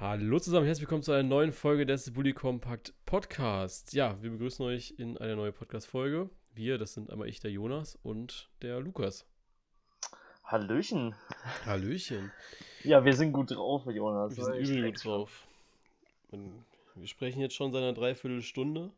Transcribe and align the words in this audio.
Hallo 0.00 0.38
zusammen, 0.38 0.64
herzlich 0.64 0.82
willkommen 0.82 1.02
zu 1.02 1.10
einer 1.10 1.24
neuen 1.24 1.50
Folge 1.50 1.84
des 1.84 2.12
Bully 2.12 2.32
Compact 2.32 2.94
Podcasts. 3.04 3.92
Ja, 3.94 4.22
wir 4.22 4.30
begrüßen 4.30 4.64
euch 4.64 4.94
in 4.96 5.18
eine 5.18 5.34
neue 5.34 5.50
Podcast-Folge. 5.50 6.30
Wir, 6.54 6.78
das 6.78 6.94
sind 6.94 7.10
einmal 7.10 7.28
ich, 7.28 7.40
der 7.40 7.50
Jonas 7.50 7.98
und 8.04 8.48
der 8.62 8.78
Lukas. 8.78 9.26
Hallöchen. 10.44 11.16
Hallöchen. 11.66 12.30
Ja, 12.84 13.04
wir 13.04 13.12
sind 13.12 13.32
gut 13.32 13.50
drauf, 13.50 13.86
Jonas. 13.86 14.36
Wir 14.36 14.44
sind 14.44 14.54
übel 14.54 14.92
gut 14.92 15.04
drauf. 15.04 15.48
Und 16.30 16.64
wir 16.94 17.08
sprechen 17.08 17.40
jetzt 17.40 17.56
schon 17.56 17.72
seit 17.72 17.82
einer 17.82 17.92
Dreiviertelstunde. 17.92 18.92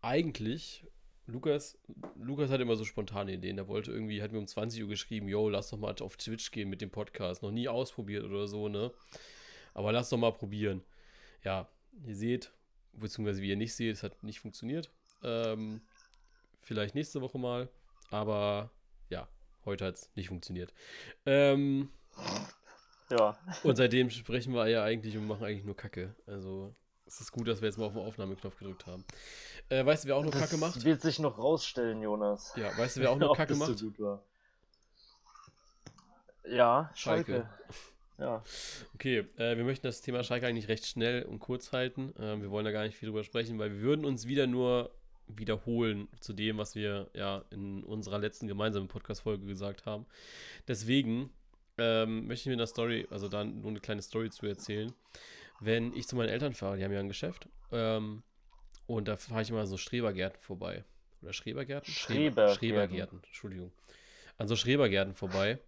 Eigentlich, 0.00 0.86
Lukas, 1.26 1.76
Lukas 2.14 2.50
hat 2.50 2.60
immer 2.60 2.76
so 2.76 2.84
spontane 2.84 3.32
Ideen. 3.32 3.56
Der 3.56 3.66
wollte 3.66 3.90
irgendwie, 3.90 4.22
hat 4.22 4.30
mir 4.30 4.38
um 4.38 4.46
20 4.46 4.84
Uhr 4.84 4.88
geschrieben, 4.88 5.26
yo, 5.26 5.48
lass 5.48 5.70
doch 5.70 5.78
mal 5.78 5.92
auf 6.02 6.16
Twitch 6.16 6.52
gehen 6.52 6.70
mit 6.70 6.80
dem 6.80 6.90
Podcast. 6.90 7.42
Noch 7.42 7.50
nie 7.50 7.66
ausprobiert 7.66 8.22
oder 8.22 8.46
so, 8.46 8.68
ne? 8.68 8.92
Aber 9.74 9.92
lass 9.92 10.10
doch 10.10 10.18
mal 10.18 10.32
probieren. 10.32 10.82
Ja, 11.44 11.68
ihr 12.04 12.16
seht, 12.16 12.52
beziehungsweise 12.92 13.42
wie 13.42 13.50
ihr 13.50 13.56
nicht 13.56 13.74
seht, 13.74 13.96
es 13.96 14.02
hat 14.02 14.22
nicht 14.22 14.40
funktioniert. 14.40 14.90
Ähm, 15.22 15.80
vielleicht 16.60 16.94
nächste 16.94 17.20
Woche 17.20 17.38
mal, 17.38 17.68
aber 18.10 18.70
ja, 19.08 19.28
heute 19.64 19.86
hat 19.86 19.94
es 19.96 20.10
nicht 20.14 20.28
funktioniert. 20.28 20.72
Ähm, 21.26 21.90
ja. 23.10 23.36
Und 23.62 23.76
seitdem 23.76 24.10
sprechen 24.10 24.54
wir 24.54 24.68
ja 24.68 24.84
eigentlich 24.84 25.16
und 25.16 25.26
machen 25.26 25.44
eigentlich 25.44 25.64
nur 25.64 25.76
Kacke. 25.76 26.14
Also 26.26 26.74
es 27.06 27.20
ist 27.20 27.32
gut, 27.32 27.48
dass 27.48 27.60
wir 27.60 27.68
jetzt 27.68 27.76
mal 27.76 27.86
auf 27.86 27.92
den 27.92 28.02
Aufnahmeknopf 28.02 28.56
gedrückt 28.58 28.86
haben. 28.86 29.04
Äh, 29.68 29.84
weißt 29.84 30.04
du, 30.04 30.08
wer 30.08 30.16
auch 30.16 30.22
nur 30.22 30.32
Kacke 30.32 30.56
macht? 30.56 30.76
Das 30.76 30.84
wird 30.84 31.02
sich 31.02 31.18
noch 31.18 31.38
rausstellen, 31.38 32.02
Jonas. 32.02 32.52
Ja, 32.56 32.76
weißt 32.76 32.96
du, 32.96 33.00
wer 33.00 33.10
auch 33.10 33.18
nur 33.18 33.34
Kacke 33.36 33.56
macht? 33.56 33.78
So 33.78 33.86
gut 33.86 34.00
war. 34.00 34.22
Ja, 36.44 36.90
Schalke. 36.94 37.32
Schalke. 37.32 37.50
Ja. 38.20 38.44
Okay, 38.94 39.24
äh, 39.38 39.56
wir 39.56 39.64
möchten 39.64 39.86
das 39.86 40.02
Thema 40.02 40.22
Schalke 40.22 40.46
eigentlich 40.46 40.68
recht 40.68 40.86
schnell 40.86 41.22
und 41.22 41.38
kurz 41.38 41.72
halten. 41.72 42.14
Äh, 42.16 42.40
wir 42.40 42.50
wollen 42.50 42.64
da 42.64 42.70
gar 42.70 42.84
nicht 42.84 42.96
viel 42.96 43.08
drüber 43.08 43.24
sprechen, 43.24 43.58
weil 43.58 43.72
wir 43.72 43.80
würden 43.80 44.04
uns 44.04 44.26
wieder 44.26 44.46
nur 44.46 44.90
wiederholen 45.26 46.08
zu 46.20 46.32
dem, 46.32 46.58
was 46.58 46.74
wir 46.74 47.08
ja 47.14 47.44
in 47.50 47.82
unserer 47.84 48.18
letzten 48.18 48.46
gemeinsamen 48.46 48.88
Podcast-Folge 48.88 49.46
gesagt 49.46 49.86
haben. 49.86 50.06
Deswegen 50.68 51.30
ähm, 51.78 52.26
möchte 52.26 52.42
ich 52.42 52.46
mir 52.46 52.60
eine 52.60 52.66
Story, 52.66 53.06
also 53.10 53.28
da 53.28 53.44
nur 53.44 53.70
eine 53.70 53.80
kleine 53.80 54.02
Story 54.02 54.30
zu 54.30 54.46
erzählen. 54.46 54.92
Wenn 55.60 55.94
ich 55.94 56.06
zu 56.06 56.16
meinen 56.16 56.28
Eltern 56.28 56.54
fahre, 56.54 56.76
die 56.76 56.84
haben 56.84 56.92
ja 56.92 57.00
ein 57.00 57.08
Geschäft, 57.08 57.48
ähm, 57.72 58.22
und 58.86 59.08
da 59.08 59.16
fahre 59.16 59.42
ich 59.42 59.50
immer 59.50 59.66
so 59.66 59.76
Strebergärten 59.76 60.40
vorbei. 60.40 60.84
Oder 61.22 61.32
Schrebergärten? 61.32 61.92
Schreber 61.92 62.54
Schrebergärten, 62.54 63.22
Entschuldigung. 63.24 63.72
An 64.36 64.48
so 64.48 64.56
Schrebergärten 64.56 65.14
vorbei. 65.14 65.58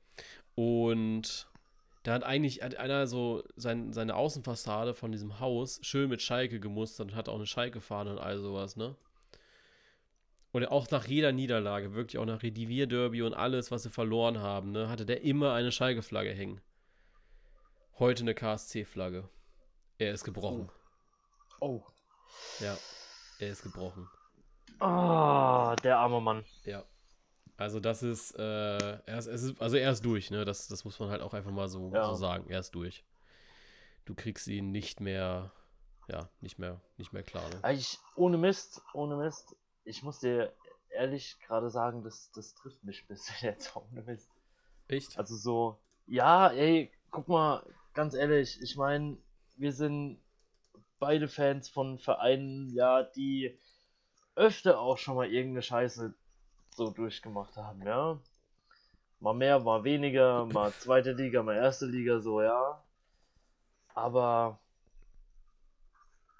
Und 0.54 1.46
da 2.02 2.14
hat 2.14 2.24
eigentlich 2.24 2.62
hat 2.62 2.76
einer 2.76 3.06
so 3.06 3.44
sein, 3.54 3.92
seine 3.92 4.16
Außenfassade 4.16 4.94
von 4.94 5.12
diesem 5.12 5.38
Haus 5.38 5.78
schön 5.82 6.08
mit 6.08 6.20
Schalke 6.20 6.58
gemustert 6.58 7.10
und 7.10 7.16
hat 7.16 7.28
auch 7.28 7.36
eine 7.36 7.46
Schalke-Fahne 7.46 8.10
und 8.10 8.18
all 8.18 8.38
sowas, 8.40 8.76
ne? 8.76 8.96
Und 10.50 10.66
auch 10.66 10.90
nach 10.90 11.06
jeder 11.06 11.32
Niederlage, 11.32 11.94
wirklich 11.94 12.18
auch 12.18 12.26
nach 12.26 12.42
Redivierderby 12.42 13.22
und 13.22 13.32
alles, 13.32 13.70
was 13.70 13.84
sie 13.84 13.90
verloren 13.90 14.38
haben, 14.40 14.72
ne, 14.72 14.88
hatte 14.88 15.06
der 15.06 15.22
immer 15.22 15.54
eine 15.54 15.72
Schalke-Flagge 15.72 16.30
hängen. 16.30 16.60
Heute 17.98 18.22
eine 18.22 18.34
KSC-Flagge. 18.34 19.28
Er 19.98 20.12
ist 20.12 20.24
gebrochen. 20.24 20.68
Oh. 21.60 21.82
Ja, 22.60 22.76
er 23.38 23.48
ist 23.48 23.62
gebrochen. 23.62 24.08
Ah, 24.80 25.76
der 25.76 25.98
arme 25.98 26.20
Mann. 26.20 26.44
Ja. 26.64 26.84
Also 27.62 27.80
das 27.80 28.02
ist, 28.02 28.32
äh, 28.38 28.98
er 29.06 29.18
ist, 29.18 29.26
ist, 29.26 29.60
also 29.60 29.76
er 29.76 29.90
ist 29.90 30.04
durch, 30.04 30.30
ne? 30.30 30.44
Das, 30.44 30.68
das 30.68 30.84
muss 30.84 30.98
man 30.98 31.10
halt 31.10 31.22
auch 31.22 31.32
einfach 31.34 31.50
mal 31.52 31.68
so, 31.68 31.90
Ja. 31.94 32.06
so 32.06 32.14
sagen. 32.14 32.48
Er 32.50 32.60
ist 32.60 32.74
durch. 32.74 33.04
Du 34.04 34.14
kriegst 34.14 34.48
ihn 34.48 34.72
nicht 34.72 35.00
mehr, 35.00 35.52
ja, 36.08 36.28
nicht 36.40 36.58
mehr, 36.58 36.80
nicht 36.96 37.12
mehr 37.12 37.22
klar. 37.22 37.48
Ne? 37.48 37.62
Eigentlich, 37.62 37.98
ohne 38.16 38.36
Mist, 38.36 38.82
ohne 38.94 39.16
Mist. 39.16 39.56
Ich 39.84 40.02
muss 40.02 40.18
dir 40.20 40.52
ehrlich 40.90 41.38
gerade 41.46 41.70
sagen, 41.70 42.02
das, 42.02 42.30
das 42.32 42.54
trifft 42.54 42.82
mich 42.84 43.02
ein 43.02 43.06
bisschen 43.08 43.36
jetzt, 43.42 43.74
ohne 43.76 44.02
Mist. 44.02 44.28
Echt? 44.88 45.16
Also 45.16 45.36
so, 45.36 45.78
ja, 46.06 46.48
ey, 46.48 46.90
guck 47.10 47.28
mal, 47.28 47.64
ganz 47.94 48.14
ehrlich, 48.14 48.60
ich 48.60 48.76
meine, 48.76 49.16
wir 49.56 49.72
sind 49.72 50.20
beide 50.98 51.28
Fans 51.28 51.68
von 51.68 51.98
Vereinen, 51.98 52.70
ja, 52.74 53.02
die 53.04 53.58
öfter 54.34 54.80
auch 54.80 54.98
schon 54.98 55.14
mal 55.16 55.26
irgendeine 55.30 55.62
Scheiße 55.62 56.14
so 56.74 56.90
durchgemacht 56.90 57.56
haben, 57.56 57.82
ja. 57.82 58.18
Mal 59.20 59.34
mehr, 59.34 59.60
mal 59.60 59.84
weniger, 59.84 60.46
mal 60.46 60.72
zweite 60.72 61.12
Liga, 61.12 61.42
mal 61.42 61.56
erste 61.56 61.86
Liga, 61.86 62.18
so, 62.20 62.42
ja. 62.42 62.82
Aber 63.94 64.58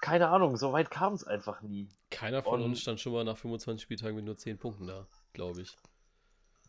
keine 0.00 0.28
Ahnung, 0.28 0.56
so 0.56 0.72
weit 0.72 0.91
kam 0.91 1.12
es 1.12 1.25
einfach 1.25 1.62
nie. 1.62 1.88
Keiner 2.10 2.43
von 2.43 2.60
Und- 2.60 2.66
uns 2.70 2.81
stand 2.81 2.98
schon 3.00 3.12
mal 3.12 3.25
nach 3.25 3.37
25 3.37 3.82
Spieltagen 3.82 4.16
mit 4.16 4.25
nur 4.25 4.37
10 4.37 4.59
Punkten 4.59 4.87
da, 4.87 5.06
glaube 5.32 5.62
ich. 5.62 5.76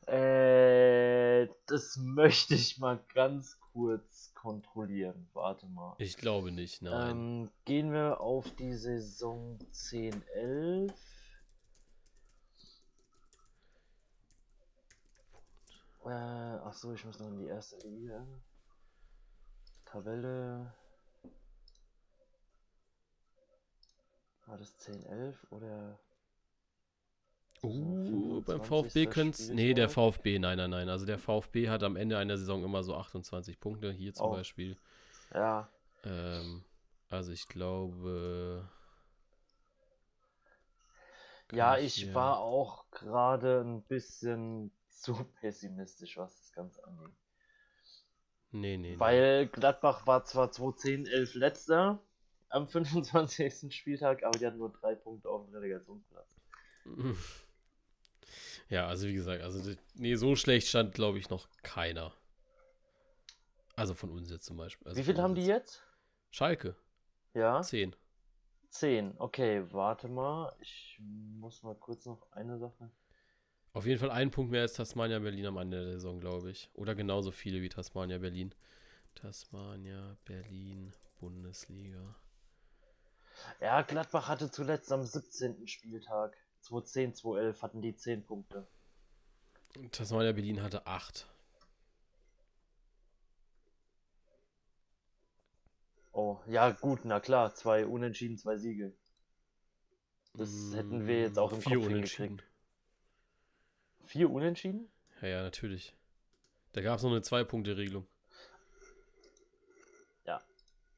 Äh, 0.05 1.47
das 1.65 1.97
möchte 1.97 2.55
ich 2.55 2.77
mal 2.77 2.99
ganz 3.13 3.57
kurz 3.71 4.33
kontrollieren. 4.35 5.27
Warte 5.33 5.65
mal. 5.67 5.95
Ich 5.97 6.17
glaube 6.17 6.51
nicht, 6.51 6.81
nein. 6.81 7.09
Ähm, 7.09 7.49
gehen 7.65 7.91
wir 7.91 8.19
auf 8.21 8.45
die 8.55 8.73
Saison 8.73 9.57
10, 9.71 10.21
Äh, 16.05 16.09
ach 16.09 16.73
so, 16.73 16.93
ich 16.93 17.05
muss 17.05 17.19
noch 17.19 17.27
in 17.27 17.37
die 17.37 17.47
erste 17.47 17.87
Liga. 17.87 18.25
Tabelle. 19.85 20.73
War 24.45 24.57
das 24.57 24.77
10, 24.77 25.03
11 25.05 25.37
oder? 25.51 25.97
Uh, 27.63 28.41
beim 28.41 28.61
25. 28.61 28.67
VfB 28.67 29.05
könnte 29.05 29.53
Nee, 29.53 29.73
der. 29.73 29.87
VfB, 29.87 30.37
nein, 30.39 30.57
nein, 30.57 30.69
nein. 30.69 30.89
Also 30.89 31.05
der 31.05 31.17
VfB 31.17 31.69
hat 31.69 31.83
am 31.83 31.95
Ende 31.95 32.17
einer 32.17 32.37
Saison 32.37 32.61
immer 32.65 32.83
so 32.83 32.93
28 32.95 33.57
Punkte. 33.61 33.89
Hier 33.91 34.13
zum 34.13 34.27
Oh. 34.27 34.31
Beispiel. 34.31 34.77
Ja, 35.33 35.69
Ähm, 36.03 36.65
also 37.09 37.31
ich 37.31 37.47
glaube. 37.47 38.69
ja, 41.53 41.77
ich 41.77 41.93
hier- 41.95 42.13
war 42.13 42.39
auch 42.39 42.83
gerade 42.91 43.61
ein 43.61 43.81
bisschen 43.83 44.71
zu 45.03 45.13
pessimistisch, 45.41 46.17
was 46.17 46.35
das 46.39 46.51
Ganze 46.53 46.83
angeht. 46.85 47.13
Nee, 48.51 48.77
nee, 48.77 48.95
nee. 48.95 48.99
Weil 48.99 49.47
Gladbach 49.47 50.07
war 50.07 50.23
zwar 50.25 50.51
2010 50.51 51.05
11 51.07 51.33
letzter 51.35 51.99
am 52.49 52.67
25. 52.69 53.75
Spieltag, 53.75 54.23
aber 54.23 54.37
die 54.37 54.45
hatten 54.45 54.57
nur 54.57 54.71
drei 54.71 54.95
Punkte 54.95 55.29
auf 55.29 55.45
dem 55.45 55.53
Relegationsplatz. 55.53 56.39
Ja, 58.69 58.87
also 58.87 59.07
wie 59.07 59.13
gesagt, 59.13 59.41
also 59.43 59.75
nee, 59.95 60.15
so 60.15 60.35
schlecht 60.35 60.67
stand, 60.67 60.93
glaube 60.93 61.17
ich, 61.19 61.29
noch 61.29 61.47
keiner. 61.63 62.13
Also 63.75 63.93
von 63.93 64.09
uns 64.11 64.29
jetzt 64.31 64.45
zum 64.45 64.57
Beispiel. 64.57 64.87
Also 64.87 64.99
Wie 64.99 65.03
viel 65.03 65.21
haben 65.21 65.35
die 65.35 65.45
jetzt? 65.45 65.83
Schalke, 66.31 66.75
Ja, 67.33 67.61
10. 67.61 67.95
10. 68.69 69.15
Okay, 69.19 69.63
warte 69.71 70.07
mal. 70.07 70.55
Ich 70.59 70.99
muss 70.99 71.63
mal 71.63 71.75
kurz 71.75 72.05
noch 72.05 72.31
eine 72.31 72.57
Sache. 72.57 72.91
Auf 73.73 73.85
jeden 73.85 73.99
Fall 73.99 74.11
einen 74.11 74.31
Punkt 74.31 74.51
mehr 74.51 74.61
als 74.61 74.73
Tasmania 74.73 75.19
Berlin 75.19 75.45
am 75.47 75.57
Ende 75.57 75.83
der 75.83 75.93
Saison, 75.93 76.19
glaube 76.19 76.51
ich. 76.51 76.69
Oder 76.73 76.95
genauso 76.95 77.31
viele 77.31 77.61
wie 77.61 77.69
Tasmania 77.69 78.19
Berlin. 78.19 78.53
Tasmania 79.15 80.15
Berlin, 80.25 80.93
Bundesliga. 81.19 82.15
Ja, 83.59 83.81
Gladbach 83.81 84.27
hatte 84.27 84.51
zuletzt 84.51 84.91
am 84.91 85.03
17. 85.03 85.67
Spieltag 85.67 86.37
2010, 86.61 87.15
2011 87.15 87.61
hatten 87.63 87.81
die 87.81 87.95
10 87.95 88.23
Punkte. 88.23 88.67
Tasmania 89.91 90.31
Berlin 90.31 90.61
hatte 90.63 90.87
8. 90.87 91.27
Oh, 96.13 96.39
ja 96.47 96.71
gut, 96.71 97.05
na 97.05 97.19
klar, 97.19 97.53
zwei 97.55 97.85
Unentschieden, 97.85 98.37
zwei 98.37 98.57
Siege. 98.57 98.93
Das 100.35 100.73
hätten 100.73 101.07
wir 101.07 101.21
jetzt 101.21 101.39
auch 101.39 101.51
im 101.53 101.59
Mm, 101.59 101.61
Vier 101.61 101.77
Kopf 101.79 101.87
Unentschieden. 101.87 102.41
Vier 104.05 104.29
Unentschieden? 104.29 104.89
Ja, 105.21 105.27
ja, 105.27 105.41
natürlich. 105.43 105.95
Da 106.73 106.81
gab 106.81 106.97
es 106.97 107.03
noch 107.03 107.11
eine 107.11 107.21
Zwei-Punkte-Regelung. 107.21 108.07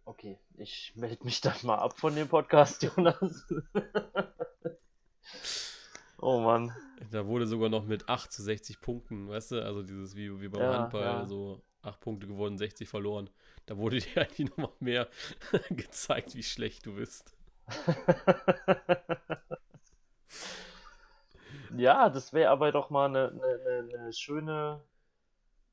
Okay, 0.08 0.38
ich 0.58 0.94
melde 0.96 1.24
mich 1.26 1.42
dann 1.42 1.56
mal 1.64 1.80
ab 1.80 1.98
von 1.98 2.16
dem 2.16 2.28
Podcast, 2.28 2.84
Jonas. 2.96 3.48
oh 6.20 6.40
Mann. 6.42 6.72
Da 7.10 7.26
wurde 7.26 7.48
sogar 7.48 7.70
noch 7.70 7.86
mit 7.86 8.08
8 8.08 8.32
zu 8.32 8.44
60 8.44 8.82
Punkten, 8.82 9.28
weißt 9.28 9.52
du, 9.52 9.66
also 9.66 9.82
dieses 9.82 10.16
wie, 10.16 10.40
wie 10.40 10.48
beim 10.48 10.62
Ja, 10.62 10.78
Handball, 10.78 11.02
ja. 11.02 11.26
so 11.26 11.64
8 11.82 12.00
Punkte 12.00 12.28
gewonnen, 12.28 12.60
60 12.60 12.88
verloren. 12.88 13.32
Da 13.66 13.78
wurde 13.78 13.98
dir 14.00 14.22
eigentlich 14.22 14.48
nochmal 14.50 14.74
mehr 14.80 15.10
gezeigt, 15.72 16.36
wie 16.36 16.44
schlecht 16.44 16.86
du 16.86 16.96
bist. 16.96 17.36
Ja, 21.78 22.10
das 22.10 22.34
wäre 22.34 22.50
aber 22.52 22.72
doch 22.72 22.90
mal 22.90 23.08
eine, 23.10 23.30
eine, 23.30 23.80
eine, 23.80 23.98
eine 24.00 24.14
schöne 24.14 24.82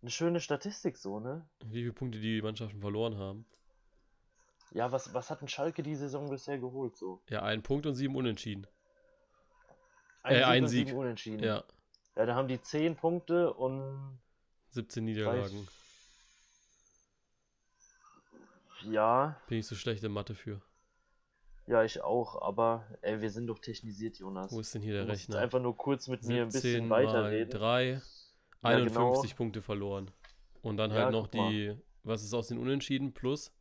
eine 0.02 0.10
schöne 0.10 0.40
Statistik 0.40 0.99
so, 0.99 1.20
ne? 1.20 1.46
Wie 1.66 1.81
viele 1.81 1.93
Punkte 1.93 2.19
die 2.19 2.43
Mannschaften 2.43 2.81
verloren 2.81 3.16
haben. 3.19 3.44
Ja, 4.72 4.90
was, 4.90 5.12
was 5.14 5.31
hat 5.31 5.43
ein 5.43 5.49
Schalke 5.49 5.82
die 5.82 5.94
Saison 5.94 6.28
bisher 6.28 6.58
geholt 6.58 6.96
so? 6.96 7.20
Ja, 7.31 7.43
ein 7.43 7.62
Punkt 7.62 7.87
und 7.87 7.94
sieben 7.94 8.16
Unentschieden. 8.16 8.66
Ein 10.25 10.34
Äh, 10.34 10.38
Sieg 10.38 10.46
ein 10.49 10.62
und 10.64 10.69
Sieg. 10.69 10.87
sieben 10.88 10.99
Unentschieden. 10.99 11.44
Ja, 11.44 11.62
ja, 12.16 12.26
da 12.26 12.34
haben 12.34 12.49
die 12.49 12.60
10 12.60 12.96
Punkte 12.96 13.52
und 13.52 14.19
17 14.70 15.04
Niederlagen. 15.04 15.69
ja, 18.90 19.37
Bin 19.49 19.58
ich 19.58 19.66
so 19.66 19.75
schlecht 19.76 20.02
in 20.02 20.12
Mathe 20.12 20.34
für. 20.34 20.60
Ja, 21.67 21.85
ich 21.85 22.00
auch, 22.03 22.41
aber 22.43 22.87
ey, 23.03 23.20
wir 23.20 23.31
sind 23.31 23.47
doch 23.47 23.59
technisiert, 23.59 24.19
Jonas. 24.19 24.53
Wo 24.53 24.61
ist 24.61 24.75
denn 24.75 24.82
hier 24.82 24.94
der 24.94 25.05
du 25.05 25.09
musst 25.09 25.29
Rechner? 25.29 25.38
einfach 25.38 25.61
nur 25.61 25.76
kurz 25.76 26.09
mit 26.09 26.25
mir 26.25 26.43
ein 26.43 26.50
17 26.50 26.53
bisschen 26.53 26.91
weiterreden. 26.91 27.50
3, 27.50 28.03
Ja, 28.62 28.79
51 28.79 29.31
genau. 29.32 29.37
Punkte 29.37 29.62
verloren. 29.62 30.11
Und 30.62 30.76
dann 30.76 30.93
Ja, 30.93 30.97
halt 31.05 31.11
noch 31.11 31.31
guck 31.31 31.35
mal. 31.35 31.50
die, 31.50 31.76
was 32.05 32.23
ist 32.23 32.35
aus 32.35 32.49
den 32.49 32.59
Unentschieden? 32.59 33.12
Plus 33.14 33.53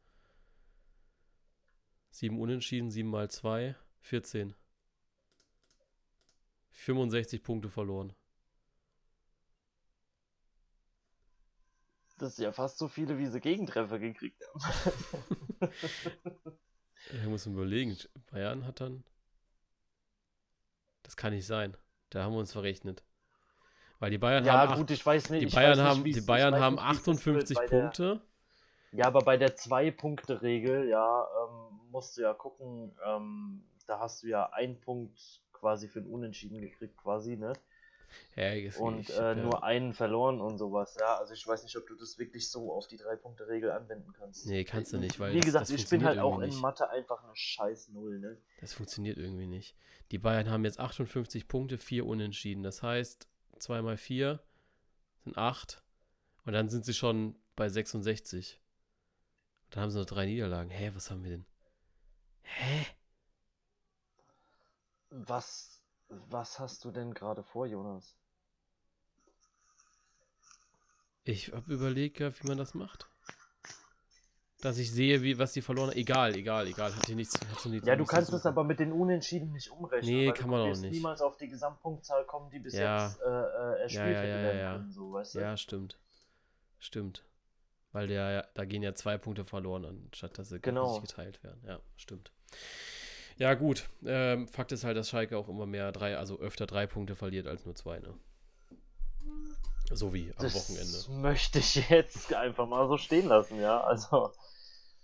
7 2.11 2.39
Unentschieden, 2.39 2.91
7 2.91 3.09
mal 3.09 3.29
2, 3.29 3.75
14. 4.01 4.53
65 6.71 7.43
Punkte 7.43 7.69
verloren. 7.69 8.13
Das 12.17 12.33
ist 12.33 12.39
ja 12.39 12.51
fast 12.51 12.77
so 12.77 12.87
viele, 12.87 13.17
wie 13.17 13.25
sie 13.27 13.39
Gegentreffer 13.41 13.97
gekriegt 13.99 14.41
haben. 14.53 14.61
Ich 17.09 17.23
muss 17.25 17.45
mir 17.45 17.53
überlegen, 17.53 17.97
Bayern 18.31 18.65
hat 18.65 18.79
dann. 18.79 19.03
Das 21.03 21.17
kann 21.17 21.33
nicht 21.33 21.45
sein. 21.47 21.75
Da 22.09 22.23
haben 22.23 22.33
wir 22.33 22.39
uns 22.39 22.51
verrechnet. 22.53 23.03
Weil 23.99 24.11
die 24.11 24.17
Bayern 24.17 24.45
Ja, 24.45 24.53
haben, 24.53 24.71
acht- 24.71 24.77
gut, 24.79 24.91
ich 24.91 25.05
weiß 25.05 25.29
nicht. 25.29 25.51
die 25.51 25.55
Bayern 25.55 25.79
haben, 25.79 26.03
die 26.03 26.21
Bayern 26.21 26.55
haben 26.55 26.75
nicht, 26.75 26.83
wie's 26.85 26.97
jetzt 27.05 27.25
wird 27.25 27.37
58 27.37 27.57
bei 27.57 27.67
der- 27.67 27.79
Punkte. 27.81 28.21
Ja, 28.93 29.05
aber 29.05 29.21
bei 29.21 29.37
der 29.37 29.55
Zwei-Punkte-Regel, 29.55 30.89
ja, 30.89 31.25
ähm, 31.47 31.79
musst 31.91 32.17
du 32.17 32.21
ja 32.23 32.33
gucken, 32.33 32.93
ähm, 33.05 33.63
da 33.87 33.99
hast 33.99 34.23
du 34.23 34.27
ja 34.27 34.49
einen 34.51 34.79
Punkt 34.81 35.41
quasi 35.53 35.87
für 35.87 35.99
ein 35.99 36.07
Unentschieden 36.07 36.59
gekriegt, 36.59 36.97
quasi, 36.97 37.37
ne? 37.37 37.53
Ja, 38.35 38.51
Und 38.79 39.09
ich 39.09 39.17
äh, 39.17 39.35
nur 39.35 39.63
einen 39.63 39.93
verloren 39.93 40.39
und 40.41 40.57
sowas, 40.57 40.95
ja. 40.99 41.17
Also 41.17 41.33
ich 41.33 41.45
weiß 41.45 41.63
nicht, 41.63 41.75
ob 41.77 41.85
du 41.87 41.95
das 41.95 42.17
wirklich 42.17 42.49
so 42.49 42.71
auf 42.73 42.87
die 42.87 42.97
Drei-Punkte-Regel 42.97 43.71
anwenden 43.71 44.13
kannst. 44.13 44.45
Nee, 44.47 44.63
kannst 44.63 44.93
du 44.93 44.97
nicht, 44.97 45.19
weil 45.19 45.33
Wie 45.33 45.37
das- 45.37 45.45
gesagt, 45.45 45.63
das 45.69 45.75
ich 45.75 45.89
bin 45.89 46.03
halt 46.05 46.19
auch 46.19 46.39
in 46.39 46.49
nicht. 46.49 46.61
Mathe 46.61 46.89
einfach 46.89 47.23
eine 47.23 47.35
scheiß 47.35 47.89
Null, 47.89 48.19
ne? 48.19 48.37
Das 48.59 48.73
funktioniert 48.73 49.17
irgendwie 49.17 49.47
nicht. 49.47 49.75
Die 50.11 50.17
Bayern 50.17 50.49
haben 50.49 50.65
jetzt 50.65 50.79
58 50.79 51.47
Punkte, 51.47 51.77
4 51.77 52.05
Unentschieden. 52.05 52.63
Das 52.63 52.81
heißt, 52.83 53.27
2 53.59 53.81
mal 53.81 53.97
4 53.97 54.39
sind 55.23 55.37
8. 55.37 55.83
Und 56.45 56.53
dann 56.53 56.69
sind 56.69 56.85
sie 56.85 56.93
schon 56.93 57.35
bei 57.55 57.69
66. 57.69 58.59
Und 59.65 59.75
dann 59.75 59.83
haben 59.83 59.89
sie 59.91 59.99
noch 59.99 60.05
drei 60.05 60.25
Niederlagen. 60.25 60.69
Hä, 60.69 60.91
was 60.95 61.11
haben 61.11 61.23
wir 61.23 61.31
denn? 61.31 61.45
Hä? 62.43 62.85
Was, 65.09 65.80
was 66.29 66.59
hast 66.59 66.83
du 66.85 66.91
denn 66.91 67.13
gerade 67.13 67.43
vor, 67.43 67.65
Jonas? 67.65 68.15
Ich 71.23 71.51
habe 71.53 71.71
überlegt, 71.71 72.19
wie 72.19 72.47
man 72.47 72.57
das 72.57 72.73
macht. 72.73 73.07
Dass 74.61 74.77
ich 74.77 74.91
sehe, 74.91 75.23
wie, 75.23 75.39
was 75.39 75.53
die 75.53 75.61
verloren 75.61 75.89
haben. 75.89 75.97
Egal, 75.97 76.35
egal, 76.35 76.67
egal. 76.67 76.95
Hat 76.95 77.05
hier 77.07 77.15
nichts, 77.15 77.33
hat 77.39 77.65
nichts 77.65 77.87
Ja, 77.87 77.95
du 77.95 78.01
nichts 78.01 78.13
kannst 78.13 78.31
es 78.33 78.45
aber 78.45 78.63
mit 78.63 78.79
den 78.79 78.91
Unentschieden 78.91 79.51
nicht 79.51 79.71
umrechnen. 79.71 80.13
Nee, 80.13 80.31
kann 80.33 80.49
man 80.49 80.61
auch 80.61 80.77
nicht. 80.77 80.91
niemals 80.91 81.21
auf 81.21 81.37
die 81.37 81.47
Gesamtpunktzahl 81.47 82.25
kommen, 82.25 82.49
die 82.51 82.59
bis 82.59 82.73
Ja. 82.73 83.07
jetzt 83.07 83.19
äh, 83.21 83.25
äh, 83.27 83.81
erspielt 83.81 84.05
Ja, 84.05 84.23
ja, 84.23 84.41
werden 84.43 84.59
ja. 84.59 84.71
können, 84.73 84.91
so, 84.91 85.13
weißt 85.13 85.35
du? 85.35 85.39
Ja, 85.39 85.57
stimmt. 85.57 85.97
Stimmt. 86.77 87.23
Weil 87.91 88.07
der, 88.07 88.49
da 88.53 88.65
gehen 88.65 88.83
ja 88.83 88.93
zwei 88.93 89.17
Punkte 89.17 89.45
verloren, 89.45 89.85
anstatt 89.85 90.37
dass 90.37 90.49
sie 90.49 90.59
Genau. 90.59 90.99
geteilt 91.01 91.43
werden. 91.43 91.61
Ja, 91.65 91.79
stimmt. 91.97 92.31
Ja, 93.37 93.53
gut. 93.53 93.89
Ähm, 94.05 94.47
Fakt 94.47 94.71
ist 94.71 94.83
halt, 94.83 94.97
dass 94.97 95.09
Schalke 95.09 95.37
auch 95.37 95.49
immer 95.49 95.65
mehr 95.65 95.91
drei, 95.91 96.17
also 96.17 96.39
öfter 96.39 96.65
drei 96.67 96.87
Punkte 96.87 97.15
verliert 97.15 97.47
als 97.47 97.65
nur 97.65 97.75
zwei, 97.75 97.99
ne? 97.99 98.13
So 99.91 100.13
wie 100.13 100.31
am 100.37 100.43
das 100.43 100.55
Wochenende. 100.55 101.21
möchte 101.21 101.59
ich 101.59 101.89
jetzt 101.89 102.33
einfach 102.33 102.67
mal 102.67 102.87
so 102.87 102.97
stehen 102.97 103.27
lassen, 103.27 103.59
ja. 103.59 103.81
Also, 103.81 104.31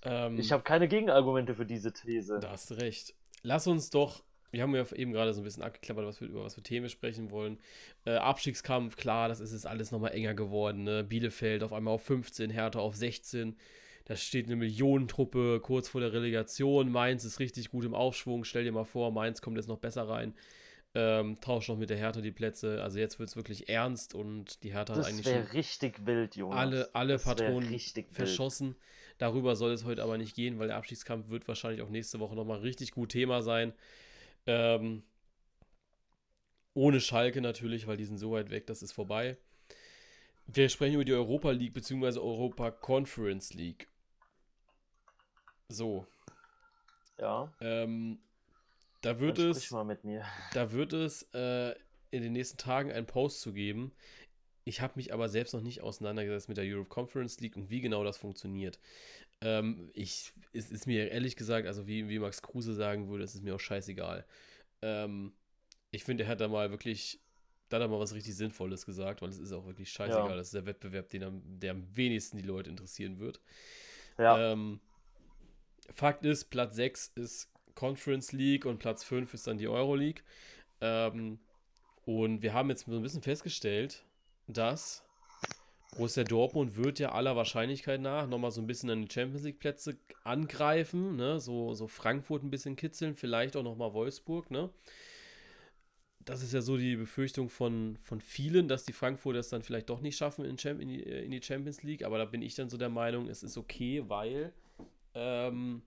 Ähm, 0.03 0.39
ich 0.39 0.51
habe 0.51 0.63
keine 0.63 0.88
Gegenargumente 0.88 1.56
für 1.56 1.65
diese 1.65 1.91
These. 1.91 2.39
Da 2.39 2.51
hast 2.51 2.69
du 2.69 2.75
recht. 2.75 3.13
Lass 3.41 3.68
uns 3.68 3.89
doch, 3.89 4.24
wir 4.51 4.62
haben 4.62 4.75
ja 4.75 4.85
eben 4.94 5.12
gerade 5.12 5.33
so 5.33 5.41
ein 5.41 5.44
bisschen 5.44 5.63
abgeklappert, 5.63 6.06
was 6.06 6.21
wir, 6.21 6.27
über 6.27 6.44
was 6.44 6.56
für 6.56 6.62
Themen 6.63 6.89
sprechen 6.89 7.31
wollen. 7.31 7.59
Äh, 8.06 8.15
Abstiegskampf, 8.15 8.95
klar, 8.95 9.27
das 9.27 9.39
ist 9.39 9.51
jetzt 9.51 9.68
alles 9.68 9.91
nochmal 9.91 10.13
enger 10.13 10.33
geworden. 10.35 10.83
Ne? 10.83 11.03
Bielefeld 11.03 11.63
auf 11.63 11.73
einmal 11.73 11.95
auf 11.95 12.03
15, 12.03 12.50
Hertha 12.50 12.80
auf 12.80 12.95
16. 12.95 13.57
Da 14.07 14.15
steht 14.15 14.45
eine 14.45 14.56
Millionentruppe 14.56 15.59
kurz 15.62 15.89
vor 15.89 16.00
der 16.00 16.13
Relegation. 16.13 16.89
Mainz 16.89 17.25
ist 17.25 17.39
richtig 17.42 17.69
gut 17.69 17.83
im 17.83 17.94
Aufschwung. 17.94 18.45
Stell 18.45 18.63
dir 18.63 18.71
mal 18.71 18.86
vor, 18.86 19.12
Mainz 19.12 19.42
kommt 19.42 19.57
jetzt 19.57 19.68
noch 19.68 19.80
besser 19.80 20.07
rein. 20.07 20.33
Ähm, 20.95 21.38
tauscht 21.42 21.68
noch 21.68 21.77
mit 21.77 21.89
der 21.89 21.98
Hertha 21.98 22.21
die 22.21 22.31
Plätze. 22.31 22.81
Also 22.81 23.00
jetzt 23.00 23.19
wird 23.19 23.27
es 23.27 23.36
wirklich 23.36 23.68
ernst 23.68 24.15
und 24.15 24.63
die 24.63 24.71
Hertha 24.71 24.94
hat 24.94 25.00
Das 25.00 25.07
eigentlich 25.07 25.25
wäre 25.25 25.44
schon 25.44 25.51
richtig 25.51 26.06
wild, 26.06 26.38
Jonas. 26.38 26.57
alle, 26.57 26.95
alle 26.95 27.13
Das 27.15 27.25
Patronen 27.25 27.68
richtig 27.68 28.06
wild. 28.07 28.15
verschossen. 28.15 28.77
Darüber 29.18 29.57
soll 29.57 29.71
es 29.74 29.83
heute 29.83 30.01
aber 30.04 30.18
nicht 30.18 30.36
gehen, 30.38 30.57
weil 30.57 30.68
der 30.68 30.77
Abstiegskampf 30.77 31.27
wird 31.27 31.45
wahrscheinlich 31.50 31.81
auch 31.81 31.89
nächste 31.89 32.21
Woche 32.21 32.36
nochmal 32.36 32.59
richtig 32.59 32.92
gut 32.92 33.09
Thema 33.09 33.42
sein. 33.42 33.74
Ähm, 34.45 35.04
ohne 36.74 37.01
Schalke 37.01 37.42
natürlich, 37.42 37.88
weil 37.88 37.98
die 37.98 38.06
sind 38.06 38.19
so 38.19 38.31
weit 38.31 38.51
weg, 38.51 38.68
das 38.68 38.81
ist 38.81 38.94
vorbei. 38.94 39.36
Wir 40.45 40.69
sprechen 40.69 40.94
über 40.94 41.04
die 41.04 41.13
Europa 41.13 41.51
League 41.51 41.74
bzw. 41.74 42.19
Europa 42.19 42.71
Conference 42.71 43.54
League. 43.54 43.89
So, 45.69 46.05
Ja, 47.19 47.51
ähm, 47.61 48.19
da 49.01 49.19
wird 49.19 49.39
es. 49.39 49.71
mal 49.71 49.83
mit 49.83 50.03
mir. 50.03 50.23
Da 50.53 50.71
wird 50.71 50.93
es 50.93 51.23
äh, 51.33 51.75
in 52.11 52.23
den 52.23 52.33
nächsten 52.33 52.57
Tagen 52.57 52.91
einen 52.91 53.05
Post 53.05 53.41
zu 53.41 53.53
geben. 53.53 53.91
Ich 54.63 54.81
habe 54.81 54.93
mich 54.95 55.13
aber 55.13 55.29
selbst 55.29 55.53
noch 55.53 55.61
nicht 55.61 55.81
auseinandergesetzt 55.81 56.49
mit 56.49 56.57
der 56.57 56.65
Europe 56.65 56.89
Conference 56.89 57.39
League 57.39 57.55
und 57.55 57.69
wie 57.69 57.81
genau 57.81 58.03
das 58.03 58.17
funktioniert. 58.17 58.79
Ähm, 59.41 59.89
ich, 59.93 60.33
es 60.53 60.71
ist 60.71 60.87
mir 60.87 61.09
ehrlich 61.11 61.35
gesagt, 61.35 61.67
also 61.67 61.87
wie, 61.87 62.09
wie 62.09 62.19
Max 62.19 62.41
Kruse 62.41 62.73
sagen 62.73 63.07
würde, 63.09 63.23
es 63.23 63.35
ist 63.35 63.43
mir 63.43 63.55
auch 63.55 63.59
scheißegal. 63.59 64.25
Ähm, 64.81 65.33
ich 65.91 66.03
finde, 66.03 66.23
er 66.25 66.29
hat 66.29 66.41
da 66.41 66.47
mal 66.47 66.69
wirklich, 66.71 67.19
da 67.69 67.77
hat 67.77 67.83
er 67.83 67.87
mal 67.87 67.99
was 67.99 68.13
richtig 68.13 68.35
Sinnvolles 68.35 68.85
gesagt, 68.85 69.21
weil 69.21 69.29
es 69.29 69.37
ist 69.37 69.51
auch 69.53 69.65
wirklich 69.65 69.89
scheißegal. 69.91 70.29
Ja. 70.31 70.35
Das 70.35 70.47
ist 70.47 70.53
der 70.53 70.65
Wettbewerb, 70.65 71.09
den 71.09 71.23
am, 71.23 71.41
der 71.59 71.71
am 71.71 71.95
wenigsten 71.95 72.37
die 72.37 72.43
Leute 72.43 72.69
interessieren 72.69 73.19
wird. 73.19 73.39
Ja, 74.17 74.51
Ähm, 74.51 74.79
Fakt 75.93 76.25
ist, 76.25 76.45
Platz 76.45 76.75
6 76.75 77.13
ist 77.15 77.49
Conference 77.75 78.31
League 78.31 78.65
und 78.65 78.79
Platz 78.79 79.03
5 79.03 79.33
ist 79.33 79.47
dann 79.47 79.57
die 79.57 79.67
Euro 79.67 79.95
League. 79.95 80.23
Ähm, 80.81 81.39
und 82.06 82.41
wir 82.41 82.53
haben 82.53 82.69
jetzt 82.69 82.85
so 82.85 82.95
ein 82.95 83.01
bisschen 83.01 83.21
festgestellt, 83.21 84.06
dass 84.47 85.03
Borussia 85.97 86.23
Dortmund 86.23 86.75
wird 86.75 86.99
ja 86.99 87.11
aller 87.11 87.35
Wahrscheinlichkeit 87.35 88.01
nach 88.01 88.27
nochmal 88.27 88.51
so 88.51 88.61
ein 88.61 88.67
bisschen 88.67 88.89
an 88.89 89.01
die 89.01 89.11
Champions 89.11 89.44
League 89.44 89.59
Plätze 89.59 89.97
angreifen, 90.23 91.15
ne? 91.15 91.39
so, 91.39 91.73
so 91.73 91.87
Frankfurt 91.87 92.44
ein 92.44 92.51
bisschen 92.51 92.75
kitzeln, 92.75 93.15
vielleicht 93.15 93.56
auch 93.56 93.63
nochmal 93.63 93.94
Wolfsburg, 93.94 94.51
ne? 94.51 94.69
Das 96.19 96.44
ist 96.44 96.53
ja 96.53 96.61
so 96.61 96.75
die 96.75 96.97
Befürchtung 96.97 97.49
von, 97.49 97.97
von 98.01 98.19
vielen, 98.19 98.67
dass 98.67 98.83
die 98.83 98.91
Frankfurter 98.91 99.39
es 99.39 99.47
dann 99.47 99.63
vielleicht 99.63 99.89
doch 99.89 100.01
nicht 100.01 100.17
schaffen 100.17 100.44
in, 100.44 100.57
in, 100.57 100.87
die, 100.89 101.01
in 101.01 101.31
die 101.31 101.41
Champions 101.41 101.83
League, 101.83 102.03
aber 102.03 102.17
da 102.17 102.25
bin 102.25 102.41
ich 102.41 102.53
dann 102.53 102.69
so 102.69 102.77
der 102.77 102.89
Meinung, 102.89 103.29
es 103.29 103.44
ist 103.44 103.57
okay, 103.57 104.03
weil 104.07 104.51
ähm, 105.18 105.81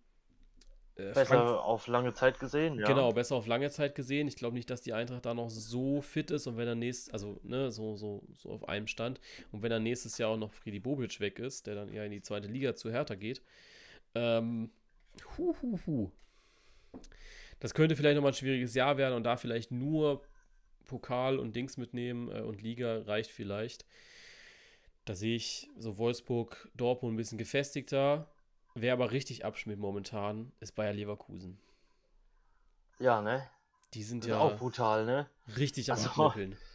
äh, 0.96 1.02
besser 1.04 1.26
Frankfurt- 1.26 1.60
auf 1.60 1.86
lange 1.86 2.12
Zeit 2.14 2.38
gesehen, 2.38 2.78
ja. 2.78 2.86
Genau, 2.86 3.12
besser 3.12 3.36
auf 3.36 3.46
lange 3.46 3.70
Zeit 3.70 3.94
gesehen. 3.94 4.28
Ich 4.28 4.36
glaube 4.36 4.56
nicht, 4.56 4.68
dass 4.68 4.82
die 4.82 4.92
Eintracht 4.92 5.24
da 5.24 5.34
noch 5.34 5.48
so 5.48 6.00
fit 6.00 6.30
ist 6.30 6.46
und 6.46 6.56
wenn 6.56 6.68
er 6.68 6.74
nächstes, 6.74 7.12
also 7.12 7.40
ne, 7.42 7.70
so, 7.70 7.96
so, 7.96 8.22
so 8.34 8.50
auf 8.50 8.68
einem 8.68 8.86
Stand 8.86 9.20
und 9.52 9.62
wenn 9.62 9.70
dann 9.70 9.82
nächstes 9.82 10.18
Jahr 10.18 10.30
auch 10.30 10.36
noch 10.36 10.52
Friedi 10.52 10.80
Bobic 10.80 11.20
weg 11.20 11.38
ist, 11.38 11.66
der 11.66 11.74
dann 11.74 11.88
eher 11.88 12.04
in 12.04 12.12
die 12.12 12.22
zweite 12.22 12.48
Liga 12.48 12.74
zu 12.74 12.90
Hertha 12.90 13.14
geht, 13.14 13.42
ähm, 14.14 14.70
hu, 15.38 15.54
hu, 15.62 15.78
hu. 15.86 16.10
Das 17.60 17.74
könnte 17.74 17.94
vielleicht 17.94 18.16
nochmal 18.16 18.32
ein 18.32 18.36
schwieriges 18.36 18.74
Jahr 18.74 18.96
werden 18.96 19.14
und 19.14 19.24
da 19.24 19.36
vielleicht 19.36 19.70
nur 19.70 20.22
Pokal 20.86 21.38
und 21.38 21.54
Dings 21.54 21.76
mitnehmen 21.76 22.30
äh, 22.30 22.40
und 22.40 22.62
Liga 22.62 23.02
reicht 23.02 23.30
vielleicht. 23.30 23.84
Da 25.04 25.14
sehe 25.14 25.36
ich 25.36 25.68
so 25.76 25.98
Wolfsburg, 25.98 26.68
Dortmund 26.74 27.14
ein 27.14 27.16
bisschen 27.16 27.38
gefestigter. 27.38 28.28
Wer 28.74 28.92
aber 28.92 29.10
richtig 29.10 29.44
abschmiert 29.44 29.78
momentan, 29.80 30.52
ist 30.60 30.74
Bayer 30.74 30.92
Leverkusen. 30.92 31.58
Ja, 32.98 33.20
ne? 33.20 33.48
Die 33.94 34.02
sind 34.04 34.24
ja 34.26 34.38
auch 34.38 34.56
brutal, 34.56 35.04
ne? 35.04 35.28
richtig 35.56 35.90
am 35.90 35.98
Also- 35.98 36.10
Abnippeln. 36.10 36.56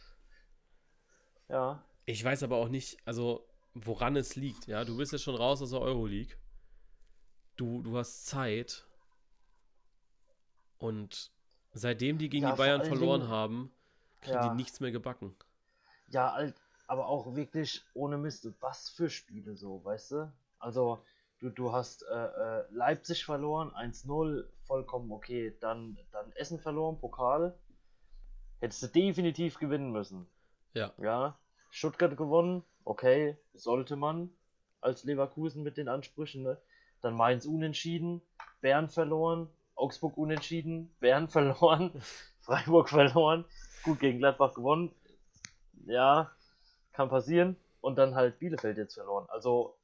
Ja. 1.48 1.80
Ich 2.06 2.24
weiß 2.24 2.42
aber 2.42 2.56
auch 2.56 2.68
nicht, 2.68 2.98
also 3.04 3.46
woran 3.74 4.16
es 4.16 4.34
liegt. 4.34 4.66
Ja, 4.66 4.84
du 4.84 4.96
bist 4.96 5.12
jetzt 5.12 5.22
schon 5.22 5.36
raus 5.36 5.62
aus 5.62 5.70
der 5.70 5.80
Euroleague. 5.80 6.34
Du, 7.54 7.82
du 7.82 7.96
hast 7.96 8.26
Zeit. 8.26 8.84
Und 10.78 11.30
seitdem 11.72 12.18
die 12.18 12.28
gegen 12.28 12.42
Ja, 12.44 12.50
die 12.52 12.58
Bayern 12.58 12.84
verloren 12.84 13.20
Dingen- 13.20 13.32
haben, 13.32 13.72
kriegen 14.22 14.34
Ja. 14.34 14.48
die 14.48 14.56
nichts 14.56 14.80
mehr 14.80 14.90
gebacken. 14.90 15.36
Ja, 16.08 16.32
alt, 16.32 16.56
aber 16.88 17.06
auch 17.06 17.36
wirklich 17.36 17.84
ohne 17.94 18.18
Mist, 18.18 18.48
was 18.60 18.88
für 18.90 19.08
Spiele 19.08 19.54
so, 19.54 19.84
weißt 19.84 20.10
du? 20.12 20.32
Also, 20.58 21.04
du 21.48 21.50
du, 21.50 21.72
hast 21.72 22.02
äh, 22.02 22.14
äh 22.14 22.64
Leipzig 22.70 23.24
verloren, 23.24 23.70
1-0, 23.70 24.44
vollkommen 24.66 25.12
okay. 25.12 25.56
Dann, 25.60 25.96
dann 26.12 26.32
Essen 26.32 26.58
verloren, 26.58 26.98
Pokal. 26.98 27.56
Hättest 28.60 28.82
du 28.82 28.86
definitiv 28.88 29.58
gewinnen 29.58 29.92
müssen. 29.92 30.26
Ja. 30.74 30.92
Ja. 30.98 31.38
Stuttgart 31.70 32.16
gewonnen, 32.16 32.64
okay, 32.84 33.36
sollte 33.54 33.96
man 33.96 34.30
als 34.80 35.04
Leverkusen 35.04 35.62
mit 35.62 35.76
den 35.76 35.88
Ansprüchen, 35.88 36.42
ne? 36.42 36.58
Dann 37.02 37.14
Mainz 37.14 37.46
unentschieden, 37.46 38.22
Bern 38.60 38.88
verloren, 38.88 39.48
Augsburg 39.74 40.16
unentschieden, 40.16 40.94
Bern 41.00 41.28
verloren, 41.28 41.92
Freiburg 42.40 42.88
verloren, 42.88 43.44
gut 43.84 44.00
gegen 44.00 44.18
Gladbach 44.18 44.54
gewonnen. 44.54 44.90
Ja, 45.86 46.32
kann 46.92 47.08
passieren. 47.08 47.56
Und 47.80 47.98
dann 47.98 48.16
halt 48.16 48.40
Bielefeld 48.40 48.78
jetzt 48.78 48.94
verloren. 48.94 49.26
Also, 49.28 49.76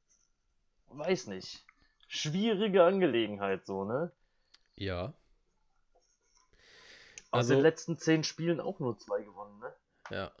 weiß 0.97 1.27
nicht. 1.27 1.65
Schwierige 2.07 2.83
Angelegenheit 2.83 3.65
so, 3.65 3.85
ne? 3.85 4.11
Ja. 4.75 5.13
Aus 7.31 7.39
also, 7.39 7.55
den 7.55 7.63
letzten 7.63 7.97
zehn 7.97 8.23
Spielen 8.23 8.59
auch 8.59 8.79
nur 8.79 8.97
zwei 8.97 9.21
gewonnen, 9.21 9.59
ne? 9.59 9.73
Ja. 10.11 10.31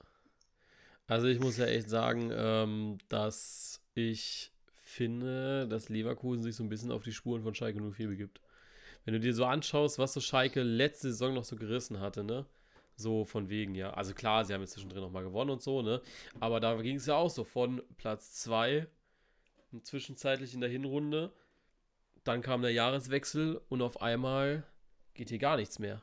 Also 1.07 1.27
ich 1.27 1.39
muss 1.39 1.57
ja 1.57 1.65
echt 1.65 1.89
sagen, 1.89 2.31
ähm, 2.33 2.97
dass 3.09 3.81
ich 3.95 4.51
finde, 4.75 5.67
dass 5.67 5.89
Leverkusen 5.89 6.43
sich 6.43 6.55
so 6.55 6.63
ein 6.63 6.69
bisschen 6.69 6.91
auf 6.91 7.03
die 7.03 7.11
Spuren 7.11 7.43
von 7.43 7.55
Schalke 7.55 7.81
04 7.81 8.07
begibt. 8.07 8.41
Wenn 9.05 9.15
du 9.15 9.19
dir 9.19 9.33
so 9.33 9.45
anschaust, 9.45 9.99
was 9.99 10.13
so 10.13 10.21
Schalke 10.21 10.61
letzte 10.61 11.09
Saison 11.09 11.33
noch 11.33 11.43
so 11.43 11.55
gerissen 11.55 11.99
hatte, 11.99 12.23
ne? 12.23 12.45
So 12.95 13.25
von 13.25 13.49
wegen, 13.49 13.75
ja. 13.75 13.91
Also 13.91 14.13
klar, 14.13 14.45
sie 14.45 14.53
haben 14.53 14.61
jetzt 14.61 14.73
zwischendrin 14.73 15.01
nochmal 15.01 15.23
gewonnen 15.23 15.49
und 15.49 15.61
so, 15.61 15.81
ne? 15.81 16.01
Aber 16.39 16.59
da 16.59 16.79
ging 16.81 16.97
es 16.97 17.07
ja 17.07 17.15
auch 17.15 17.29
so 17.29 17.43
von 17.43 17.81
Platz 17.97 18.33
2 18.33 18.87
zwischenzeitlich 19.81 20.53
in 20.53 20.61
der 20.61 20.69
Hinrunde. 20.69 21.33
Dann 22.23 22.41
kam 22.41 22.61
der 22.61 22.71
Jahreswechsel 22.71 23.61
und 23.69 23.81
auf 23.81 24.01
einmal 24.01 24.63
geht 25.13 25.29
hier 25.29 25.39
gar 25.39 25.57
nichts 25.57 25.79
mehr. 25.79 26.01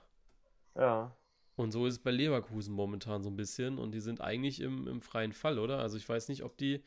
Ja. 0.76 1.16
Und 1.56 1.72
so 1.72 1.86
ist 1.86 1.94
es 1.94 1.98
bei 1.98 2.10
Leverkusen 2.10 2.74
momentan 2.74 3.22
so 3.22 3.28
ein 3.28 3.36
bisschen. 3.36 3.78
Und 3.78 3.92
die 3.92 4.00
sind 4.00 4.20
eigentlich 4.20 4.60
im, 4.60 4.88
im 4.88 5.00
freien 5.00 5.32
Fall, 5.32 5.58
oder? 5.58 5.78
Also 5.78 5.96
ich 5.96 6.08
weiß 6.08 6.28
nicht, 6.28 6.42
ob 6.42 6.56
die. 6.56 6.82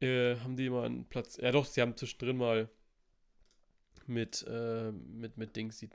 Äh, 0.00 0.36
haben 0.36 0.56
die 0.56 0.68
mal 0.68 0.86
einen 0.86 1.06
Platz. 1.06 1.38
Ja, 1.38 1.52
doch, 1.52 1.64
sie 1.64 1.80
haben 1.80 1.96
zwischendrin 1.96 2.36
mal 2.36 2.68
mit, 4.06 4.44
äh, 4.48 4.92
mit, 4.92 5.36
mit 5.36 5.56
Dings 5.56 5.78
die 5.78 5.90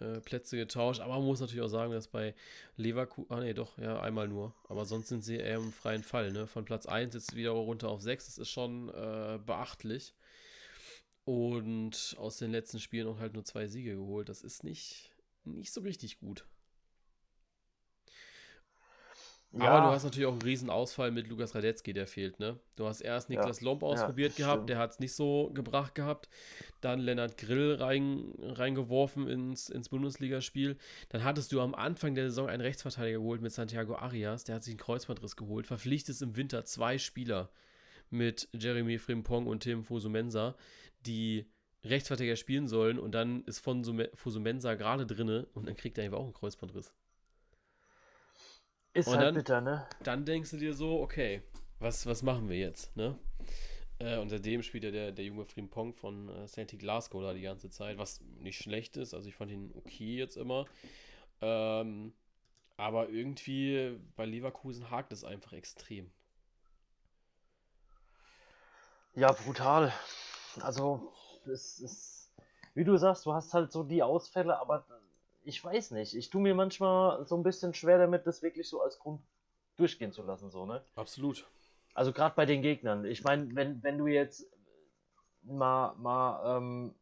äh, 0.00 0.20
Plätze 0.20 0.56
getauscht. 0.56 1.00
Aber 1.00 1.14
man 1.14 1.26
muss 1.26 1.40
natürlich 1.40 1.62
auch 1.62 1.68
sagen, 1.68 1.92
dass 1.92 2.08
bei 2.08 2.34
Leverkusen. 2.76 3.30
Ah, 3.30 3.40
nee, 3.40 3.54
doch, 3.54 3.78
ja, 3.78 4.00
einmal 4.00 4.28
nur. 4.28 4.54
Aber 4.68 4.84
sonst 4.84 5.08
sind 5.08 5.24
sie 5.24 5.36
eher 5.36 5.56
im 5.56 5.72
freien 5.72 6.02
Fall, 6.02 6.32
ne? 6.32 6.46
Von 6.46 6.64
Platz 6.64 6.86
1 6.86 7.14
jetzt 7.14 7.36
wieder 7.36 7.50
runter 7.50 7.88
auf 7.88 8.02
6. 8.02 8.26
Das 8.26 8.38
ist 8.38 8.50
schon 8.50 8.88
äh, 8.90 9.38
beachtlich. 9.44 10.14
Und 11.24 12.16
aus 12.18 12.38
den 12.38 12.50
letzten 12.50 12.80
Spielen 12.80 13.06
auch 13.06 13.18
halt 13.18 13.34
nur 13.34 13.44
zwei 13.44 13.66
Siege 13.66 13.94
geholt. 13.94 14.28
Das 14.28 14.42
ist 14.42 14.64
nicht, 14.64 15.10
nicht 15.44 15.72
so 15.72 15.80
richtig 15.80 16.18
gut. 16.18 16.44
Ja. 19.52 19.64
Aber 19.64 19.88
du 19.88 19.92
hast 19.92 20.04
natürlich 20.04 20.26
auch 20.26 20.32
einen 20.32 20.42
riesen 20.42 20.70
Ausfall 20.70 21.10
mit 21.10 21.26
Lukas 21.26 21.56
Radetzky, 21.56 21.92
der 21.92 22.06
fehlt, 22.06 22.38
ne? 22.38 22.60
Du 22.76 22.86
hast 22.86 23.00
erst 23.00 23.30
Niklas 23.30 23.60
ja. 23.60 23.64
Lomb 23.64 23.82
ausprobiert 23.82 24.38
ja, 24.38 24.44
gehabt, 24.44 24.58
stimmt. 24.58 24.70
der 24.70 24.78
hat 24.78 24.92
es 24.92 25.00
nicht 25.00 25.12
so 25.12 25.50
gebracht 25.52 25.96
gehabt. 25.96 26.28
Dann 26.80 27.00
Lennart 27.00 27.36
Grill 27.36 27.74
rein, 27.74 28.32
reingeworfen 28.38 29.26
ins, 29.26 29.68
ins 29.68 29.88
Bundesligaspiel. 29.88 30.76
Dann 31.08 31.24
hattest 31.24 31.50
du 31.50 31.60
am 31.60 31.74
Anfang 31.74 32.14
der 32.14 32.28
Saison 32.28 32.48
einen 32.48 32.62
Rechtsverteidiger 32.62 33.18
geholt 33.18 33.42
mit 33.42 33.52
Santiago 33.52 33.96
Arias, 33.96 34.44
der 34.44 34.54
hat 34.54 34.62
sich 34.62 34.72
einen 34.72 34.80
Kreuzbandriss 34.80 35.34
geholt. 35.34 35.66
Verpflichtest 35.66 36.22
im 36.22 36.36
Winter 36.36 36.64
zwei 36.64 36.98
Spieler 36.98 37.50
mit 38.08 38.48
Jeremy 38.52 38.98
Frimpong 38.98 39.48
und 39.48 39.64
Tim 39.64 39.82
Fosumensa, 39.82 40.56
die 41.06 41.50
Rechtsverteidiger 41.82 42.36
spielen 42.36 42.68
sollen 42.68 43.00
und 43.00 43.16
dann 43.16 43.42
ist 43.44 43.58
von 43.58 43.84
Fosumensa 44.14 44.74
gerade 44.74 45.06
drinne 45.06 45.48
und 45.54 45.66
dann 45.66 45.76
kriegt 45.76 45.98
er 45.98 46.04
einfach 46.04 46.18
auch 46.18 46.24
einen 46.24 46.34
Kreuzbandriss. 46.34 46.92
Ist 48.92 49.08
und 49.08 49.16
halt 49.16 49.26
dann, 49.28 49.34
bitter, 49.34 49.60
ne? 49.60 49.86
Dann 50.02 50.24
denkst 50.24 50.50
du 50.50 50.56
dir 50.56 50.74
so, 50.74 51.00
okay, 51.00 51.42
was, 51.78 52.06
was 52.06 52.22
machen 52.22 52.48
wir 52.48 52.58
jetzt, 52.58 52.96
ne? 52.96 53.18
Äh, 53.98 54.18
und 54.18 54.30
seitdem 54.30 54.62
spielt 54.62 54.84
ja 54.84 54.90
der, 54.90 55.12
der 55.12 55.24
junge 55.24 55.44
Frimpong 55.44 55.94
von 55.94 56.28
äh, 56.28 56.46
Celtic 56.48 56.80
Glasgow 56.80 57.22
da 57.22 57.32
die 57.32 57.42
ganze 57.42 57.70
Zeit, 57.70 57.98
was 57.98 58.20
nicht 58.40 58.58
schlecht 58.58 58.96
ist. 58.96 59.14
Also 59.14 59.28
ich 59.28 59.34
fand 59.34 59.50
ihn 59.50 59.70
okay 59.74 60.16
jetzt 60.16 60.36
immer. 60.36 60.66
Ähm, 61.40 62.12
aber 62.76 63.10
irgendwie 63.10 63.98
bei 64.16 64.24
Leverkusen 64.24 64.90
hakt 64.90 65.12
es 65.12 65.22
einfach 65.22 65.52
extrem. 65.52 66.10
Ja, 69.14 69.32
brutal. 69.32 69.92
Also, 70.60 71.12
es 71.44 71.78
ist, 71.78 72.32
wie 72.74 72.84
du 72.84 72.96
sagst, 72.96 73.26
du 73.26 73.34
hast 73.34 73.52
halt 73.52 73.70
so 73.70 73.82
die 73.82 74.02
Ausfälle, 74.02 74.58
aber 74.58 74.86
ich 75.42 75.62
weiß 75.62 75.92
nicht. 75.92 76.14
Ich 76.14 76.30
tue 76.30 76.40
mir 76.40 76.54
manchmal 76.54 77.24
so 77.26 77.36
ein 77.36 77.42
bisschen 77.42 77.74
schwer 77.74 77.98
damit, 77.98 78.26
das 78.26 78.42
wirklich 78.42 78.68
so 78.68 78.82
als 78.82 78.98
Grund 78.98 79.22
durchgehen 79.76 80.12
zu 80.12 80.22
lassen, 80.22 80.50
so, 80.50 80.66
ne? 80.66 80.84
Absolut. 80.94 81.46
Also 81.94 82.12
gerade 82.12 82.34
bei 82.34 82.46
den 82.46 82.62
Gegnern. 82.62 83.04
Ich 83.04 83.24
meine, 83.24 83.54
wenn, 83.54 83.82
wenn 83.82 83.98
du 83.98 84.06
jetzt 84.06 84.46
mal, 85.42 85.94
mal 85.96 86.58
ähm, 86.58 86.94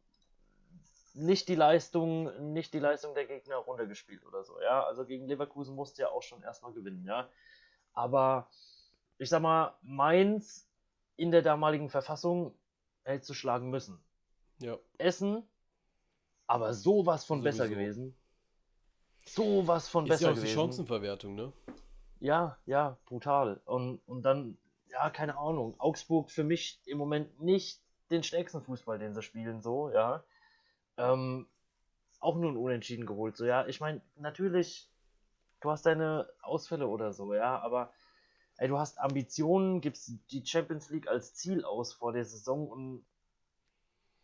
nicht 1.13 1.47
die 1.47 1.55
Leistung, 1.55 2.53
nicht 2.53 2.73
die 2.73 2.79
Leistung 2.79 3.13
der 3.13 3.25
Gegner 3.25 3.57
runtergespielt 3.57 4.25
oder 4.25 4.43
so, 4.43 4.59
ja. 4.61 4.83
Also 4.83 5.05
gegen 5.05 5.27
Leverkusen 5.27 5.75
musst 5.75 5.97
du 5.97 6.03
ja 6.03 6.09
auch 6.09 6.23
schon 6.23 6.41
erstmal 6.41 6.71
gewinnen, 6.73 7.05
ja. 7.05 7.29
Aber 7.93 8.49
ich 9.17 9.29
sag 9.29 9.41
mal, 9.41 9.75
Mainz 9.81 10.67
in 11.17 11.31
der 11.31 11.41
damaligen 11.41 11.89
Verfassung 11.89 12.57
hättest 13.03 13.29
du 13.29 13.33
schlagen 13.33 13.69
müssen. 13.69 14.01
Ja. 14.59 14.77
Essen, 14.97 15.43
aber 16.47 16.73
sowas 16.73 17.25
von 17.25 17.39
Sowieso. 17.39 17.57
besser 17.57 17.69
gewesen 17.69 18.15
sowas 19.35 19.89
von 19.89 20.05
ist 20.05 20.09
besser 20.09 20.25
ja 20.25 20.31
auch 20.31 20.35
gewesen. 20.35 20.47
die 20.47 20.53
Chancenverwertung, 20.53 21.35
ne? 21.35 21.53
Ja, 22.19 22.57
ja, 22.65 22.97
brutal. 23.05 23.61
Und, 23.65 24.01
und 24.05 24.23
dann, 24.23 24.57
ja, 24.89 25.09
keine 25.09 25.37
Ahnung. 25.37 25.75
Augsburg 25.79 26.31
für 26.31 26.43
mich 26.43 26.81
im 26.85 26.97
Moment 26.97 27.41
nicht 27.41 27.81
den 28.11 28.23
stärksten 28.23 28.61
Fußball, 28.61 28.99
den 28.99 29.13
sie 29.13 29.21
spielen, 29.21 29.61
so, 29.61 29.89
ja. 29.89 30.23
Ähm, 30.97 31.47
auch 32.19 32.35
nur 32.35 32.51
ein 32.51 32.57
Unentschieden 32.57 33.05
geholt, 33.05 33.37
so, 33.37 33.45
ja. 33.45 33.65
Ich 33.67 33.79
meine, 33.79 34.01
natürlich, 34.17 34.89
du 35.61 35.71
hast 35.71 35.85
deine 35.85 36.29
Ausfälle 36.41 36.87
oder 36.87 37.13
so, 37.13 37.33
ja, 37.33 37.59
aber 37.59 37.93
ey, 38.57 38.67
du 38.67 38.77
hast 38.77 38.99
Ambitionen, 38.99 39.79
gibst 39.79 40.11
die 40.31 40.45
Champions 40.45 40.89
League 40.89 41.07
als 41.07 41.33
Ziel 41.33 41.63
aus 41.63 41.93
vor 41.93 42.11
der 42.11 42.25
Saison 42.25 42.67
und 42.67 43.05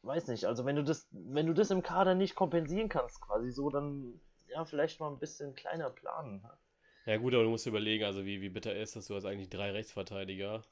weiß 0.02 0.28
nicht, 0.28 0.46
also 0.46 0.66
wenn 0.66 0.76
du 0.76 0.84
das, 0.84 1.08
wenn 1.12 1.48
du 1.48 1.54
das 1.54 1.72
im 1.72 1.82
Kader 1.82 2.16
nicht 2.16 2.36
kompensieren 2.36 2.90
kannst, 2.90 3.22
quasi 3.22 3.52
so, 3.52 3.70
dann 3.70 4.20
ja, 4.56 4.64
vielleicht 4.64 5.00
mal 5.02 5.10
ein 5.10 5.20
bisschen 5.20 5.54
kleiner 5.54 5.90
planen. 5.90 6.42
Ne? 6.42 6.50
Ja 7.06 7.18
gut, 7.18 7.34
aber 7.34 7.44
du 7.44 7.50
musst 7.50 7.68
überlegen, 7.68 8.06
also 8.06 8.26
wie, 8.26 8.42
wie 8.42 8.50
bitter 8.50 8.74
ist 8.74 8.96
das, 8.96 9.08
du 9.08 9.16
hast 9.16 9.26
eigentlich 9.26 9.50
drei 9.50 9.72
Rechtsverteidiger 9.72 10.64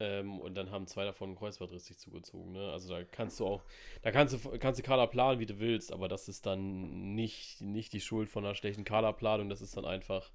ähm, 0.00 0.40
und 0.40 0.54
dann 0.56 0.72
haben 0.72 0.88
zwei 0.88 1.04
davon 1.04 1.28
einen 1.28 1.38
Kreuzbandriss 1.38 1.86
sich 1.86 1.98
zugezogen. 1.98 2.52
Ne? 2.52 2.72
Also 2.72 2.92
da 2.92 3.04
kannst 3.04 3.38
du 3.38 3.46
auch, 3.46 3.62
da 4.02 4.10
kannst 4.10 4.34
du, 4.34 4.58
kannst 4.58 4.80
du 4.80 4.84
Kader 4.84 5.06
planen, 5.06 5.38
wie 5.38 5.46
du 5.46 5.60
willst, 5.60 5.92
aber 5.92 6.08
das 6.08 6.28
ist 6.28 6.46
dann 6.46 7.14
nicht, 7.14 7.60
nicht 7.60 7.92
die 7.92 8.00
Schuld 8.00 8.28
von 8.28 8.44
einer 8.44 8.56
schlechten 8.56 8.82
Kaderplanung, 8.82 9.48
das 9.48 9.62
ist 9.62 9.76
dann 9.76 9.84
einfach 9.84 10.32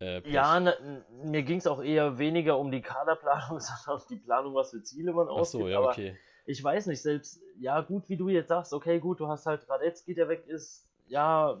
äh, 0.00 0.28
ja, 0.28 0.58
ne, 0.58 1.04
mir 1.22 1.44
ging 1.44 1.58
es 1.58 1.68
auch 1.68 1.80
eher 1.80 2.18
weniger 2.18 2.58
um 2.58 2.72
die 2.72 2.82
Kaderplanung, 2.82 3.60
sondern 3.60 4.02
um 4.02 4.08
die 4.10 4.16
Planung, 4.16 4.54
was 4.54 4.72
für 4.72 4.82
Ziele 4.82 5.12
man 5.12 5.28
ausgibt. 5.28 5.62
Ach 5.62 5.66
so, 5.66 5.68
ja, 5.68 5.80
okay. 5.80 6.18
ich 6.44 6.62
weiß 6.62 6.86
nicht, 6.86 7.02
selbst, 7.02 7.40
ja 7.60 7.80
gut, 7.82 8.08
wie 8.08 8.16
du 8.16 8.28
jetzt 8.28 8.48
sagst, 8.48 8.72
okay, 8.72 8.98
gut, 8.98 9.20
du 9.20 9.28
hast 9.28 9.46
halt 9.46 9.68
Radetzky, 9.68 10.12
der 10.14 10.28
weg 10.28 10.44
ist, 10.48 10.88
ja, 11.06 11.60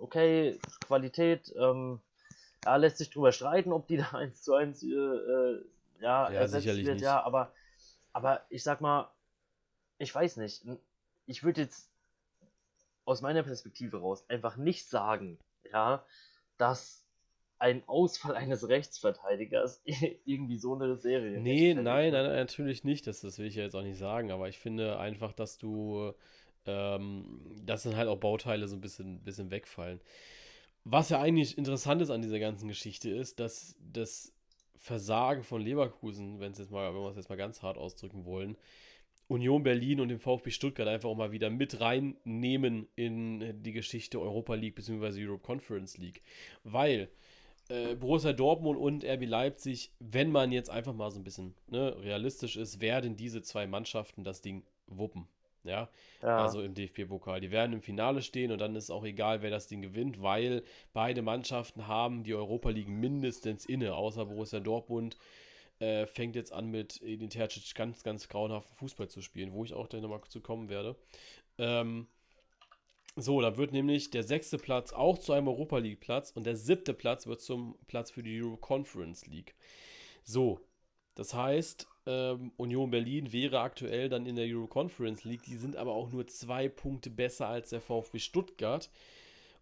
okay, 0.00 0.58
Qualität, 0.86 1.54
ähm, 1.58 2.00
ja, 2.64 2.76
lässt 2.76 2.98
sich 2.98 3.10
drüber 3.10 3.32
streiten, 3.32 3.72
ob 3.72 3.86
die 3.86 3.96
da 3.96 4.10
1 4.12 4.42
zu 4.42 4.54
1 4.54 4.82
äh, 4.82 4.86
äh, 4.86 5.64
ja, 6.00 6.30
ja, 6.30 6.40
ersetzt 6.40 6.66
wird, 6.66 6.94
nicht. 6.94 7.02
ja, 7.02 7.22
aber, 7.22 7.52
aber 8.12 8.42
ich 8.50 8.62
sag 8.62 8.80
mal, 8.80 9.10
ich 9.98 10.14
weiß 10.14 10.36
nicht, 10.36 10.64
ich 11.26 11.42
würde 11.42 11.62
jetzt 11.62 11.90
aus 13.04 13.22
meiner 13.22 13.42
Perspektive 13.42 14.00
raus 14.00 14.24
einfach 14.28 14.56
nicht 14.56 14.88
sagen, 14.88 15.38
ja, 15.72 16.04
dass 16.58 17.06
ein 17.58 17.82
Ausfall 17.86 18.34
eines 18.36 18.68
Rechtsverteidigers 18.68 19.82
irgendwie 20.24 20.58
so 20.58 20.74
eine 20.74 20.96
Serie. 20.96 21.40
Nee, 21.40 21.74
nein, 21.74 21.84
nein, 21.84 22.12
natürlich 22.12 22.84
nicht. 22.84 23.06
Das, 23.06 23.20
das 23.20 23.38
will 23.38 23.46
ich 23.46 23.54
ja 23.54 23.64
jetzt 23.64 23.74
auch 23.74 23.82
nicht 23.82 23.98
sagen, 23.98 24.30
aber 24.30 24.48
ich 24.48 24.58
finde 24.58 24.98
einfach, 24.98 25.32
dass 25.32 25.56
du 25.56 26.12
ähm, 26.66 27.40
dass 27.64 27.84
dann 27.84 27.96
halt 27.96 28.08
auch 28.08 28.18
Bauteile 28.18 28.68
so 28.68 28.76
ein 28.76 28.80
bisschen, 28.80 29.22
bisschen 29.22 29.50
wegfallen. 29.50 30.00
Was 30.84 31.08
ja 31.08 31.20
eigentlich 31.20 31.58
interessant 31.58 32.00
ist 32.02 32.10
an 32.10 32.22
dieser 32.22 32.38
ganzen 32.38 32.68
Geschichte 32.68 33.10
ist, 33.10 33.40
dass 33.40 33.76
das 33.80 34.32
Versagen 34.78 35.42
von 35.42 35.60
Leverkusen, 35.60 36.38
wenn 36.38 36.52
jetzt 36.52 36.70
mal, 36.70 36.94
wenn 36.94 37.00
wir 37.00 37.10
es 37.10 37.16
jetzt 37.16 37.28
mal 37.28 37.36
ganz 37.36 37.62
hart 37.62 37.76
ausdrücken 37.76 38.24
wollen, 38.24 38.56
Union 39.28 39.64
Berlin 39.64 40.00
und 40.00 40.08
den 40.08 40.20
VfB 40.20 40.50
Stuttgart 40.50 40.86
einfach 40.86 41.08
auch 41.08 41.16
mal 41.16 41.32
wieder 41.32 41.50
mit 41.50 41.80
reinnehmen 41.80 42.86
in 42.94 43.62
die 43.62 43.72
Geschichte 43.72 44.20
Europa 44.20 44.54
League 44.54 44.76
bzw. 44.76 45.26
Europe 45.26 45.42
Conference 45.42 45.98
League. 45.98 46.22
Weil 46.62 47.08
äh, 47.68 47.96
Borussia 47.96 48.32
Dortmund 48.32 48.78
und 48.78 49.04
RB 49.04 49.26
Leipzig, 49.26 49.90
wenn 49.98 50.30
man 50.30 50.52
jetzt 50.52 50.70
einfach 50.70 50.94
mal 50.94 51.10
so 51.10 51.18
ein 51.18 51.24
bisschen 51.24 51.54
ne, 51.66 51.96
realistisch 52.00 52.56
ist, 52.56 52.80
werden 52.80 53.16
diese 53.16 53.42
zwei 53.42 53.66
Mannschaften 53.66 54.22
das 54.22 54.40
Ding 54.40 54.62
wuppen. 54.86 55.26
Ja, 55.66 55.88
Ja. 56.22 56.38
also 56.38 56.62
im 56.62 56.74
DFB-Pokal. 56.74 57.40
Die 57.40 57.50
werden 57.50 57.72
im 57.72 57.82
Finale 57.82 58.22
stehen 58.22 58.52
und 58.52 58.60
dann 58.60 58.76
ist 58.76 58.90
auch 58.90 59.04
egal, 59.04 59.42
wer 59.42 59.50
das 59.50 59.68
Ding 59.68 59.82
gewinnt, 59.82 60.22
weil 60.22 60.62
beide 60.92 61.22
Mannschaften 61.22 61.86
haben 61.86 62.24
die 62.24 62.34
Europa 62.34 62.70
League 62.70 62.88
mindestens 62.88 63.66
inne, 63.66 63.94
außer 63.94 64.26
Borussia 64.26 64.60
Dortmund 64.60 65.16
äh, 65.78 66.06
fängt 66.06 66.36
jetzt 66.36 66.52
an 66.52 66.70
mit 66.70 67.02
Edin 67.02 67.30
Terzic 67.30 67.74
ganz, 67.74 68.02
ganz 68.02 68.28
grauenhaften 68.28 68.74
Fußball 68.76 69.08
zu 69.08 69.20
spielen, 69.20 69.52
wo 69.52 69.64
ich 69.64 69.74
auch 69.74 69.88
gleich 69.88 70.02
nochmal 70.02 70.20
zu 70.28 70.40
kommen 70.40 70.68
werde. 70.68 70.96
Ähm, 71.58 72.06
so, 73.18 73.40
da 73.40 73.56
wird 73.56 73.72
nämlich 73.72 74.10
der 74.10 74.22
sechste 74.22 74.58
Platz 74.58 74.92
auch 74.92 75.18
zu 75.18 75.32
einem 75.32 75.48
Europa 75.48 75.78
League 75.78 76.00
Platz 76.00 76.30
und 76.32 76.44
der 76.44 76.56
siebte 76.56 76.92
Platz 76.92 77.26
wird 77.26 77.40
zum 77.40 77.78
Platz 77.86 78.10
für 78.10 78.22
die 78.22 78.42
Euro 78.42 78.56
Conference 78.58 79.26
League. 79.26 79.54
So, 80.22 80.60
das 81.14 81.32
heißt, 81.32 81.88
ähm, 82.06 82.52
Union 82.56 82.90
Berlin 82.90 83.32
wäre 83.32 83.60
aktuell 83.60 84.08
dann 84.08 84.26
in 84.26 84.36
der 84.36 84.46
Euro 84.46 84.66
Conference 84.66 85.24
League. 85.24 85.42
Die 85.42 85.56
sind 85.56 85.76
aber 85.76 85.92
auch 85.92 86.10
nur 86.10 86.26
zwei 86.26 86.68
Punkte 86.68 87.10
besser 87.10 87.48
als 87.48 87.70
der 87.70 87.80
VfB 87.80 88.18
Stuttgart 88.18 88.90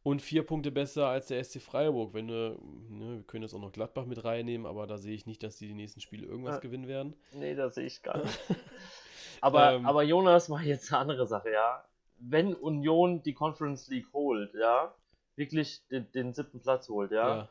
und 0.03 0.21
vier 0.21 0.43
Punkte 0.45 0.71
besser 0.71 1.07
als 1.09 1.29
der 1.29 1.43
SC 1.43 1.61
Freiburg. 1.63 2.13
Wenn 2.15 2.29
wir, 2.29 2.59
ne, 2.91 3.17
wir 3.17 3.23
können 3.25 3.43
jetzt 3.43 3.55
auch 3.55 3.61
noch 3.61 3.73
Gladbach 3.73 4.05
mit 4.07 4.23
reinnehmen, 4.25 4.67
aber 4.67 4.87
da 4.87 4.99
sehe 4.99 5.15
ich 5.15 5.27
nicht, 5.27 5.43
dass 5.43 5.57
die 5.57 5.67
die 5.69 5.75
nächsten 5.75 6.01
Spiele 6.01 6.27
irgendwas 6.27 6.57
Ja. 6.57 6.61
gewinnen 6.61 6.87
werden. 6.89 7.15
Nee, 7.33 7.55
das 7.55 7.75
sehe 7.77 7.87
ich 7.87 8.03
gar 8.03 8.19
nicht. 8.19 8.39
aber, 9.41 9.73
Ähm. 9.73 9.87
aber 9.87 10.03
Jonas, 10.03 10.49
mal 10.49 10.63
jetzt 10.63 10.93
eine 10.93 11.01
andere 11.01 11.27
Sache, 11.27 11.51
ja. 11.51 11.85
Wenn 12.19 12.55
Union 12.55 13.23
die 13.23 13.35
Conference 13.35 13.89
League 13.89 14.13
holt, 14.13 14.53
ja, 14.55 14.95
wirklich 15.37 15.87
den, 15.89 16.11
den 16.13 16.33
siebten 16.33 16.61
Platz 16.61 16.89
holt, 16.89 17.11
ja, 17.11 17.49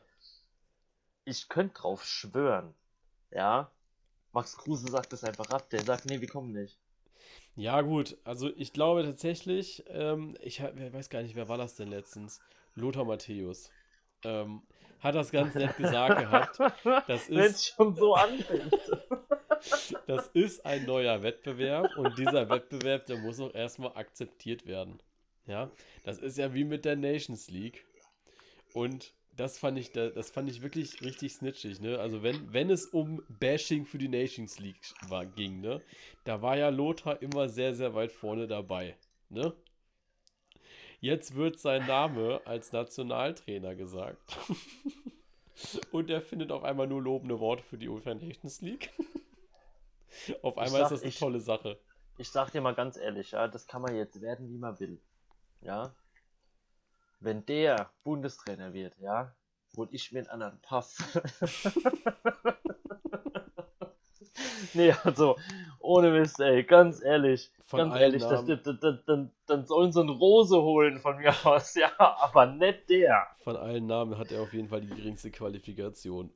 ich 1.24 1.48
könnte 1.48 1.74
drauf 1.74 2.04
schwören, 2.04 2.74
ja. 3.30 3.70
Max 4.34 4.56
Kruse 4.56 4.90
sagt 4.90 5.12
das 5.12 5.22
einfach 5.22 5.48
ab, 5.50 5.70
der 5.70 5.82
sagt, 5.82 6.06
nee, 6.06 6.20
wir 6.20 6.28
kommen 6.28 6.52
nicht. 6.52 6.76
Ja, 7.56 7.80
gut, 7.82 8.16
also 8.24 8.50
ich 8.56 8.72
glaube 8.72 9.04
tatsächlich, 9.04 9.84
ähm, 9.88 10.36
ich 10.42 10.60
weiß 10.60 11.08
gar 11.08 11.22
nicht, 11.22 11.36
wer 11.36 11.48
war 11.48 11.56
das 11.56 11.76
denn 11.76 11.88
letztens? 11.88 12.40
Lothar 12.74 13.04
Matthäus. 13.04 13.70
Ähm, 14.24 14.62
hat 14.98 15.14
das 15.14 15.30
ganz 15.30 15.54
nett 15.54 15.76
gesagt 15.76 16.18
gehabt. 16.18 16.58
Das 17.06 17.30
Wenn 17.30 17.38
es 17.38 17.52
ist, 17.52 17.66
schon 17.68 17.94
so 17.94 18.14
anfängt. 18.14 18.74
das 20.08 20.26
ist 20.28 20.66
ein 20.66 20.84
neuer 20.84 21.22
Wettbewerb 21.22 21.96
und 21.96 22.18
dieser 22.18 22.48
Wettbewerb, 22.50 23.06
der 23.06 23.18
muss 23.18 23.38
auch 23.38 23.54
erstmal 23.54 23.96
akzeptiert 23.96 24.66
werden. 24.66 25.00
Ja, 25.46 25.70
das 26.02 26.18
ist 26.18 26.38
ja 26.38 26.52
wie 26.54 26.64
mit 26.64 26.84
der 26.84 26.96
Nations 26.96 27.48
League. 27.50 27.86
Und 28.72 29.12
das 29.36 29.58
fand 29.58 29.78
ich, 29.78 29.92
da- 29.92 30.10
das 30.10 30.30
fand 30.30 30.48
ich 30.48 30.62
wirklich 30.62 31.02
richtig 31.02 31.34
snitchig, 31.34 31.80
ne? 31.80 31.98
Also 31.98 32.22
wenn, 32.22 32.52
wenn 32.52 32.70
es 32.70 32.86
um 32.86 33.22
Bashing 33.28 33.84
für 33.84 33.98
die 33.98 34.08
Nations 34.08 34.58
League 34.58 34.80
war, 35.08 35.26
ging, 35.26 35.60
ne? 35.60 35.82
Da 36.24 36.42
war 36.42 36.56
ja 36.56 36.68
Lothar 36.68 37.20
immer 37.22 37.48
sehr, 37.48 37.74
sehr 37.74 37.94
weit 37.94 38.12
vorne 38.12 38.46
dabei, 38.46 38.96
ne? 39.28 39.52
Jetzt 41.00 41.34
wird 41.34 41.58
sein 41.58 41.86
Name 41.86 42.40
als 42.46 42.72
Nationaltrainer 42.72 43.74
gesagt. 43.74 44.38
Und 45.92 46.10
er 46.10 46.20
findet 46.20 46.50
auf 46.50 46.64
einmal 46.64 46.86
nur 46.86 47.02
lobende 47.02 47.38
Worte 47.38 47.62
für 47.62 47.78
die 47.78 47.88
UEFA 47.88 48.14
Nations 48.14 48.60
League. 48.60 48.90
Auf 50.42 50.56
einmal 50.58 50.80
sag, 50.80 50.84
ist 50.86 50.90
das 50.92 51.00
eine 51.02 51.08
ich- 51.10 51.18
tolle 51.18 51.40
Sache. 51.40 51.78
Ich 52.16 52.28
sag 52.30 52.50
dir 52.52 52.60
mal 52.60 52.74
ganz 52.74 52.96
ehrlich, 52.96 53.32
ja, 53.32 53.48
das 53.48 53.66
kann 53.66 53.82
man 53.82 53.94
jetzt 53.96 54.20
werden, 54.20 54.48
wie 54.48 54.58
man 54.58 54.78
will. 54.78 55.00
Ja. 55.60 55.92
Wenn 57.24 57.46
der 57.46 57.90
Bundestrainer 58.02 58.74
wird, 58.74 58.98
ja, 58.98 59.34
hol 59.78 59.88
ich 59.92 60.12
mir 60.12 60.18
einen 60.18 60.28
anderen 60.28 60.60
Pass. 60.60 60.98
nee, 64.74 64.92
also, 65.04 65.38
ohne 65.80 66.10
Mist, 66.10 66.38
ey, 66.40 66.64
ganz 66.64 67.02
ehrlich, 67.02 67.50
Von 67.64 67.78
ganz 67.78 67.96
ehrlich, 67.96 68.22
das, 68.22 68.44
das, 68.44 68.60
das, 68.62 69.04
dann, 69.06 69.30
dann 69.46 69.64
sollen 69.64 69.90
sie 69.90 70.02
eine 70.02 70.10
Rose 70.10 70.60
holen 70.60 70.98
von 70.98 71.16
mir 71.16 71.34
aus, 71.46 71.74
ja, 71.76 71.90
aber 71.98 72.44
nicht 72.44 72.90
der. 72.90 73.26
Von 73.38 73.56
allen 73.56 73.86
Namen 73.86 74.18
hat 74.18 74.30
er 74.30 74.42
auf 74.42 74.52
jeden 74.52 74.68
Fall 74.68 74.82
die 74.82 74.94
geringste 74.94 75.30
Qualifikation. 75.30 76.30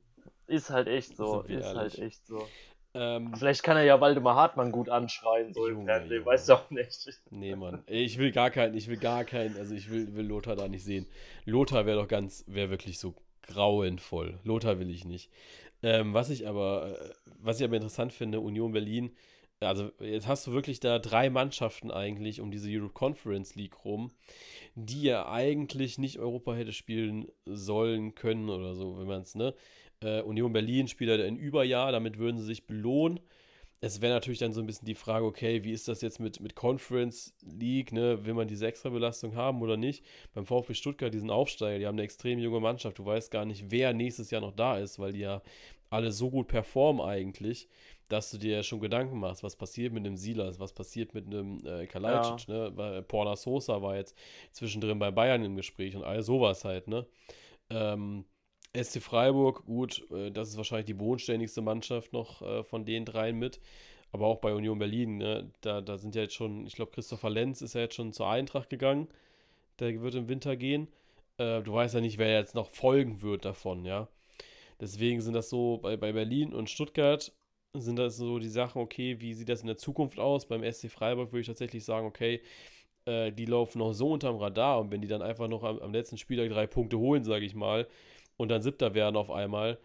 Ist 0.47 0.71
halt 0.71 0.87
echt 0.87 1.15
so, 1.15 1.41
ist 1.41 1.67
halt 1.67 1.75
ehrlich. 1.75 2.01
echt 2.01 2.25
so. 2.25 2.47
Ähm, 2.93 3.33
Vielleicht 3.35 3.63
kann 3.63 3.77
er 3.77 3.83
ja 3.83 4.01
Waldemar 4.01 4.35
Hartmann 4.35 4.71
gut 4.71 4.89
anschreien, 4.89 5.53
so 5.53 5.67
im 5.67 5.75
Junge, 5.75 5.85
Fernsehen, 5.85 6.11
Junge. 6.11 6.25
weißt 6.25 6.49
du 6.49 6.53
auch 6.53 6.69
nicht. 6.71 7.21
nee, 7.29 7.55
Mann. 7.55 7.83
Ich 7.87 8.17
will 8.17 8.31
gar 8.31 8.49
keinen, 8.49 8.75
ich 8.75 8.87
will 8.87 8.97
gar 8.97 9.23
keinen, 9.25 9.55
also 9.57 9.75
ich 9.75 9.91
will, 9.91 10.15
will 10.15 10.25
Lothar 10.25 10.55
da 10.55 10.67
nicht 10.67 10.83
sehen. 10.83 11.05
Lothar 11.45 11.85
wäre 11.85 12.01
doch 12.01 12.07
ganz, 12.07 12.43
wäre 12.47 12.69
wirklich 12.69 12.97
so 12.97 13.13
grauenvoll. 13.43 14.39
Lothar 14.43 14.79
will 14.79 14.89
ich 14.89 15.05
nicht. 15.05 15.29
Ähm, 15.83 16.13
was 16.13 16.29
ich 16.29 16.47
aber, 16.47 16.97
äh, 16.99 17.09
was 17.39 17.59
ich 17.59 17.65
aber 17.65 17.75
interessant 17.75 18.11
finde, 18.11 18.39
Union 18.39 18.71
Berlin, 18.71 19.15
also 19.61 19.91
jetzt 19.99 20.27
hast 20.27 20.47
du 20.47 20.51
wirklich 20.53 20.79
da 20.79 20.99
drei 20.99 21.29
Mannschaften 21.29 21.91
eigentlich 21.91 22.41
um 22.41 22.49
diese 22.49 22.69
Europe 22.69 22.93
Conference 22.93 23.55
League 23.55 23.83
rum, 23.85 24.11
die 24.75 25.03
ja 25.03 25.29
eigentlich 25.29 25.97
nicht 25.97 26.19
Europa 26.19 26.53
hätte 26.53 26.71
spielen 26.71 27.27
sollen 27.45 28.15
können 28.15 28.49
oder 28.49 28.73
so, 28.75 28.97
wenn 28.97 29.07
man 29.07 29.21
es, 29.21 29.35
ne? 29.35 29.53
Äh, 30.03 30.21
Union 30.21 30.53
Berlin 30.53 30.87
spielt 30.87 31.09
halt 31.09 31.21
ein 31.21 31.37
Überjahr, 31.37 31.91
damit 31.91 32.17
würden 32.17 32.37
sie 32.37 32.45
sich 32.45 32.67
belohnen. 32.67 33.19
Es 33.81 34.01
wäre 34.01 34.13
natürlich 34.13 34.39
dann 34.39 34.51
so 34.51 34.59
ein 34.59 34.65
bisschen 34.65 34.85
die 34.85 34.95
Frage, 34.95 35.25
okay, 35.25 35.63
wie 35.63 35.71
ist 35.71 35.87
das 35.87 36.01
jetzt 36.01 36.19
mit, 36.19 36.41
mit 36.41 36.53
Conference 36.53 37.33
League, 37.41 37.93
ne? 37.93 38.25
Will 38.25 38.33
man 38.33 38.47
diese 38.47 38.67
Extrabelastung 38.67 39.35
haben 39.35 39.61
oder 39.61 39.77
nicht? 39.77 40.03
Beim 40.33 40.45
VfB 40.45 40.73
Stuttgart, 40.73 41.13
diesen 41.13 41.29
Aufsteiger, 41.29 41.79
die 41.79 41.87
haben 41.87 41.95
eine 41.95 42.03
extrem 42.03 42.39
junge 42.39 42.59
Mannschaft. 42.59 42.99
Du 42.99 43.05
weißt 43.05 43.31
gar 43.31 43.45
nicht, 43.45 43.71
wer 43.71 43.93
nächstes 43.93 44.31
Jahr 44.31 44.41
noch 44.41 44.51
da 44.51 44.77
ist, 44.77 44.99
weil 44.99 45.13
die 45.13 45.19
ja 45.19 45.41
alle 45.89 46.11
so 46.11 46.29
gut 46.29 46.47
performen 46.47 47.01
eigentlich, 47.01 47.69
dass 48.09 48.31
du 48.31 48.37
dir 48.37 48.57
ja 48.57 48.63
schon 48.63 48.81
Gedanken 48.81 49.19
machst, 49.19 49.43
was 49.43 49.55
passiert 49.55 49.93
mit 49.93 50.05
einem 50.05 50.17
Silas, 50.17 50.59
was 50.59 50.73
passiert 50.73 51.13
mit 51.13 51.27
einem 51.27 51.65
äh, 51.65 51.87
Kalajdzic, 51.87 52.47
ne? 52.49 52.71
Weil 52.75 53.01
Porna 53.03 53.35
Sosa 53.35 53.81
war 53.81 53.95
jetzt 53.95 54.15
zwischendrin 54.51 54.99
bei 54.99 55.11
Bayern 55.11 55.43
im 55.45 55.55
Gespräch 55.55 55.95
und 55.95 56.03
all 56.03 56.21
sowas 56.21 56.65
halt, 56.65 56.87
ne? 56.87 57.05
Ähm, 57.69 58.25
SC 58.73 59.01
Freiburg, 59.01 59.65
gut, 59.65 60.05
äh, 60.11 60.31
das 60.31 60.49
ist 60.49 60.57
wahrscheinlich 60.57 60.85
die 60.85 60.93
bodenständigste 60.93 61.61
Mannschaft 61.61 62.13
noch 62.13 62.41
äh, 62.41 62.63
von 62.63 62.85
den 62.85 63.05
dreien 63.05 63.37
mit. 63.37 63.59
Aber 64.11 64.27
auch 64.27 64.39
bei 64.39 64.53
Union 64.53 64.79
Berlin, 64.79 65.17
ne, 65.17 65.51
da, 65.61 65.81
da 65.81 65.97
sind 65.97 66.15
ja 66.15 66.23
jetzt 66.23 66.33
schon, 66.33 66.65
ich 66.65 66.73
glaube, 66.73 66.91
Christopher 66.91 67.29
Lenz 67.29 67.61
ist 67.61 67.75
ja 67.75 67.81
jetzt 67.81 67.95
schon 67.95 68.13
zur 68.13 68.27
Eintracht 68.27 68.69
gegangen. 68.69 69.07
Der 69.79 70.01
wird 70.01 70.15
im 70.15 70.29
Winter 70.29 70.55
gehen. 70.55 70.87
Äh, 71.37 71.61
du 71.61 71.73
weißt 71.73 71.95
ja 71.95 72.01
nicht, 72.01 72.17
wer 72.17 72.31
jetzt 72.31 72.55
noch 72.55 72.69
folgen 72.69 73.21
wird 73.21 73.45
davon, 73.45 73.85
ja. 73.85 74.07
Deswegen 74.81 75.21
sind 75.21 75.33
das 75.33 75.49
so, 75.49 75.77
bei, 75.77 75.97
bei 75.97 76.13
Berlin 76.13 76.53
und 76.53 76.69
Stuttgart 76.69 77.31
sind 77.75 77.97
das 77.97 78.17
so 78.17 78.39
die 78.39 78.49
Sachen, 78.49 78.81
okay, 78.81 79.19
wie 79.21 79.33
sieht 79.33 79.49
das 79.49 79.61
in 79.61 79.67
der 79.67 79.77
Zukunft 79.77 80.19
aus? 80.19 80.47
Beim 80.47 80.63
SC 80.63 80.89
Freiburg 80.89 81.31
würde 81.31 81.41
ich 81.41 81.47
tatsächlich 81.47 81.85
sagen, 81.85 82.07
okay, 82.07 82.41
die 83.07 83.45
laufen 83.45 83.79
noch 83.79 83.93
so 83.93 84.11
unterm 84.11 84.37
Radar 84.37 84.79
und 84.79 84.91
wenn 84.91 85.01
die 85.01 85.07
dann 85.07 85.21
einfach 85.21 85.47
noch 85.47 85.63
am, 85.63 85.79
am 85.79 85.93
letzten 85.93 86.17
Spieltag 86.17 86.49
drei 86.49 86.67
Punkte 86.67 86.99
holen, 86.99 87.23
sage 87.23 87.45
ich 87.45 87.55
mal, 87.55 87.87
und 88.39 88.47
dann 88.47 88.61
siebter 88.61 88.93
werden 88.93 89.17
auf 89.17 89.29
einmal, 89.29 89.77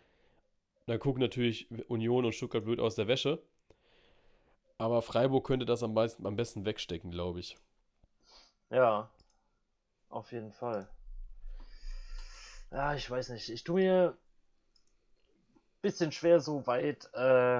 dann 0.86 1.00
gucken 1.00 1.20
natürlich 1.20 1.68
Union 1.88 2.24
und 2.24 2.34
Stuttgart 2.34 2.64
blöd 2.64 2.78
aus 2.78 2.94
der 2.94 3.08
Wäsche. 3.08 3.42
Aber 4.78 5.02
Freiburg 5.02 5.44
könnte 5.44 5.66
das 5.66 5.82
am, 5.82 5.92
meisten, 5.92 6.24
am 6.24 6.36
besten 6.36 6.64
wegstecken, 6.64 7.10
glaube 7.10 7.40
ich. 7.40 7.56
Ja, 8.70 9.10
auf 10.08 10.30
jeden 10.30 10.52
Fall. 10.52 10.88
Ja, 12.70 12.94
ich 12.94 13.10
weiß 13.10 13.30
nicht. 13.30 13.48
Ich 13.48 13.64
tue 13.64 13.80
mir 13.82 14.16
ein 14.16 15.82
bisschen 15.82 16.12
schwer, 16.12 16.38
so 16.38 16.64
weit 16.68 17.10
äh, 17.12 17.58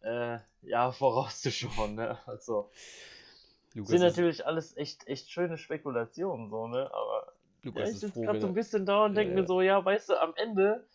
äh, 0.00 0.38
ja, 0.62 0.90
vorauszuschauen. 0.92 1.96
Ne? 1.96 2.18
Also, 2.24 2.70
Lukas, 3.74 3.90
sind 3.90 4.00
natürlich 4.00 4.46
alles 4.46 4.74
echt, 4.78 5.06
echt 5.06 5.30
schöne 5.30 5.58
Spekulationen, 5.58 6.48
so, 6.48 6.66
ne? 6.66 6.90
Aber 6.92 7.19
ja, 7.62 7.70
Lukas 7.70 7.90
ich 7.90 7.98
ist 7.98 8.00
sitze 8.00 8.12
froh, 8.12 8.24
gerade 8.26 8.40
so 8.40 8.46
ein 8.46 8.54
bisschen 8.54 8.86
da 8.86 9.04
und 9.04 9.14
Ja, 9.14 9.20
denke 9.20 9.34
mir 9.34 9.40
ja. 9.40 9.46
so, 9.46 9.60
ja, 9.60 9.84
weißt 9.84 10.10
du, 10.10 10.20
am 10.20 10.34
Ende 10.36 10.86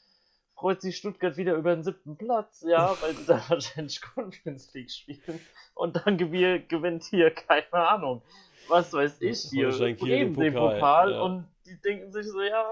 freut 0.56 0.82
sich 0.82 0.98
Stuttgart 0.98 1.38
wieder 1.38 1.56
über 1.56 1.76
den 1.76 1.84
siebten 1.84 2.18
Platz, 2.18 2.64
ja, 2.68 2.98
weil 3.02 3.16
sie 3.18 3.26
da 3.26 3.44
wahrscheinlich 3.50 4.02
Conference 4.16 4.74
League 4.74 4.92
spielen. 4.92 5.42
Und 5.76 5.96
dann 5.98 6.18
gewi- 6.18 6.66
gewinnt 6.68 7.04
hier, 7.06 7.32
keine 7.32 7.74
Ahnung, 7.74 8.22
was 8.68 8.94
weiß 8.94 9.22
ich, 9.22 9.42
hier, 9.50 9.72
den 9.72 9.98
Bremen 9.98 10.34
den 10.34 10.54
Pokal, 10.54 10.76
Pokal 10.76 11.12
ja. 11.12 11.22
und 11.22 11.48
die 11.66 11.80
denken 11.82 12.12
sich 12.12 12.28
so, 12.28 12.42
ja, 12.42 12.66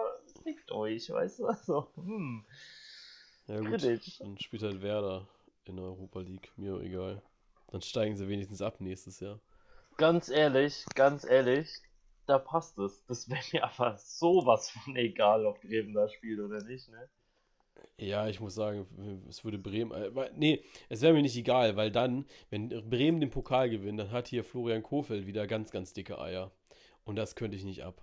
fickt 0.44 0.72
euch, 0.72 1.10
weißt 1.10 1.40
du, 1.40 1.46
also, 1.48 1.88
hm, 1.96 2.46
ja 3.48 3.60
gut, 3.62 3.82
kritisch. 3.82 4.20
dann 4.20 4.38
spielt 4.40 4.64
halt 4.64 4.82
Werder 4.82 5.28
in 5.66 5.76
der 5.76 5.86
Europa 5.86 6.20
League, 6.20 6.52
mir 6.58 6.80
egal. 6.82 7.22
Dann 7.72 7.82
steigen 7.82 8.16
sie 8.16 8.28
wenigstens 8.28 8.62
ab 8.62 8.80
nächstes 8.80 9.20
Jahr. 9.20 9.40
Ganz 9.98 10.30
ehrlich, 10.30 10.86
ganz 10.94 11.24
ehrlich, 11.24 11.68
da 12.26 12.40
passt 12.40 12.78
es. 12.80 13.06
Das 13.06 13.30
wäre 13.30 13.42
mir 13.52 13.64
aber 13.80 13.98
sowas 13.98 14.70
von 14.70 14.96
egal, 14.96 15.46
ob 15.46 15.62
Bremen 15.62 15.94
da 15.94 16.08
spielt 16.10 16.40
oder 16.40 16.64
nicht, 16.64 16.90
ne? 16.90 17.10
Ja, 17.98 18.28
ich 18.28 18.40
muss 18.40 18.56
sagen, 18.56 18.88
es 19.30 19.44
würde 19.44 19.58
Bremen. 19.58 19.92
Äh, 19.92 20.30
nee, 20.36 20.64
es 20.90 21.02
wäre 21.02 21.14
mir 21.14 21.22
nicht 21.22 21.38
egal, 21.38 21.76
weil 21.76 21.92
dann, 21.92 22.26
wenn 22.50 22.70
Bremen 22.90 23.20
den 23.20 23.30
Pokal 23.30 23.70
gewinnt, 23.70 24.00
dann 24.00 24.12
hat 24.12 24.28
hier 24.28 24.44
Florian 24.44 24.84
Kofeld 24.84 25.28
wieder 25.28 25.48
ganz, 25.48 25.72
ganz 25.72 25.94
dicke 25.94 26.20
Eier. 26.20 26.52
Und 27.04 27.16
das 27.18 27.36
könnte 27.36 27.58
ich 27.58 27.64
nicht 27.64 27.84
ab. 27.84 28.02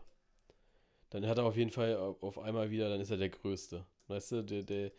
Dann 1.11 1.27
hat 1.27 1.39
er 1.39 1.45
auf 1.45 1.57
jeden 1.57 1.71
Fall 1.71 1.97
auf 1.97 2.39
einmal 2.39 2.71
wieder, 2.71 2.89
dann 2.89 3.01
ist 3.01 3.11
er 3.11 3.17
der 3.17 3.31
Größte. 3.31 3.85
Weißt 4.07 4.33
du, 4.33 4.43
der, 4.43 4.63
der, 4.63 4.93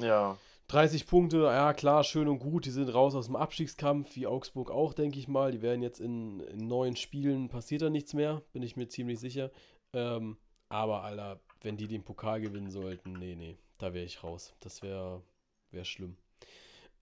Ja. 0.00 0.38
30 0.68 1.06
Punkte, 1.06 1.42
ja 1.42 1.72
klar, 1.74 2.02
schön 2.02 2.26
und 2.28 2.40
gut. 2.40 2.66
Die 2.66 2.70
sind 2.70 2.92
raus 2.92 3.14
aus 3.14 3.26
dem 3.26 3.36
Abstiegskampf, 3.36 4.16
wie 4.16 4.26
Augsburg 4.26 4.70
auch, 4.70 4.94
denke 4.94 5.18
ich 5.18 5.28
mal. 5.28 5.52
Die 5.52 5.62
werden 5.62 5.82
jetzt 5.82 6.00
in, 6.00 6.40
in 6.40 6.66
neun 6.66 6.96
Spielen, 6.96 7.48
passiert 7.48 7.82
da 7.82 7.90
nichts 7.90 8.14
mehr, 8.14 8.42
bin 8.52 8.62
ich 8.62 8.76
mir 8.76 8.88
ziemlich 8.88 9.20
sicher. 9.20 9.52
Ähm, 9.92 10.36
aber, 10.68 11.02
Alter, 11.02 11.40
wenn 11.60 11.76
die 11.76 11.86
den 11.86 12.02
Pokal 12.02 12.40
gewinnen 12.40 12.70
sollten, 12.70 13.12
nee, 13.12 13.36
nee, 13.36 13.56
da 13.78 13.94
wäre 13.94 14.04
ich 14.04 14.24
raus. 14.24 14.54
Das 14.60 14.82
wäre 14.82 15.22
wär 15.70 15.84
schlimm. 15.84 16.16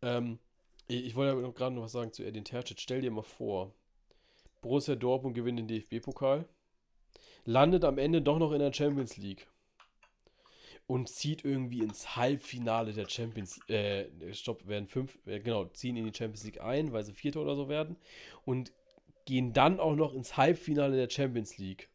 Ähm, 0.03 0.39
ich, 0.87 1.07
ich 1.07 1.17
wollte 1.17 1.51
gerade 1.53 1.75
noch 1.75 1.85
was 1.85 1.93
sagen 1.93 2.13
zu 2.13 2.23
Edin 2.23 2.45
Tercic. 2.45 2.81
Stell 2.81 3.01
dir 3.01 3.11
mal 3.11 3.23
vor, 3.23 3.73
Borussia 4.61 4.95
Dortmund 4.95 5.35
gewinnt 5.35 5.59
den 5.59 5.69
DFB-Pokal, 5.69 6.47
landet 7.47 7.85
am 7.85 7.97
Ende 7.97 8.21
doch 8.21 8.39
noch 8.39 8.53
in 8.53 8.59
der 8.59 8.73
Champions 8.75 9.17
League 9.17 9.47
und 10.87 11.09
zieht 11.09 11.45
irgendwie 11.45 11.81
ins 11.81 12.17
Halbfinale 12.17 12.93
der 12.93 13.09
Champions 13.09 13.59
äh, 13.69 14.07
stopp, 14.33 14.67
werden 14.67 14.87
fünf, 14.87 15.19
äh, 15.27 15.41
genau, 15.41 15.65
ziehen 15.67 15.97
in 15.97 16.05
die 16.05 16.17
Champions 16.17 16.45
League 16.45 16.61
ein, 16.61 16.93
weil 16.93 17.05
sie 17.05 17.15
Vierter 17.15 17.41
oder 17.41 17.57
so 17.57 17.69
werden 17.69 17.97
und 18.45 18.73
gehen 19.25 19.53
dann 19.53 19.81
auch 19.81 19.95
noch 19.95 20.13
ins 20.13 20.37
Halbfinale 20.37 20.97
der 20.97 21.09
Champions 21.09 21.57
League. 21.57 21.89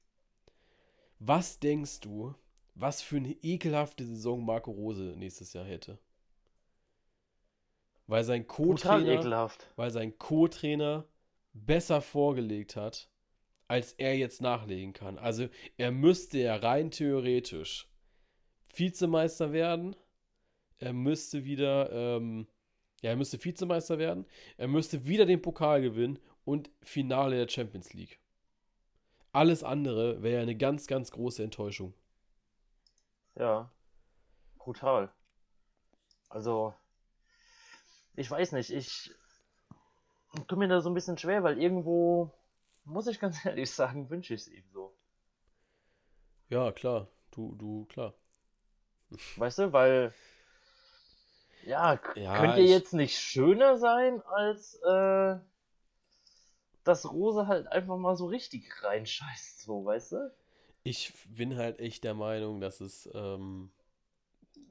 Was 1.20 1.60
denkst 1.60 2.00
du, 2.00 2.34
was 2.74 3.02
für 3.02 3.18
eine 3.18 3.34
ekelhafte 3.44 4.06
Saison 4.06 4.44
Marco 4.44 4.72
Rose 4.72 5.14
nächstes 5.18 5.54
Jahr 5.54 5.66
hätte? 5.66 6.00
Weil 8.08 8.24
sein 8.24 8.48
Co-Trainer, 8.48 9.52
weil 9.76 9.92
sein 9.92 10.18
Co-Trainer 10.18 11.06
besser 11.54 12.02
vorgelegt 12.02 12.76
hat, 12.76 13.10
als 13.68 13.94
er 13.94 14.18
jetzt 14.18 14.42
nachlegen 14.42 14.94
kann. 14.94 15.20
Also 15.20 15.48
er 15.78 15.92
müsste 15.92 16.40
ja 16.40 16.56
rein 16.56 16.90
theoretisch 16.90 17.89
Vizemeister 18.74 19.52
werden. 19.52 19.96
Er 20.78 20.94
müsste 20.94 21.44
wieder, 21.44 21.92
ähm, 21.92 22.48
ja, 23.02 23.12
er 23.12 23.16
müsste 23.16 23.44
Vizemeister 23.44 23.98
werden. 23.98 24.26
Er 24.58 24.68
müsste 24.68 25.06
wieder 25.06 25.26
den 25.26 25.42
Pokal 25.42 25.82
gewinnen 25.82 26.20
und 26.46 26.70
Finale 26.82 27.38
der 27.38 27.50
Champions 27.50 27.94
League. 27.94 28.20
Alles 29.32 29.64
andere 29.64 30.24
wäre 30.24 30.42
eine 30.42 30.56
ganz, 30.56 30.88
ganz 30.88 31.12
große 31.12 31.44
Enttäuschung. 31.44 31.94
Ja, 33.36 33.72
brutal. 34.58 35.12
Also, 36.30 36.74
ich 38.16 38.30
weiß 38.30 38.54
nicht, 38.54 38.72
ich 38.72 39.12
tue 40.48 40.58
mir 40.58 40.68
da 40.68 40.82
so 40.82 40.90
ein 40.90 40.94
bisschen 40.94 41.18
schwer, 41.18 41.44
weil 41.44 41.62
irgendwo, 41.62 42.32
muss 42.86 43.08
ich 43.08 43.20
ganz 43.20 43.44
ehrlich 43.46 43.72
sagen, 43.72 44.10
wünsche 44.10 44.34
ich 44.34 44.42
es 44.42 44.48
ihm 44.48 44.66
so. 44.72 44.94
Ja, 46.50 46.72
klar. 46.72 47.08
Du, 47.32 47.56
du, 47.56 47.86
klar. 47.86 48.14
Weißt 49.38 49.60
du, 49.60 49.74
weil. 49.74 50.14
Ja, 51.66 52.00
ja 52.16 52.38
könnte 52.40 52.62
ich... 52.62 52.70
jetzt 52.70 52.94
nicht 52.94 53.18
schöner 53.18 53.78
sein, 53.78 54.22
als 54.22 54.76
äh, 54.84 55.38
dass 56.84 57.12
Rose 57.12 57.48
halt 57.48 57.68
einfach 57.68 57.98
mal 57.98 58.16
so 58.16 58.26
richtig 58.26 58.84
reinscheißt, 58.84 59.62
so, 59.62 59.86
weißt 59.86 60.14
du? 60.14 60.34
Ich 60.84 61.14
bin 61.28 61.58
halt 61.58 61.80
echt 61.80 62.04
der 62.04 62.14
Meinung, 62.14 62.62
dass 62.62 62.82
es, 62.82 63.10
ähm, 63.14 63.70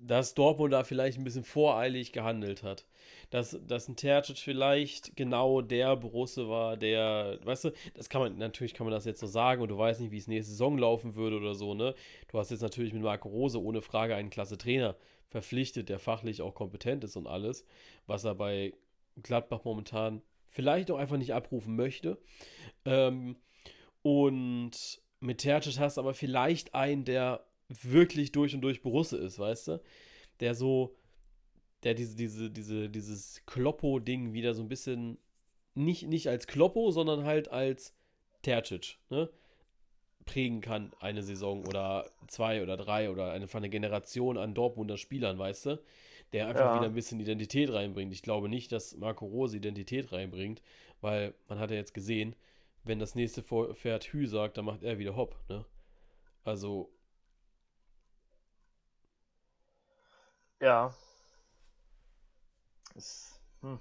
dass 0.00 0.34
Dortmund 0.34 0.72
da 0.72 0.84
vielleicht 0.84 1.18
ein 1.18 1.24
bisschen 1.24 1.44
voreilig 1.44 2.12
gehandelt 2.12 2.62
hat 2.62 2.86
dass, 3.30 3.58
dass 3.66 3.88
ein 3.88 3.96
Tercic 3.96 4.38
vielleicht 4.38 5.16
genau 5.16 5.60
der 5.60 5.96
Borusse 5.96 6.48
war, 6.48 6.76
der, 6.76 7.38
weißt 7.44 7.64
du, 7.64 7.72
das 7.94 8.08
kann 8.08 8.22
man, 8.22 8.38
natürlich 8.38 8.74
kann 8.74 8.86
man 8.86 8.94
das 8.94 9.04
jetzt 9.04 9.20
so 9.20 9.26
sagen 9.26 9.62
und 9.62 9.68
du 9.68 9.76
weißt 9.76 10.00
nicht, 10.00 10.10
wie 10.10 10.18
es 10.18 10.28
nächste 10.28 10.52
Saison 10.52 10.78
laufen 10.78 11.14
würde 11.14 11.36
oder 11.36 11.54
so, 11.54 11.74
ne? 11.74 11.94
Du 12.28 12.38
hast 12.38 12.50
jetzt 12.50 12.62
natürlich 12.62 12.92
mit 12.92 13.02
Marco 13.02 13.28
Rose 13.28 13.62
ohne 13.62 13.82
Frage 13.82 14.14
einen 14.14 14.30
klasse 14.30 14.56
Trainer 14.56 14.96
verpflichtet, 15.26 15.88
der 15.90 15.98
fachlich 15.98 16.40
auch 16.40 16.54
kompetent 16.54 17.04
ist 17.04 17.16
und 17.16 17.26
alles, 17.26 17.66
was 18.06 18.24
er 18.24 18.34
bei 18.34 18.72
Gladbach 19.22 19.64
momentan 19.64 20.22
vielleicht 20.46 20.90
auch 20.90 20.98
einfach 20.98 21.18
nicht 21.18 21.34
abrufen 21.34 21.76
möchte. 21.76 22.18
Ähm, 22.86 23.36
und 24.00 25.02
mit 25.20 25.38
Tercic 25.38 25.78
hast 25.78 25.98
du 25.98 26.00
aber 26.00 26.14
vielleicht 26.14 26.74
einen, 26.74 27.04
der 27.04 27.44
wirklich 27.68 28.32
durch 28.32 28.54
und 28.54 28.60
durch 28.60 28.82
Borusse 28.82 29.18
ist, 29.18 29.38
weißt 29.38 29.68
du? 29.68 29.82
Der 30.40 30.54
so 30.54 30.96
der 31.82 31.94
diese, 31.94 32.16
diese, 32.16 32.50
diese, 32.50 32.88
dieses 32.88 33.42
Kloppo-Ding 33.46 34.32
wieder 34.32 34.54
so 34.54 34.62
ein 34.62 34.68
bisschen 34.68 35.18
nicht, 35.74 36.08
nicht 36.08 36.28
als 36.28 36.46
Kloppo, 36.46 36.90
sondern 36.90 37.24
halt 37.24 37.48
als 37.48 37.94
Tercic, 38.42 38.98
ne? 39.10 39.30
prägen 40.24 40.60
kann, 40.60 40.92
eine 41.00 41.22
Saison 41.22 41.66
oder 41.66 42.10
zwei 42.26 42.62
oder 42.62 42.76
drei 42.76 43.10
oder 43.10 43.32
eine, 43.32 43.46
eine 43.50 43.70
Generation 43.70 44.36
an 44.36 44.54
Dortmunder 44.54 44.98
Spielern, 44.98 45.38
weißt 45.38 45.66
du? 45.66 45.82
Der 46.34 46.48
einfach 46.48 46.66
ja. 46.66 46.74
wieder 46.76 46.86
ein 46.86 46.94
bisschen 46.94 47.18
Identität 47.20 47.72
reinbringt. 47.72 48.12
Ich 48.12 48.20
glaube 48.20 48.50
nicht, 48.50 48.70
dass 48.70 48.94
Marco 48.98 49.24
Rose 49.24 49.56
Identität 49.56 50.12
reinbringt, 50.12 50.60
weil 51.00 51.32
man 51.48 51.58
hat 51.58 51.70
ja 51.70 51.76
jetzt 51.76 51.94
gesehen, 51.94 52.36
wenn 52.84 52.98
das 52.98 53.14
nächste 53.14 53.42
Pferd 53.42 54.12
Hü 54.12 54.26
sagt, 54.26 54.58
dann 54.58 54.66
macht 54.66 54.82
er 54.82 54.98
wieder 54.98 55.16
Hopp, 55.16 55.36
ne? 55.48 55.64
Also. 56.44 56.90
Ja, 60.60 60.94
ist, 62.98 63.40
hm. 63.60 63.78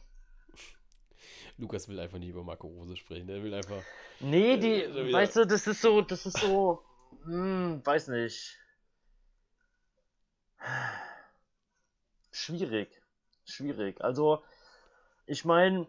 Lukas 1.58 1.88
will 1.90 2.00
einfach 2.00 2.20
nie 2.20 2.30
über 2.30 2.44
Marco 2.44 2.68
Rose 2.68 2.96
sprechen. 2.96 3.28
Er 3.30 3.42
will 3.44 3.54
einfach. 3.54 3.82
Nee, 4.20 4.58
die, 4.58 4.84
äh, 4.84 5.12
weißt 5.12 5.38
du, 5.38 5.48
das 5.48 5.66
ist 5.66 5.82
so, 5.82 6.02
das 6.02 6.26
ist 6.28 6.38
so, 6.38 6.84
hm, 7.24 7.82
weiß 7.84 8.10
nicht. 8.10 8.58
Schwierig. 12.32 12.90
Schwierig. 13.46 14.00
Also, 14.02 14.44
ich 15.26 15.46
meine, 15.46 15.88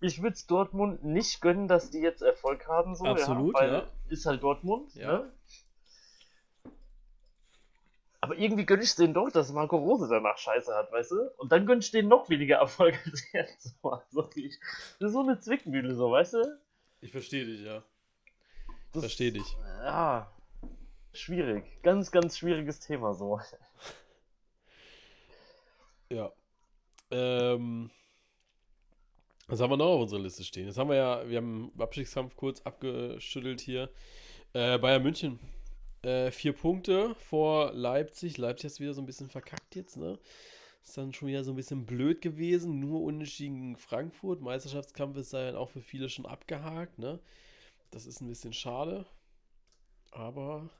ich 0.00 0.20
würde 0.20 0.34
es 0.34 0.46
Dortmund 0.46 1.04
nicht 1.04 1.40
gönnen, 1.40 1.68
dass 1.68 1.90
die 1.90 2.00
jetzt 2.00 2.20
Erfolg 2.20 2.68
haben. 2.68 2.94
So, 2.94 3.06
Absolut, 3.06 3.58
ja. 3.58 3.66
ja. 3.66 3.90
Ist 4.08 4.26
halt 4.26 4.42
Dortmund. 4.42 4.94
Ja. 4.94 5.20
Ne? 5.20 5.32
Aber 8.26 8.36
irgendwie 8.38 8.66
gönn 8.66 8.82
ich 8.82 8.92
denen 8.96 9.14
doch, 9.14 9.30
dass 9.30 9.52
Marco 9.52 9.76
Rose 9.76 10.08
danach 10.10 10.36
Scheiße 10.36 10.74
hat, 10.74 10.90
weißt 10.90 11.12
du? 11.12 11.30
Und 11.36 11.52
dann 11.52 11.64
gönn 11.64 11.78
ich 11.78 11.92
denen 11.92 12.08
noch 12.08 12.28
weniger 12.28 12.56
Erfolg 12.56 12.98
als 13.06 13.22
jetzt. 13.32 13.76
Also, 13.84 14.22
das 14.22 14.40
ist 14.98 15.12
so 15.12 15.20
eine 15.20 15.38
Zwickmühle, 15.38 15.94
so, 15.94 16.10
weißt 16.10 16.34
du? 16.34 16.58
Ich 17.02 17.12
verstehe 17.12 17.46
dich, 17.46 17.60
ja. 17.60 17.84
Ich 18.94 18.98
verstehe 19.00 19.30
dich. 19.30 19.56
Ja. 19.84 20.28
Schwierig. 21.12 21.80
Ganz, 21.84 22.10
ganz 22.10 22.36
schwieriges 22.36 22.80
Thema, 22.80 23.14
so. 23.14 23.40
Ja. 26.10 26.32
Ähm. 27.12 27.90
Was 29.46 29.60
haben 29.60 29.70
wir 29.70 29.76
noch 29.76 29.86
auf 29.86 30.02
unserer 30.02 30.20
Liste 30.20 30.42
stehen? 30.42 30.66
Jetzt 30.66 30.78
haben 30.78 30.90
wir 30.90 30.96
ja, 30.96 31.28
wir 31.28 31.36
haben 31.36 31.70
Abstiegskampf 31.78 32.34
kurz 32.34 32.60
abgeschüttelt 32.62 33.60
hier. 33.60 33.88
Äh, 34.52 34.78
Bayern 34.78 35.04
München 35.04 35.38
äh, 36.06 36.30
vier 36.30 36.52
Punkte 36.52 37.16
vor 37.16 37.72
Leipzig. 37.72 38.38
Leipzig 38.38 38.66
ist 38.66 38.80
wieder 38.80 38.94
so 38.94 39.02
ein 39.02 39.06
bisschen 39.06 39.28
verkackt 39.28 39.74
jetzt, 39.74 39.96
ne? 39.96 40.18
Ist 40.84 40.96
dann 40.96 41.12
schon 41.12 41.26
wieder 41.26 41.42
so 41.42 41.52
ein 41.52 41.56
bisschen 41.56 41.84
blöd 41.84 42.20
gewesen. 42.20 42.78
Nur 42.78 43.02
unentschieden 43.02 43.56
gegen 43.56 43.76
Frankfurt. 43.76 44.40
Meisterschaftskampf 44.40 45.16
ist 45.16 45.32
dann 45.32 45.56
auch 45.56 45.70
für 45.70 45.82
viele 45.82 46.08
schon 46.08 46.24
abgehakt, 46.24 46.98
ne? 47.00 47.18
Das 47.90 48.06
ist 48.06 48.20
ein 48.20 48.28
bisschen 48.28 48.52
schade. 48.52 49.04
Aber 50.12 50.70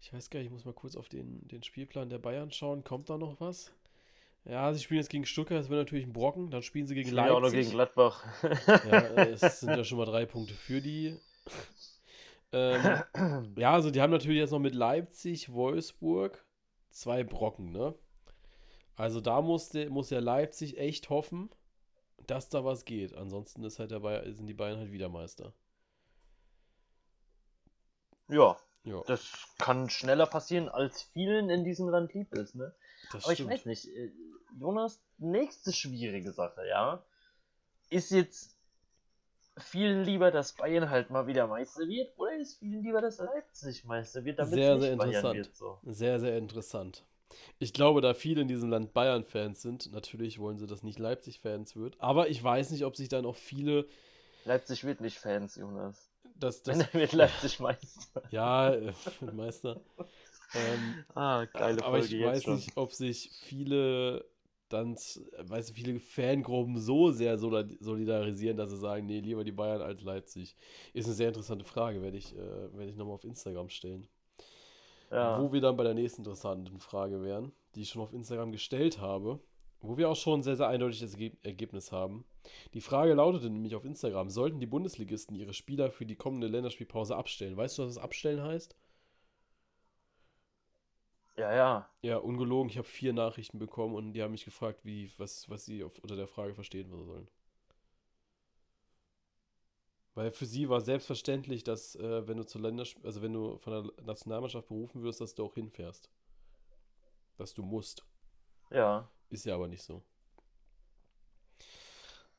ich 0.00 0.12
weiß 0.12 0.30
gar 0.30 0.38
nicht, 0.38 0.46
ich 0.46 0.52
muss 0.52 0.64
mal 0.64 0.74
kurz 0.74 0.94
auf 0.94 1.08
den, 1.08 1.46
den 1.48 1.64
Spielplan 1.64 2.08
der 2.08 2.18
Bayern 2.18 2.52
schauen. 2.52 2.84
Kommt 2.84 3.10
da 3.10 3.18
noch 3.18 3.40
was? 3.40 3.72
Ja, 4.44 4.72
sie 4.72 4.80
spielen 4.80 5.00
jetzt 5.00 5.10
gegen 5.10 5.26
Stuttgart, 5.26 5.58
das 5.58 5.70
wird 5.70 5.80
natürlich 5.80 6.06
ein 6.06 6.12
Brocken. 6.12 6.52
Dann 6.52 6.62
spielen 6.62 6.86
sie 6.86 6.94
gegen 6.94 7.10
Leipzig. 7.10 7.30
Ja, 7.30 7.36
auch 7.36 7.40
noch 7.40 7.50
gegen 7.50 7.70
Gladbach. 7.70 8.24
ja, 8.68 9.00
es 9.24 9.58
sind 9.58 9.70
ja 9.70 9.82
schon 9.82 9.98
mal 9.98 10.04
drei 10.04 10.24
Punkte 10.24 10.54
für 10.54 10.80
die. 10.80 11.18
Ähm, 12.56 13.54
ja, 13.58 13.72
also 13.72 13.90
die 13.90 14.00
haben 14.00 14.10
natürlich 14.10 14.38
jetzt 14.38 14.50
noch 14.50 14.58
mit 14.58 14.74
Leipzig, 14.74 15.52
Wolfsburg 15.52 16.44
zwei 16.90 17.22
Brocken, 17.22 17.70
ne? 17.70 17.94
Also 18.96 19.20
da 19.20 19.42
musste, 19.42 19.90
muss 19.90 20.08
ja 20.08 20.20
Leipzig 20.20 20.78
echt 20.78 21.10
hoffen, 21.10 21.50
dass 22.26 22.48
da 22.48 22.64
was 22.64 22.86
geht. 22.86 23.14
Ansonsten 23.14 23.62
ist 23.62 23.78
halt 23.78 23.90
dabei, 23.90 24.24
sind 24.32 24.46
die 24.46 24.54
Bayern 24.54 24.78
halt 24.78 24.90
wieder 24.90 25.10
Meister. 25.10 25.52
Ja, 28.28 28.56
ja. 28.84 29.02
Das 29.06 29.48
kann 29.58 29.90
schneller 29.90 30.26
passieren, 30.26 30.68
als 30.70 31.02
vielen 31.02 31.50
in 31.50 31.64
diesem 31.64 31.88
Land 31.88 32.14
lieb 32.14 32.32
ist, 32.32 32.54
ne? 32.54 32.74
Das 33.12 33.24
Aber 33.24 33.34
stimmt. 33.34 33.52
ich 33.52 33.58
weiß 33.58 33.66
nicht, 33.66 33.86
äh, 33.88 34.10
Jonas, 34.58 35.02
nächste 35.18 35.72
schwierige 35.72 36.32
Sache, 36.32 36.66
ja, 36.66 37.04
ist 37.90 38.10
jetzt 38.10 38.55
vielen 39.58 40.04
lieber, 40.04 40.30
dass 40.30 40.52
Bayern 40.52 40.90
halt 40.90 41.10
mal 41.10 41.26
wieder 41.26 41.46
Meister 41.46 41.86
wird 41.88 42.18
oder 42.18 42.36
ist 42.36 42.58
vielen 42.58 42.82
lieber, 42.82 43.00
dass 43.00 43.18
Leipzig 43.18 43.84
Meister 43.84 44.24
wird, 44.24 44.38
damit 44.38 44.54
sehr, 44.54 44.78
sehr 44.78 44.92
interessant. 44.92 45.36
Wird, 45.36 45.54
so. 45.54 45.78
Sehr, 45.84 46.20
sehr 46.20 46.38
interessant. 46.38 47.04
Ich 47.58 47.72
glaube, 47.72 48.00
da 48.00 48.14
viele 48.14 48.42
in 48.42 48.48
diesem 48.48 48.70
Land 48.70 48.92
Bayern-Fans 48.94 49.60
sind, 49.60 49.92
natürlich 49.92 50.38
wollen 50.38 50.58
sie, 50.58 50.66
dass 50.66 50.82
nicht 50.82 50.98
Leipzig-Fans 50.98 51.76
wird, 51.76 52.00
aber 52.00 52.28
ich 52.28 52.42
weiß 52.42 52.70
nicht, 52.70 52.84
ob 52.84 52.96
sich 52.96 53.08
dann 53.08 53.26
auch 53.26 53.36
viele. 53.36 53.86
Leipzig 54.44 54.84
wird 54.84 55.00
nicht 55.00 55.18
Fans, 55.18 55.56
Jonas. 55.56 56.10
Das, 56.38 56.62
das, 56.62 56.78
Wenn 56.78 56.86
er 56.86 56.94
wird 56.94 57.12
Leipzig 57.12 57.60
Meister. 57.60 58.22
Ja, 58.30 58.72
äh, 58.72 58.92
Meister. 59.32 59.80
Ähm, 60.54 61.04
ah, 61.16 61.44
geile 61.46 61.84
Aber 61.84 61.98
ich 61.98 62.22
weiß 62.22 62.44
schon. 62.44 62.54
nicht, 62.54 62.76
ob 62.76 62.92
sich 62.92 63.30
viele 63.42 64.24
dann, 64.68 64.94
weißt 64.94 65.70
du, 65.70 65.74
viele 65.74 66.00
Fangruppen 66.00 66.78
so 66.78 67.10
sehr 67.10 67.38
solidarisieren, 67.38 68.56
dass 68.56 68.70
sie 68.70 68.78
sagen, 68.78 69.06
nee, 69.06 69.20
lieber 69.20 69.44
die 69.44 69.52
Bayern 69.52 69.80
als 69.80 70.02
Leipzig. 70.02 70.56
Ist 70.92 71.06
eine 71.06 71.14
sehr 71.14 71.28
interessante 71.28 71.64
Frage, 71.64 72.02
werde 72.02 72.16
ich, 72.16 72.34
äh, 72.34 72.72
werde 72.72 72.90
ich 72.90 72.96
nochmal 72.96 73.14
auf 73.14 73.24
Instagram 73.24 73.68
stellen. 73.68 74.06
Ja. 75.10 75.40
Wo 75.40 75.52
wir 75.52 75.60
dann 75.60 75.76
bei 75.76 75.84
der 75.84 75.94
nächsten 75.94 76.22
interessanten 76.22 76.80
Frage 76.80 77.22
wären, 77.22 77.52
die 77.74 77.82
ich 77.82 77.90
schon 77.90 78.02
auf 78.02 78.12
Instagram 78.12 78.50
gestellt 78.50 79.00
habe, 79.00 79.38
wo 79.80 79.96
wir 79.96 80.08
auch 80.08 80.16
schon 80.16 80.40
ein 80.40 80.42
sehr, 80.42 80.56
sehr 80.56 80.68
eindeutiges 80.68 81.16
Ergebnis 81.42 81.92
haben. 81.92 82.24
Die 82.74 82.80
Frage 82.80 83.14
lautete 83.14 83.50
nämlich 83.50 83.76
auf 83.76 83.84
Instagram: 83.84 84.30
Sollten 84.30 84.58
die 84.58 84.66
Bundesligisten 84.66 85.36
ihre 85.36 85.52
Spieler 85.52 85.90
für 85.90 86.06
die 86.06 86.16
kommende 86.16 86.48
Länderspielpause 86.48 87.14
abstellen? 87.14 87.56
Weißt 87.56 87.78
du, 87.78 87.82
was 87.84 87.94
das 87.94 88.02
Abstellen 88.02 88.42
heißt? 88.42 88.74
Ja, 91.36 91.52
ja. 91.54 91.90
Ja, 92.02 92.16
ungelogen. 92.18 92.70
Ich 92.70 92.78
habe 92.78 92.88
vier 92.88 93.12
Nachrichten 93.12 93.58
bekommen 93.58 93.94
und 93.94 94.12
die 94.14 94.22
haben 94.22 94.30
mich 94.32 94.44
gefragt, 94.44 94.84
wie, 94.84 95.10
was, 95.18 95.48
was 95.50 95.66
sie 95.66 95.84
auf, 95.84 95.98
unter 95.98 96.16
der 96.16 96.28
Frage 96.28 96.54
verstehen 96.54 96.90
sollen. 96.90 97.28
Weil 100.14 100.30
für 100.32 100.46
sie 100.46 100.70
war 100.70 100.80
selbstverständlich, 100.80 101.62
dass 101.62 101.94
äh, 101.96 102.26
wenn 102.26 102.38
du 102.38 102.46
zur 102.46 102.62
Länders 102.62 102.94
also 103.04 103.20
wenn 103.20 103.34
du 103.34 103.58
von 103.58 103.72
der 103.72 104.04
Nationalmannschaft 104.04 104.68
berufen 104.68 105.02
wirst, 105.02 105.20
dass 105.20 105.34
du 105.34 105.44
auch 105.44 105.54
hinfährst. 105.54 106.10
Dass 107.36 107.52
du 107.52 107.62
musst. 107.62 108.02
Ja. 108.70 109.10
Ist 109.28 109.44
ja 109.44 109.54
aber 109.54 109.68
nicht 109.68 109.82
so. 109.82 110.02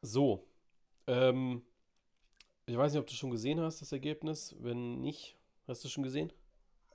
So. 0.01 0.47
Ähm, 1.05 1.61
ich 2.65 2.75
weiß 2.75 2.93
nicht, 2.93 2.99
ob 2.99 3.07
du 3.07 3.13
schon 3.13 3.29
gesehen 3.29 3.59
hast, 3.59 3.81
das 3.81 3.91
Ergebnis. 3.91 4.55
Wenn 4.59 5.01
nicht, 5.01 5.37
hast 5.67 5.83
du 5.85 5.89
schon 5.89 6.03
gesehen? 6.03 6.33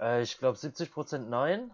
Äh, 0.01 0.23
ich 0.23 0.37
glaube 0.39 0.59
70% 0.59 1.29
nein. 1.29 1.71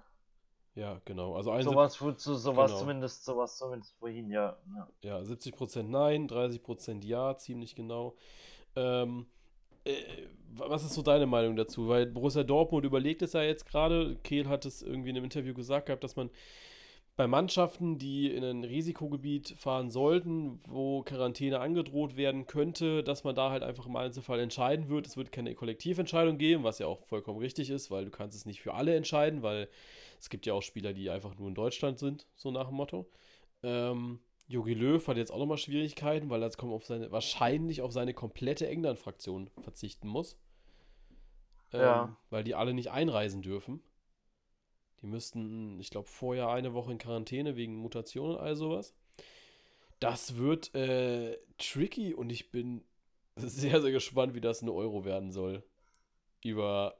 Ja, 0.79 1.01
genau. 1.05 1.35
Also 1.35 1.61
sowas, 1.61 1.95
zu, 1.95 2.35
sowas 2.37 2.71
genau. 2.71 2.81
zumindest, 2.81 3.25
sowas 3.25 3.59
zumindest 3.59 3.97
vorhin, 3.99 4.31
ja. 4.31 4.57
Ja, 5.03 5.19
ja 5.19 5.19
70% 5.19 5.83
Nein, 5.83 6.29
30% 6.29 7.05
Ja, 7.05 7.37
ziemlich 7.37 7.75
genau. 7.75 8.15
Ähm, 8.77 9.27
äh, 9.85 9.95
was 10.55 10.85
ist 10.85 10.95
so 10.95 11.03
deine 11.03 11.27
Meinung 11.27 11.57
dazu? 11.57 11.89
Weil 11.89 12.07
Borussia 12.07 12.45
Dortmund 12.45 12.85
überlegt 12.85 13.23
es 13.23 13.33
ja 13.33 13.43
jetzt 13.43 13.67
gerade. 13.67 14.17
Kehl 14.23 14.49
hat 14.49 14.67
es 14.67 14.81
irgendwie 14.81 15.11
in 15.11 15.17
einem 15.17 15.25
Interview 15.25 15.53
gesagt 15.53 15.87
gehabt, 15.87 16.05
dass 16.05 16.15
man 16.15 16.31
bei 17.17 17.27
Mannschaften, 17.27 17.99
die 17.99 18.33
in 18.33 18.45
ein 18.45 18.63
Risikogebiet 18.63 19.57
fahren 19.59 19.91
sollten, 19.91 20.61
wo 20.69 21.03
Quarantäne 21.03 21.59
angedroht 21.59 22.17
werden 22.17 22.47
könnte, 22.47 23.03
dass 23.03 23.25
man 23.25 23.35
da 23.35 23.51
halt 23.51 23.65
einfach 23.65 23.87
im 23.87 23.97
Einzelfall 23.97 24.39
entscheiden 24.39 24.89
wird. 24.89 25.09
Es 25.09 25.17
wird 25.17 25.33
keine 25.33 25.57
Kollektiventscheidung 25.57 26.39
geben, 26.39 26.63
was 26.63 26.79
ja 26.79 26.87
auch 26.87 27.05
vollkommen 27.07 27.41
richtig 27.41 27.71
ist, 27.71 27.91
weil 27.91 28.05
du 28.05 28.13
kannst 28.13 28.37
es 28.37 28.47
nicht 28.47 28.61
für 28.61 28.75
alle 28.75 28.95
entscheiden, 28.95 29.43
weil 29.43 29.69
es 30.19 30.29
gibt 30.31 30.47
ja 30.47 30.55
auch 30.55 30.63
Spieler, 30.63 30.93
die 30.93 31.11
einfach 31.11 31.37
nur 31.37 31.49
in 31.49 31.55
Deutschland 31.55 31.99
sind, 31.99 32.27
so 32.35 32.51
nach 32.51 32.69
dem 32.69 32.77
Motto. 32.77 33.09
Ähm, 33.63 34.21
Jogi 34.49 34.75
Löw 34.75 35.07
hat 35.07 35.17
jetzt 35.17 35.31
auch 35.31 35.39
nochmal 35.39 35.59
Schwierigkeiten, 35.59 36.31
weil 36.31 36.43
er 36.43 36.47
jetzt 36.47 36.63
auf 36.63 36.87
seine, 36.87 37.13
wahrscheinlich 37.13 37.83
auf 37.83 37.93
seine 37.93 38.15
komplette 38.15 38.67
England-Fraktion 38.67 39.51
verzichten 39.61 40.09
muss. 40.09 40.39
Ähm, 41.73 41.81
ja. 41.81 42.17
Weil 42.31 42.45
die 42.45 42.55
alle 42.55 42.73
nicht 42.73 42.91
einreisen 42.91 43.43
dürfen. 43.43 43.83
Die 45.03 45.07
müssten, 45.07 45.79
ich 45.79 45.91
glaube, 45.91 46.09
vorher 46.09 46.49
eine 46.49 46.73
Woche 46.73 46.93
in 46.93 46.99
Quarantäne 46.99 47.57
wegen 47.57 47.77
Mutationen 47.77 48.37
und 48.37 48.43
all 48.43 48.57
sowas. 48.57 48.95
Das 50.01 50.37
wird 50.37 50.75
äh, 50.75 51.39
tricky 51.59 52.15
und 52.15 52.31
ich 52.31 52.51
bin 52.51 52.85
sehr, 53.37 53.81
sehr 53.83 53.93
gespannt, 53.93 54.35
wie 54.35 54.41
das 54.41 54.63
ein 54.63 54.69
Euro 54.69 55.05
werden 55.05 55.31
soll. 55.31 55.63
Über 56.43 56.98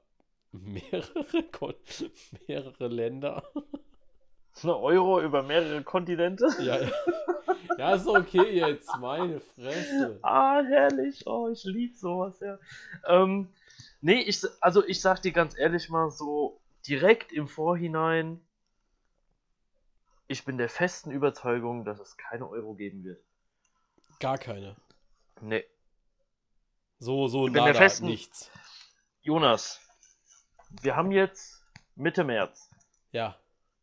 mehrere, 0.51 1.43
Kon 1.51 1.75
mehrere 2.47 2.87
Länder. 2.87 3.43
Eine 4.61 4.77
Euro 4.77 5.21
über 5.21 5.43
mehrere 5.43 5.83
Kontinente? 5.83 6.47
Ja, 6.59 6.81
ja. 6.81 6.91
Ja, 7.77 7.95
ist 7.95 8.07
okay 8.07 8.59
jetzt, 8.59 8.89
meine 8.99 9.39
Fresse. 9.39 10.19
Ah, 10.21 10.61
herrlich. 10.63 11.25
Oh, 11.25 11.49
ich 11.49 11.63
liebe 11.63 11.95
sowas, 11.95 12.39
ja. 12.41 12.59
Ähm, 13.05 13.53
nee, 14.01 14.19
ich, 14.19 14.43
also 14.59 14.85
ich 14.85 14.99
sag 14.99 15.21
dir 15.21 15.31
ganz 15.31 15.57
ehrlich 15.57 15.89
mal 15.89 16.09
so, 16.11 16.59
direkt 16.87 17.31
im 17.31 17.47
Vorhinein, 17.47 18.41
ich 20.27 20.45
bin 20.45 20.57
der 20.57 20.69
festen 20.69 21.11
Überzeugung, 21.11 21.85
dass 21.85 21.99
es 21.99 22.17
keine 22.17 22.49
Euro 22.49 22.73
geben 22.73 23.03
wird. 23.03 23.23
Gar 24.19 24.37
keine. 24.37 24.75
Nee. 25.41 25.63
So, 26.99 27.27
so 27.27 27.47
ich 27.47 27.53
festen, 27.53 28.07
nichts. 28.07 28.51
Jonas, 29.21 29.79
wir 30.81 30.95
haben 30.95 31.11
jetzt 31.11 31.63
Mitte 31.95 32.23
März. 32.23 32.69
Ja. 33.11 33.35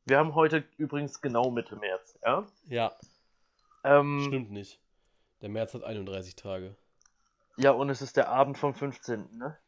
Wir 0.05 0.18
haben 0.18 0.35
heute 0.35 0.64
übrigens 0.77 1.20
genau 1.20 1.51
Mitte 1.51 1.77
März, 1.77 2.18
ja? 2.22 2.46
Ja. 2.66 2.96
Ähm, 3.85 4.22
Stimmt 4.27 4.51
nicht. 4.51 4.81
Der 5.42 5.49
März 5.49 5.75
hat 5.75 5.85
31 5.85 6.37
Tage. 6.37 6.77
Ja, 7.57 7.72
und 7.72 7.90
es 7.90 8.03
ist 8.03 8.16
der 8.16 8.29
Abend 8.29 8.59
vom 8.59 8.75
15., 8.75 9.37
ne? 9.37 9.59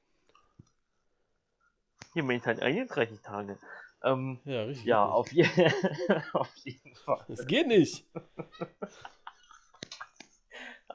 Hier 2.14 2.22
meint 2.22 2.46
halt 2.46 2.60
31 2.60 3.20
Tage. 3.20 3.58
Ähm, 4.02 4.40
ja, 4.44 4.62
richtig. 4.62 4.86
Ja, 4.86 5.04
auf, 5.04 5.30
je 5.32 5.44
auf 6.32 6.54
jeden 6.56 6.94
Fall. 6.94 7.24
Es 7.28 7.46
geht 7.46 7.66
nicht. 7.66 8.06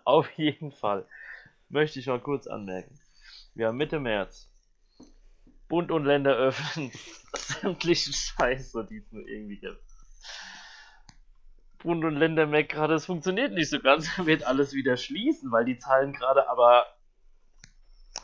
auf 0.06 0.30
jeden 0.32 0.72
Fall. 0.72 1.06
Möchte 1.70 2.00
ich 2.00 2.08
mal 2.08 2.20
kurz 2.20 2.48
anmerken. 2.48 3.00
Wir 3.56 3.68
haben 3.68 3.78
Mitte 3.78 4.00
März. 4.00 4.50
Bund 5.74 5.90
und 5.90 6.06
Länder 6.06 6.36
öffnen 6.36 6.92
sämtliche 7.34 8.14
Scheiße, 8.14 8.86
die 8.86 8.98
es 8.98 9.12
nur 9.12 9.28
irgendwie 9.28 9.58
gibt. 9.58 9.82
Bund 11.80 12.06
und 12.06 12.16
Länder 12.16 12.46
merken 12.46 12.76
gerade, 12.76 12.94
es 12.94 13.08
funktioniert 13.08 13.54
nicht 13.54 13.72
so 13.72 13.80
ganz, 13.80 14.08
wird 14.24 14.44
alles 14.44 14.74
wieder 14.74 14.98
schließen, 14.98 15.52
weil 15.52 15.66
die 15.66 15.80
Zahlen 15.80 16.14
gerade 16.14 16.48
aber 16.48 16.86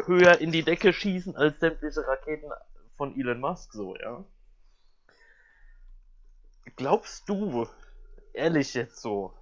höher 0.05 0.39
in 0.39 0.51
die 0.51 0.61
Decke 0.61 0.93
schießen 0.93 1.35
als 1.35 1.59
sämtliche 1.59 2.07
Raketen 2.07 2.51
von 2.97 3.19
Elon 3.19 3.39
Musk, 3.39 3.73
so, 3.73 3.95
ja. 3.95 4.23
Glaubst 6.75 7.27
du, 7.29 7.67
ehrlich 8.31 8.75
jetzt 8.75 9.01
so, 9.01 9.33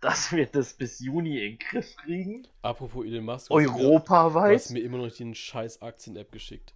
dass 0.00 0.30
wir 0.30 0.46
das 0.46 0.74
bis 0.74 1.00
Juni 1.00 1.44
in 1.44 1.58
den 1.58 1.58
Griff 1.58 1.96
kriegen? 1.96 2.46
Apropos 2.62 3.04
Elon 3.04 3.24
Musk. 3.24 3.50
Europaweit? 3.50 4.52
Du 4.52 4.54
hast 4.54 4.70
mir 4.70 4.84
immer 4.84 4.98
noch 4.98 5.10
den 5.10 5.34
scheiß 5.34 5.82
Aktien-App 5.82 6.30
geschickt. 6.30 6.72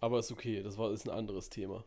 Aber 0.00 0.18
ist 0.18 0.32
okay, 0.32 0.62
das 0.62 0.78
war, 0.78 0.92
ist 0.92 1.08
ein 1.08 1.16
anderes 1.16 1.48
Thema. 1.50 1.84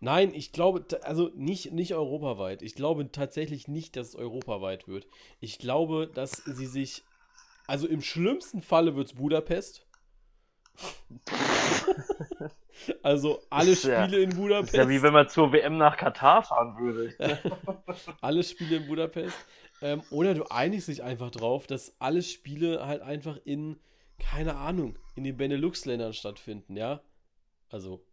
Nein, 0.00 0.32
ich 0.34 0.52
glaube, 0.52 0.84
also 1.02 1.30
nicht, 1.34 1.72
nicht 1.72 1.94
europaweit. 1.94 2.62
Ich 2.62 2.74
glaube 2.74 3.10
tatsächlich 3.10 3.68
nicht, 3.68 3.96
dass 3.96 4.08
es 4.08 4.16
europaweit 4.16 4.88
wird. 4.88 5.06
Ich 5.40 5.58
glaube, 5.58 6.10
dass 6.12 6.32
sie 6.32 6.66
sich, 6.66 7.04
also 7.66 7.86
im 7.86 8.00
schlimmsten 8.02 8.62
Falle 8.62 8.96
wird 8.96 9.08
es 9.08 9.14
Budapest. 9.14 9.86
also 13.02 13.40
alle 13.50 13.74
Spiele 13.74 14.18
ja, 14.18 14.24
in 14.24 14.36
Budapest. 14.36 14.74
Ist 14.74 14.78
ja 14.78 14.88
wie 14.88 15.02
wenn 15.02 15.12
man 15.12 15.28
zur 15.28 15.52
WM 15.52 15.76
nach 15.76 15.96
Katar 15.96 16.42
fahren 16.42 16.76
würde. 16.78 17.14
alle 18.20 18.42
Spiele 18.42 18.76
in 18.76 18.86
Budapest. 18.86 19.36
Ähm, 19.80 20.02
oder 20.10 20.34
du 20.34 20.44
einigst 20.50 20.88
dich 20.88 21.02
einfach 21.02 21.30
drauf, 21.30 21.66
dass 21.66 21.94
alle 22.00 22.22
Spiele 22.22 22.86
halt 22.86 23.02
einfach 23.02 23.38
in, 23.44 23.78
keine 24.18 24.56
Ahnung, 24.56 24.98
in 25.14 25.24
den 25.24 25.36
Benelux-Ländern 25.36 26.12
stattfinden, 26.12 26.76
ja? 26.76 27.00
Also 27.70 28.04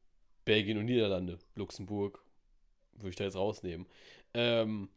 Belgien 0.43 0.77
und 0.77 0.85
Niederlande, 0.85 1.39
Luxemburg, 1.55 2.23
würde 2.93 3.09
ich 3.09 3.15
da 3.15 3.23
jetzt 3.23 3.35
rausnehmen. 3.35 3.87
Ähm, 4.33 4.89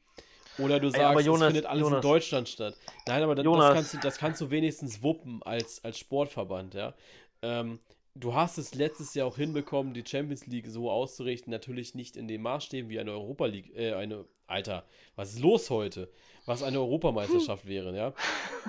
oder 0.58 0.80
du 0.80 0.90
sagst, 0.90 1.20
Ey, 1.20 1.26
Jonas, 1.26 1.40
es 1.40 1.46
findet 1.46 1.66
alles 1.66 1.82
Jonas. 1.82 2.04
in 2.04 2.10
Deutschland 2.10 2.48
statt. 2.48 2.76
Nein, 3.06 3.22
aber 3.22 3.34
das, 3.34 3.44
das, 3.44 3.74
kannst 3.74 3.94
du, 3.94 3.98
das 3.98 4.18
kannst 4.18 4.40
du 4.40 4.50
wenigstens 4.50 5.02
wuppen 5.02 5.42
als, 5.44 5.82
als 5.84 5.98
Sportverband, 5.98 6.74
ja. 6.74 6.94
Ähm, 7.42 7.78
du 8.14 8.34
hast 8.34 8.58
es 8.58 8.74
letztes 8.74 9.14
Jahr 9.14 9.28
auch 9.28 9.36
hinbekommen, 9.36 9.94
die 9.94 10.04
Champions 10.04 10.46
League 10.46 10.66
so 10.66 10.90
auszurichten, 10.90 11.50
natürlich 11.50 11.94
nicht 11.94 12.16
in 12.16 12.26
den 12.26 12.42
Maßstäben 12.42 12.90
wie 12.90 12.98
eine 12.98 13.12
Europa 13.12 13.46
League, 13.46 13.74
äh, 13.76 13.94
eine, 13.94 14.24
Alter, 14.46 14.84
was 15.14 15.34
ist 15.34 15.40
los 15.40 15.70
heute? 15.70 16.10
Was 16.46 16.62
eine 16.62 16.80
Europameisterschaft 16.80 17.66
wäre, 17.68 17.96
ja. 17.96 18.12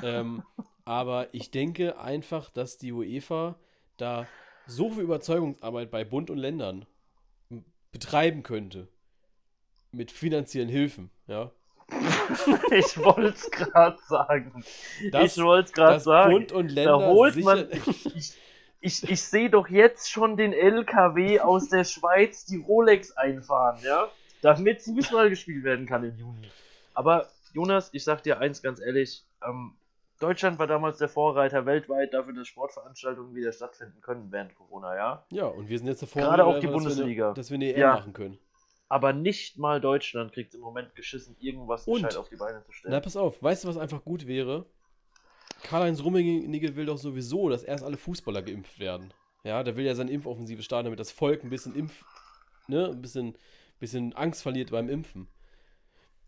Ähm, 0.03 0.43
aber 0.85 1.33
ich 1.33 1.49
denke 1.51 1.99
einfach, 1.99 2.49
dass 2.49 2.77
die 2.77 2.91
UEFA 2.91 3.55
da 3.97 4.27
so 4.69 4.89
viel 4.91 5.03
Überzeugungsarbeit 5.03 5.91
bei 5.91 6.03
Bund 6.03 6.29
und 6.29 6.37
Ländern 6.37 6.85
betreiben 7.91 8.43
könnte. 8.43 8.87
Mit 9.91 10.11
finanziellen 10.11 10.69
Hilfen, 10.69 11.09
ja. 11.27 11.51
ich 12.71 12.97
wollte 12.99 13.29
es 13.29 13.49
gerade 13.49 13.97
sagen. 14.07 14.63
Das, 15.11 15.35
ich 15.35 15.43
wollte 15.43 15.69
es 15.69 15.73
gerade 15.73 15.99
sagen. 15.99 16.31
Bund 16.31 16.51
und 16.51 16.69
Länder 16.69 16.99
da 16.99 17.07
holt 17.07 17.35
man. 17.37 17.67
Ich, 18.15 18.35
ich, 18.81 19.09
ich 19.09 19.21
sehe 19.23 19.49
doch 19.49 19.67
jetzt 19.67 20.11
schon 20.11 20.37
den 20.37 20.53
LKW 20.53 21.39
aus 21.39 21.69
der 21.69 21.83
Schweiz 21.83 22.45
die 22.45 22.57
Rolex 22.57 23.11
einfahren, 23.13 23.79
ja? 23.83 24.09
Damit 24.41 24.83
Fußball 24.83 25.31
gespielt 25.31 25.63
werden 25.63 25.87
kann 25.87 26.03
im 26.03 26.15
Juni. 26.15 26.47
Aber 26.93 27.27
Jonas, 27.53 27.89
ich 27.93 28.03
sag 28.03 28.21
dir 28.21 28.39
eins 28.39 28.61
ganz 28.61 28.79
ehrlich, 28.79 29.25
ähm, 29.43 29.73
Deutschland 30.19 30.59
war 30.59 30.67
damals 30.67 30.97
der 30.97 31.07
Vorreiter 31.07 31.65
weltweit 31.65 32.13
dafür, 32.13 32.33
dass 32.33 32.47
Sportveranstaltungen 32.47 33.33
wieder 33.33 33.53
stattfinden 33.53 34.01
können 34.01 34.31
während 34.31 34.53
Corona, 34.55 34.95
ja? 34.95 35.25
Ja, 35.31 35.45
und 35.45 35.69
wir 35.69 35.77
sind 35.77 35.87
jetzt 35.87 36.01
der 36.01 36.09
Vorreiter. 36.09 36.29
Gerade 36.29 36.45
auch 36.45 36.59
die 36.59 36.67
Bundesliga. 36.67 37.33
Dass 37.33 37.49
wir 37.49 37.55
eine, 37.55 37.73
EM 37.73 37.79
ja. 37.79 37.93
machen 37.93 38.13
können. 38.13 38.37
Aber 38.89 39.13
nicht 39.13 39.57
mal 39.57 39.79
Deutschland 39.79 40.33
kriegt 40.33 40.55
im 40.55 40.61
Moment 40.61 40.95
geschissen, 40.95 41.37
irgendwas 41.39 41.87
Und- 41.87 42.03
gescheit 42.03 42.17
auf 42.17 42.27
die 42.27 42.35
Beine 42.35 42.63
zu 42.63 42.71
stellen. 42.73 42.93
Na, 42.93 42.99
pass 42.99 43.15
auf, 43.15 43.41
weißt 43.41 43.63
du, 43.63 43.67
was 43.69 43.77
einfach 43.77 44.03
gut 44.03 44.27
wäre? 44.27 44.65
Karl-Heinz 45.63 46.03
Rummenigge 46.03 46.75
will 46.75 46.85
doch 46.85 46.97
sowieso, 46.97 47.49
dass 47.49 47.63
erst 47.63 47.83
alle 47.83 47.97
Fußballer 47.97 48.41
geimpft 48.41 48.79
werden. 48.79 49.13
Ja, 49.43 49.63
der 49.63 49.77
will 49.77 49.85
ja 49.85 49.95
seine 49.95 50.11
Impfoffensive 50.11 50.63
starten, 50.63 50.85
damit 50.85 50.99
das 50.99 51.11
Volk 51.11 51.43
ein 51.43 51.49
bisschen 51.49 51.75
Impf, 51.75 52.03
ne, 52.67 52.87
ein 52.87 53.01
bisschen, 53.01 53.37
bisschen 53.79 54.13
Angst 54.13 54.41
verliert 54.41 54.71
beim 54.71 54.89
Impfen. 54.89 55.27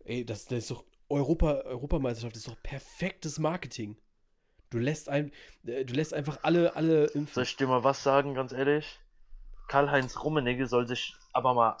Ey, 0.04 0.24
das, 0.24 0.46
das 0.46 0.58
ist 0.60 0.70
doch 0.70 0.84
Europa, 1.12 1.62
Europameisterschaft 1.64 2.36
ist 2.36 2.48
doch 2.48 2.60
perfektes 2.62 3.38
Marketing. 3.38 3.96
Du 4.70 4.78
lässt 4.78 5.08
ein, 5.08 5.32
äh, 5.66 5.84
du 5.84 5.94
lässt 5.94 6.14
einfach 6.14 6.40
alle, 6.42 6.74
alle 6.76 7.04
impfen. 7.06 7.34
Soll 7.34 7.44
ich 7.44 7.56
dir 7.56 7.66
mal 7.66 7.84
was 7.84 8.02
sagen, 8.02 8.34
ganz 8.34 8.52
ehrlich? 8.52 8.98
Karl-Heinz 9.68 10.22
Rummenigge 10.22 10.66
soll 10.66 10.86
sich 10.86 11.14
aber 11.32 11.54
mal 11.54 11.76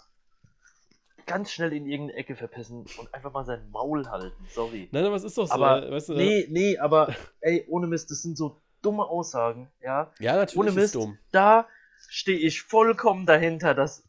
ganz 1.26 1.52
schnell 1.52 1.72
in 1.72 1.86
irgendeine 1.86 2.18
Ecke 2.18 2.36
verpissen 2.36 2.84
und 2.98 3.14
einfach 3.14 3.32
mal 3.32 3.44
sein 3.44 3.70
Maul 3.70 4.08
halten. 4.10 4.44
Sorry. 4.50 4.88
Nein, 4.92 5.04
aber 5.04 5.16
es 5.16 5.24
ist 5.24 5.38
doch 5.38 5.46
so, 5.46 5.52
aber 5.52 5.86
äh, 5.86 5.90
weißt 5.90 6.10
du, 6.10 6.14
nee, 6.14 6.46
nee, 6.50 6.78
aber 6.78 7.14
ey, 7.40 7.64
ohne 7.68 7.86
Mist, 7.86 8.10
das 8.10 8.22
sind 8.22 8.36
so 8.36 8.60
dumme 8.82 9.04
Aussagen, 9.04 9.70
ja. 9.80 10.12
ja, 10.18 10.34
natürlich 10.36 10.58
Ohne 10.58 10.68
ist 10.70 10.74
Mist, 10.74 10.94
dumm. 10.96 11.18
da 11.30 11.68
stehe 12.08 12.38
ich 12.38 12.62
vollkommen 12.62 13.26
dahinter, 13.26 13.74
dass 13.74 14.04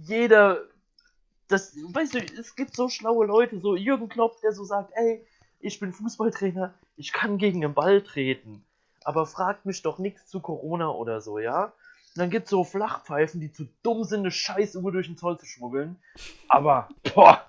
jeder, 0.00 0.60
das, 1.48 1.76
weißt 1.76 2.14
du, 2.14 2.18
es 2.18 2.56
gibt 2.56 2.74
so 2.74 2.88
schlaue 2.88 3.26
Leute, 3.26 3.60
so 3.60 3.76
Jürgen 3.76 4.08
Klopp, 4.08 4.40
der 4.40 4.52
so 4.52 4.64
sagt, 4.64 4.92
ey, 4.94 5.24
ich 5.60 5.80
bin 5.80 5.92
Fußballtrainer, 5.92 6.74
ich 6.96 7.12
kann 7.12 7.38
gegen 7.38 7.60
den 7.60 7.74
Ball 7.74 8.02
treten, 8.02 8.64
aber 9.04 9.26
fragt 9.26 9.66
mich 9.66 9.82
doch 9.82 9.98
nichts 9.98 10.26
zu 10.26 10.40
Corona 10.40 10.90
oder 10.90 11.20
so, 11.20 11.38
ja? 11.38 11.64
Und 11.64 12.20
dann 12.20 12.30
gibt's 12.30 12.50
so 12.50 12.64
Flachpfeifen, 12.64 13.40
die 13.40 13.52
zu 13.52 13.68
dumm 13.82 14.04
sind, 14.04 14.20
eine 14.20 14.30
Scheißuhr 14.30 14.90
durch 14.92 15.06
den 15.06 15.16
Zoll 15.16 15.38
zu 15.38 15.46
schmuggeln, 15.46 15.96
aber, 16.48 16.88
boah, 17.14 17.48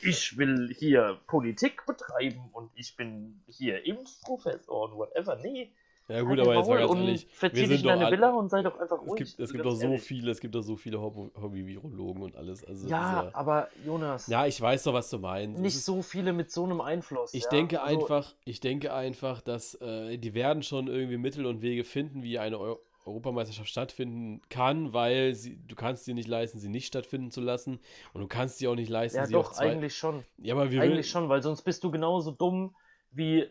ich 0.00 0.36
will 0.38 0.74
hier 0.78 1.18
Politik 1.26 1.84
betreiben 1.86 2.48
und 2.52 2.70
ich 2.74 2.96
bin 2.96 3.42
hier 3.48 3.84
Impfprofessor 3.84 4.84
und 4.84 4.96
whatever. 4.96 5.36
Nee, 5.36 5.72
Ja 6.08 6.22
gut, 6.22 6.30
halt 6.30 6.40
aber 6.40 6.54
jetzt 6.56 6.68
mal 6.68 6.78
ganz 6.78 6.94
ehrlich, 6.94 7.28
wir 7.40 7.50
dich 7.50 7.58
sind 7.68 7.70
in 7.76 7.82
doch 7.82 7.90
deine 7.90 8.06
alle- 8.06 8.16
Villa 8.16 8.30
und 8.30 8.48
sei 8.48 8.62
doch 8.62 8.78
einfach 8.80 9.02
Es 9.02 9.08
ruhig. 9.08 9.18
gibt, 9.18 9.40
es 9.40 9.52
gibt 9.52 9.64
doch 9.64 9.74
so 9.74 9.82
ehrlich. 9.82 10.02
viele, 10.02 10.30
es 10.30 10.40
gibt 10.40 10.54
doch 10.54 10.62
so 10.62 10.76
viele 10.76 11.00
Hobby- 11.00 11.30
Hobby-Virologen 11.38 12.22
und 12.22 12.36
alles. 12.36 12.64
Also 12.64 12.88
Ja, 12.88 13.24
ist 13.28 13.34
aber 13.34 13.68
Jonas, 13.84 14.26
ja, 14.26 14.40
ja, 14.40 14.46
ich 14.46 14.58
weiß 14.60 14.84
doch, 14.84 14.94
was 14.94 15.10
du 15.10 15.18
meinst. 15.18 15.56
Es 15.56 15.62
nicht 15.62 15.84
so 15.84 16.00
viele 16.00 16.32
mit 16.32 16.50
so 16.50 16.64
einem 16.64 16.80
Einfluss. 16.80 17.34
ich 17.34 17.44
ja? 17.44 17.50
denke 17.50 17.82
Also, 17.82 18.00
einfach, 18.00 18.34
ich 18.46 18.60
denke 18.60 18.94
einfach, 18.94 19.42
dass 19.42 19.74
äh, 19.82 20.16
die 20.16 20.32
werden 20.32 20.62
schon 20.62 20.88
irgendwie 20.88 21.18
Mittel 21.18 21.44
und 21.44 21.60
Wege 21.60 21.84
finden, 21.84 22.22
wie 22.22 22.38
eine 22.38 22.58
Eu 22.58 22.76
Europameisterschaft 23.04 23.70
stattfinden 23.70 24.42
kann, 24.50 24.92
weil 24.92 25.34
sie, 25.34 25.56
du 25.66 25.74
kannst 25.74 26.06
dir 26.06 26.12
nicht 26.12 26.28
leisten, 26.28 26.58
sie 26.58 26.68
nicht 26.68 26.86
stattfinden 26.88 27.30
zu 27.30 27.40
lassen 27.40 27.80
und 28.12 28.20
du 28.20 28.26
kannst 28.26 28.60
dir 28.60 28.70
auch 28.70 28.74
nicht 28.74 28.90
leisten, 28.90 29.16
Ja, 29.16 29.24
sie 29.26 29.32
doch, 29.32 29.52
zwei. 29.52 29.70
eigentlich 29.70 29.96
schon. 29.96 30.24
ja, 30.36 30.54
aber 30.54 30.70
wir 30.70 30.82
Eigentlich 30.82 31.08
schon, 31.08 31.30
weil 31.30 31.42
sonst 31.42 31.62
bist 31.62 31.82
du 31.84 31.90
genauso 31.90 32.32
dumm 32.32 32.76
wie 33.10 33.46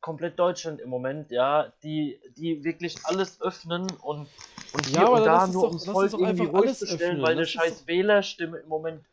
komplett 0.00 0.38
Deutschland 0.38 0.80
im 0.80 0.88
Moment, 0.88 1.30
ja, 1.30 1.72
die, 1.82 2.20
die 2.36 2.64
wirklich 2.64 2.96
alles 3.04 3.40
öffnen 3.40 3.86
und, 4.02 4.26
und 4.72 4.86
hier 4.86 5.00
Ja, 5.00 5.06
und 5.08 5.24
da 5.24 5.46
nur 5.46 5.62
doch- 5.62 5.68
ums 5.68 5.84
Volk 5.84 6.12
irgendwie 6.12 6.28
einfach 6.42 6.52
ruhig 6.52 6.62
alles 6.62 6.78
zu 6.80 6.86
stellen, 6.86 7.00
öffnen. 7.02 7.22
weil 7.22 7.32
eine 7.36 7.46
scheiß 7.46 7.86
Wählerstimme 7.86 8.58
im 8.58 8.68
Moment 8.68 9.04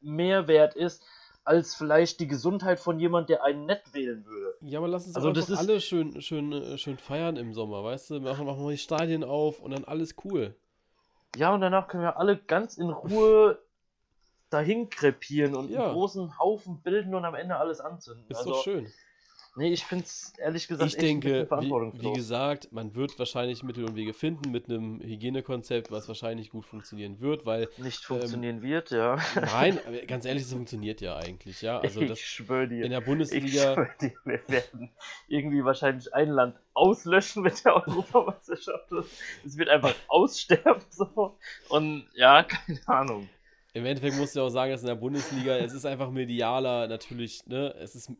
mehr 0.00 0.48
wert 0.48 0.74
ist, 0.74 1.02
als 1.44 1.74
vielleicht 1.74 2.20
die 2.20 2.26
Gesundheit 2.28 2.78
von 2.80 2.98
jemand, 3.00 3.28
der 3.28 3.42
einen 3.44 3.66
nicht 3.66 3.94
wählen 3.94 4.24
würde. 4.26 4.54
Ja, 4.60 4.78
aber 4.78 4.88
lass 4.88 5.06
uns 5.06 5.16
Also 5.16 5.30
das 5.32 5.44
einfach 5.50 5.60
ist- 5.62 5.68
alle 5.68 5.80
schön, 5.80 6.20
schön, 6.22 6.52
äh, 6.52 6.78
schön 6.78 6.98
feiern 6.98 7.36
im 7.36 7.52
Sommer, 7.54 7.82
weißt 7.84 8.10
du? 8.10 8.20
Machen, 8.20 8.46
machen 8.46 8.64
wir 8.64 8.70
die 8.70 8.78
Stadien 8.78 9.24
auf 9.24 9.60
und 9.60 9.72
dann 9.72 9.84
alles 9.84 10.14
cool. 10.24 10.54
Ja, 11.36 11.52
und 11.54 11.60
danach 11.60 11.88
können 11.88 12.02
wir 12.02 12.16
alle 12.18 12.36
ganz 12.36 12.76
in 12.78 12.90
Ruhe 12.90 13.58
dahin 14.50 14.90
krepieren 14.90 15.54
und 15.54 15.70
Ja. 15.70 15.84
einen 15.86 15.94
großen 15.94 16.38
Haufen 16.38 16.80
bilden 16.82 17.14
und 17.14 17.24
am 17.24 17.34
Ende 17.34 17.56
alles 17.56 17.80
anzünden. 17.80 18.24
Ist 18.28 18.38
also, 18.38 18.50
doch 18.50 18.62
schön. 18.64 18.92
Nee, 19.56 19.72
ich 19.72 19.84
find's 19.84 20.32
ehrlich 20.38 20.68
gesagt 20.68 20.88
Ich 20.88 20.94
echt 20.94 21.02
denke, 21.02 21.48
wie, 21.50 22.02
wie 22.02 22.12
gesagt, 22.12 22.72
man 22.72 22.94
wird 22.94 23.18
wahrscheinlich 23.18 23.62
Mittel 23.62 23.84
und 23.84 23.96
Wege 23.96 24.14
finden 24.14 24.50
mit 24.50 24.68
einem 24.68 25.00
Hygienekonzept, 25.00 25.90
was 25.90 26.08
wahrscheinlich 26.08 26.50
gut 26.50 26.64
funktionieren 26.64 27.20
wird, 27.20 27.44
weil, 27.46 27.68
nicht 27.78 28.04
funktionieren 28.04 28.62
wird, 28.62 28.90
ja. 28.90 29.18
nein, 29.34 29.78
ganz 30.06 30.24
ehrlich, 30.24 30.44
es 30.44 30.52
funktioniert 30.52 31.00
ja 31.00 31.16
eigentlich, 31.16 31.62
ja. 31.62 31.80
Also 31.80 32.00
ich 32.00 32.08
das 32.08 32.20
schwöre 32.20 32.68
dir. 32.68 32.84
in 32.84 32.90
der 32.90 33.00
Ich 33.00 33.06
Bundesliga, 33.06 33.74
schwöre 33.74 33.94
dir, 34.00 34.12
wir 34.24 34.40
werden 34.48 34.90
irgendwie 35.28 35.64
wahrscheinlich 35.64 36.12
ein 36.14 36.28
Land 36.28 36.56
auslöschen 36.74 37.42
mit 37.42 37.64
der 37.64 37.74
Europameisterschaft. 37.76 38.90
Es 39.44 39.56
wird 39.56 39.68
einfach 39.68 39.94
aussterben 40.08 40.82
so. 40.90 41.36
Und 41.68 42.06
ja, 42.14 42.44
keine 42.44 42.80
Ahnung. 42.86 43.28
im 43.74 43.84
Endeffekt 43.84 44.16
musst 44.16 44.36
du 44.36 44.40
auch 44.40 44.48
sagen, 44.48 44.72
dass 44.72 44.82
in 44.82 44.88
der 44.88 44.94
Bundesliga, 44.94 45.56
es 45.56 45.72
ist 45.72 45.84
einfach 45.84 46.10
medialer 46.10 46.88
natürlich, 46.88 47.46
ne, 47.46 47.74
es 47.78 47.94
ist 47.94 48.10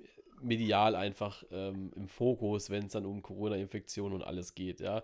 medial 0.43 0.95
einfach 0.95 1.45
ähm, 1.51 1.93
im 1.97 2.09
Fokus, 2.09 2.71
wenn 2.71 2.87
es 2.87 2.93
dann 2.93 3.07
um 3.07 3.23
Corona-Infektionen 3.23 4.15
und 4.15 4.23
alles 4.23 4.55
geht, 4.55 4.81
ja. 4.81 5.03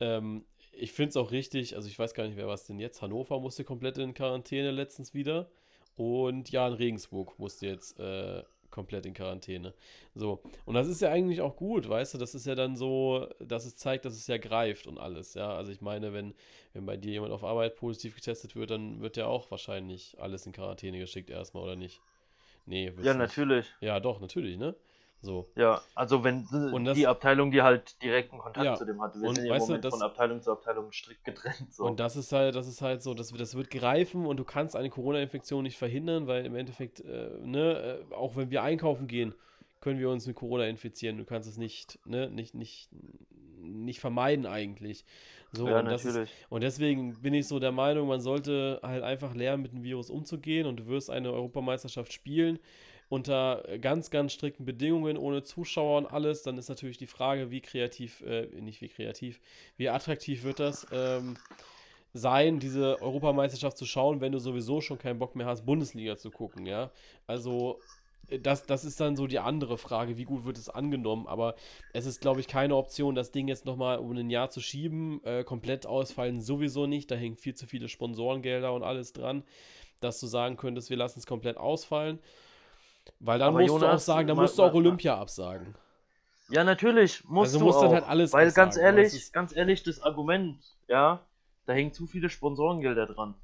Ähm, 0.00 0.44
ich 0.72 0.92
finde 0.92 1.10
es 1.10 1.16
auch 1.16 1.32
richtig, 1.32 1.76
also 1.76 1.88
ich 1.88 1.98
weiß 1.98 2.14
gar 2.14 2.24
nicht, 2.26 2.36
wer 2.36 2.46
was 2.46 2.66
denn 2.66 2.78
jetzt. 2.78 3.02
Hannover 3.02 3.40
musste 3.40 3.64
komplett 3.64 3.98
in 3.98 4.14
Quarantäne 4.14 4.70
letztens 4.70 5.12
wieder. 5.12 5.50
Und 5.96 6.50
ja, 6.50 6.68
in 6.68 6.74
Regensburg 6.74 7.36
musste 7.38 7.66
jetzt 7.66 7.98
äh, 7.98 8.44
komplett 8.70 9.06
in 9.06 9.14
Quarantäne. 9.14 9.74
So, 10.14 10.40
und 10.64 10.74
das 10.74 10.86
ist 10.86 11.00
ja 11.00 11.10
eigentlich 11.10 11.40
auch 11.40 11.56
gut, 11.56 11.88
weißt 11.88 12.14
du, 12.14 12.18
das 12.18 12.34
ist 12.34 12.46
ja 12.46 12.54
dann 12.54 12.76
so, 12.76 13.26
dass 13.40 13.64
es 13.64 13.76
zeigt, 13.76 14.04
dass 14.04 14.14
es 14.14 14.26
ja 14.28 14.38
greift 14.38 14.86
und 14.86 14.98
alles, 14.98 15.34
ja. 15.34 15.52
Also 15.52 15.72
ich 15.72 15.80
meine, 15.80 16.12
wenn, 16.12 16.34
wenn 16.72 16.86
bei 16.86 16.96
dir 16.96 17.12
jemand 17.12 17.32
auf 17.32 17.42
Arbeit 17.42 17.74
positiv 17.76 18.14
getestet 18.14 18.54
wird, 18.54 18.70
dann 18.70 19.00
wird 19.00 19.16
ja 19.16 19.26
auch 19.26 19.50
wahrscheinlich 19.50 20.16
alles 20.20 20.46
in 20.46 20.52
Quarantäne 20.52 20.98
geschickt 20.98 21.30
erstmal, 21.30 21.64
oder 21.64 21.76
nicht? 21.76 22.00
Nee, 22.68 22.86
Ja, 23.02 23.12
nicht. 23.14 23.16
natürlich. 23.16 23.66
Ja, 23.80 23.98
doch, 23.98 24.20
natürlich, 24.20 24.58
ne? 24.58 24.74
So. 25.20 25.48
Ja, 25.56 25.80
also 25.96 26.22
wenn 26.22 26.46
das- 26.84 26.94
die 26.94 27.06
Abteilung, 27.08 27.50
die 27.50 27.62
halt 27.62 28.00
direkten 28.02 28.38
Kontakt 28.38 28.64
Ja, 28.64 28.76
zu 28.76 28.84
dem 28.84 29.00
hatte. 29.02 29.18
Wir 29.20 29.28
und 29.28 29.34
sind 29.34 29.46
ja 29.46 29.50
im 29.50 29.56
weißt 29.56 29.66
du, 29.66 29.70
Moment 29.72 29.84
das- 29.84 29.94
von 29.94 30.02
Abteilung 30.02 30.40
zu 30.42 30.52
Abteilung 30.52 30.92
strikt 30.92 31.24
getrennt. 31.24 31.72
So. 31.74 31.84
Und 31.84 31.98
das 31.98 32.14
ist 32.14 32.30
halt, 32.32 32.54
das 32.54 32.68
ist 32.68 32.82
halt 32.82 33.02
so, 33.02 33.14
das, 33.14 33.32
das 33.32 33.56
wird 33.56 33.70
greifen 33.70 34.26
und 34.26 34.36
du 34.36 34.44
kannst 34.44 34.76
eine 34.76 34.90
Corona-Infektion 34.90 35.64
nicht 35.64 35.76
verhindern, 35.76 36.28
weil 36.28 36.46
im 36.46 36.54
Endeffekt, 36.54 37.00
äh, 37.00 37.30
ne, 37.42 38.04
äh, 38.10 38.14
auch 38.14 38.36
wenn 38.36 38.50
wir 38.50 38.62
einkaufen 38.62 39.08
gehen, 39.08 39.34
können 39.80 39.98
wir 39.98 40.10
uns 40.10 40.26
mit 40.26 40.36
Corona 40.36 40.66
infizieren. 40.66 41.18
Du 41.18 41.24
kannst 41.24 41.48
es 41.48 41.56
nicht, 41.56 41.98
ne, 42.04 42.30
nicht, 42.30 42.54
nicht, 42.54 42.88
nicht 43.60 44.00
vermeiden 44.00 44.46
eigentlich. 44.46 45.04
So, 45.52 45.68
ja, 45.68 45.80
und, 45.80 45.86
das 45.86 46.04
ist, 46.04 46.30
und 46.50 46.62
deswegen 46.62 47.20
bin 47.22 47.32
ich 47.34 47.48
so 47.48 47.58
der 47.58 47.72
Meinung, 47.72 48.08
man 48.08 48.20
sollte 48.20 48.80
halt 48.82 49.02
einfach 49.02 49.34
lernen, 49.34 49.62
mit 49.62 49.72
dem 49.72 49.82
Virus 49.82 50.10
umzugehen 50.10 50.66
und 50.66 50.80
du 50.80 50.86
wirst 50.86 51.10
eine 51.10 51.32
Europameisterschaft 51.32 52.12
spielen 52.12 52.58
unter 53.08 53.64
ganz, 53.80 54.10
ganz 54.10 54.32
strikten 54.32 54.66
Bedingungen, 54.66 55.16
ohne 55.16 55.42
Zuschauer 55.42 55.98
und 55.98 56.06
alles. 56.06 56.42
Dann 56.42 56.58
ist 56.58 56.68
natürlich 56.68 56.98
die 56.98 57.06
Frage, 57.06 57.50
wie 57.50 57.60
kreativ, 57.60 58.20
äh, 58.22 58.46
nicht 58.60 58.80
wie 58.82 58.88
kreativ, 58.88 59.40
wie 59.76 59.88
attraktiv 59.88 60.44
wird 60.44 60.60
das 60.60 60.86
ähm, 60.92 61.36
sein, 62.12 62.58
diese 62.58 63.00
Europameisterschaft 63.00 63.76
zu 63.76 63.86
schauen, 63.86 64.20
wenn 64.20 64.32
du 64.32 64.38
sowieso 64.38 64.80
schon 64.80 64.98
keinen 64.98 65.18
Bock 65.18 65.36
mehr 65.36 65.46
hast, 65.46 65.64
Bundesliga 65.64 66.16
zu 66.16 66.30
gucken, 66.30 66.66
ja. 66.66 66.90
Also 67.26 67.80
das, 68.42 68.64
das 68.66 68.84
ist 68.84 69.00
dann 69.00 69.16
so 69.16 69.26
die 69.26 69.38
andere 69.38 69.78
Frage, 69.78 70.16
wie 70.18 70.24
gut 70.24 70.44
wird 70.44 70.58
es 70.58 70.68
angenommen, 70.68 71.26
aber 71.26 71.54
es 71.92 72.06
ist, 72.06 72.20
glaube 72.20 72.40
ich, 72.40 72.48
keine 72.48 72.76
Option, 72.76 73.14
das 73.14 73.30
Ding 73.30 73.48
jetzt 73.48 73.64
nochmal 73.64 73.98
um 73.98 74.10
ein 74.16 74.30
Jahr 74.30 74.50
zu 74.50 74.60
schieben, 74.60 75.22
äh, 75.24 75.44
komplett 75.44 75.86
ausfallen 75.86 76.40
sowieso 76.40 76.86
nicht, 76.86 77.10
da 77.10 77.14
hängen 77.14 77.36
viel 77.36 77.54
zu 77.54 77.66
viele 77.66 77.88
Sponsorengelder 77.88 78.72
und 78.72 78.82
alles 78.82 79.12
dran, 79.12 79.44
dass 80.00 80.20
du 80.20 80.26
sagen 80.26 80.56
könntest, 80.56 80.90
wir 80.90 80.96
lassen 80.96 81.18
es 81.20 81.26
komplett 81.26 81.56
ausfallen, 81.56 82.18
weil 83.20 83.38
dann 83.38 83.48
Aber 83.48 83.60
musst 83.60 83.70
du 83.70 83.74
auch 83.76 83.80
Jonas, 83.82 84.06
sagen, 84.06 84.28
dann 84.28 84.36
mal- 84.36 84.42
musst 84.42 84.58
du 84.58 84.62
auch 84.62 84.72
mal- 84.72 84.78
Olympia 84.78 85.16
absagen. 85.18 85.74
Ja, 86.50 86.64
natürlich. 86.64 87.24
Musst 87.24 87.54
Also 87.54 87.58
du 87.58 87.64
musst 87.66 87.78
auch, 87.78 87.82
dann 87.82 87.92
halt 87.92 88.04
alles 88.04 88.32
Weil 88.32 88.52
ganz 88.52 88.76
absagen, 88.76 88.88
aber 88.88 88.98
ehrlich, 88.98 89.32
ganz 89.32 89.54
ehrlich, 89.56 89.82
das 89.82 90.00
Argument, 90.00 90.58
ja, 90.88 91.20
da 91.66 91.72
hängen 91.74 91.92
zu 91.92 92.06
viele 92.06 92.30
Sponsorengelder 92.30 93.06
dran. 93.06 93.34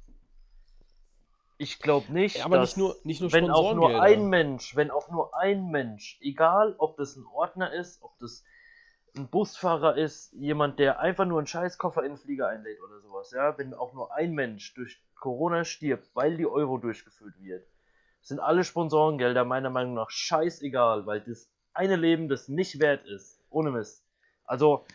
Ich 1.57 1.79
glaube 1.79 2.11
nicht, 2.11 2.43
aber 2.43 2.57
dass 2.57 2.75
nicht 2.75 2.77
nur, 2.77 2.95
nicht 3.03 3.21
nur 3.21 3.31
wenn 3.31 3.49
auch 3.49 3.73
nur 3.73 4.01
ein 4.01 4.27
Mensch, 4.27 4.75
wenn 4.75 4.91
auch 4.91 5.09
nur 5.09 5.37
ein 5.37 5.69
Mensch, 5.69 6.19
egal 6.21 6.75
ob 6.77 6.97
das 6.97 7.15
ein 7.15 7.25
Ordner 7.25 7.71
ist, 7.73 8.01
ob 8.01 8.17
das 8.19 8.43
ein 9.15 9.29
Busfahrer 9.29 9.97
ist, 9.97 10.33
jemand, 10.33 10.79
der 10.79 10.99
einfach 10.99 11.25
nur 11.25 11.37
einen 11.37 11.47
Scheißkoffer 11.47 12.03
in 12.03 12.13
den 12.13 12.17
Flieger 12.17 12.49
einlädt 12.49 12.81
oder 12.81 12.99
sowas, 12.99 13.31
ja, 13.31 13.57
wenn 13.57 13.73
auch 13.73 13.93
nur 13.93 14.13
ein 14.13 14.33
Mensch 14.33 14.73
durch 14.73 15.01
Corona 15.15 15.63
stirbt, 15.63 16.09
weil 16.13 16.35
die 16.35 16.45
Euro 16.45 16.77
durchgeführt 16.77 17.35
wird, 17.39 17.65
sind 18.21 18.39
alle 18.39 18.65
Sponsorengelder 18.65 19.45
meiner 19.45 19.69
Meinung 19.69 19.93
nach 19.93 20.09
scheißegal, 20.09 21.05
weil 21.05 21.21
das 21.21 21.49
eine 21.73 21.95
Leben 21.95 22.27
das 22.27 22.49
nicht 22.49 22.79
wert 22.79 23.05
ist. 23.05 23.39
Ohne 23.49 23.71
Mist. 23.71 24.05
Also. 24.45 24.85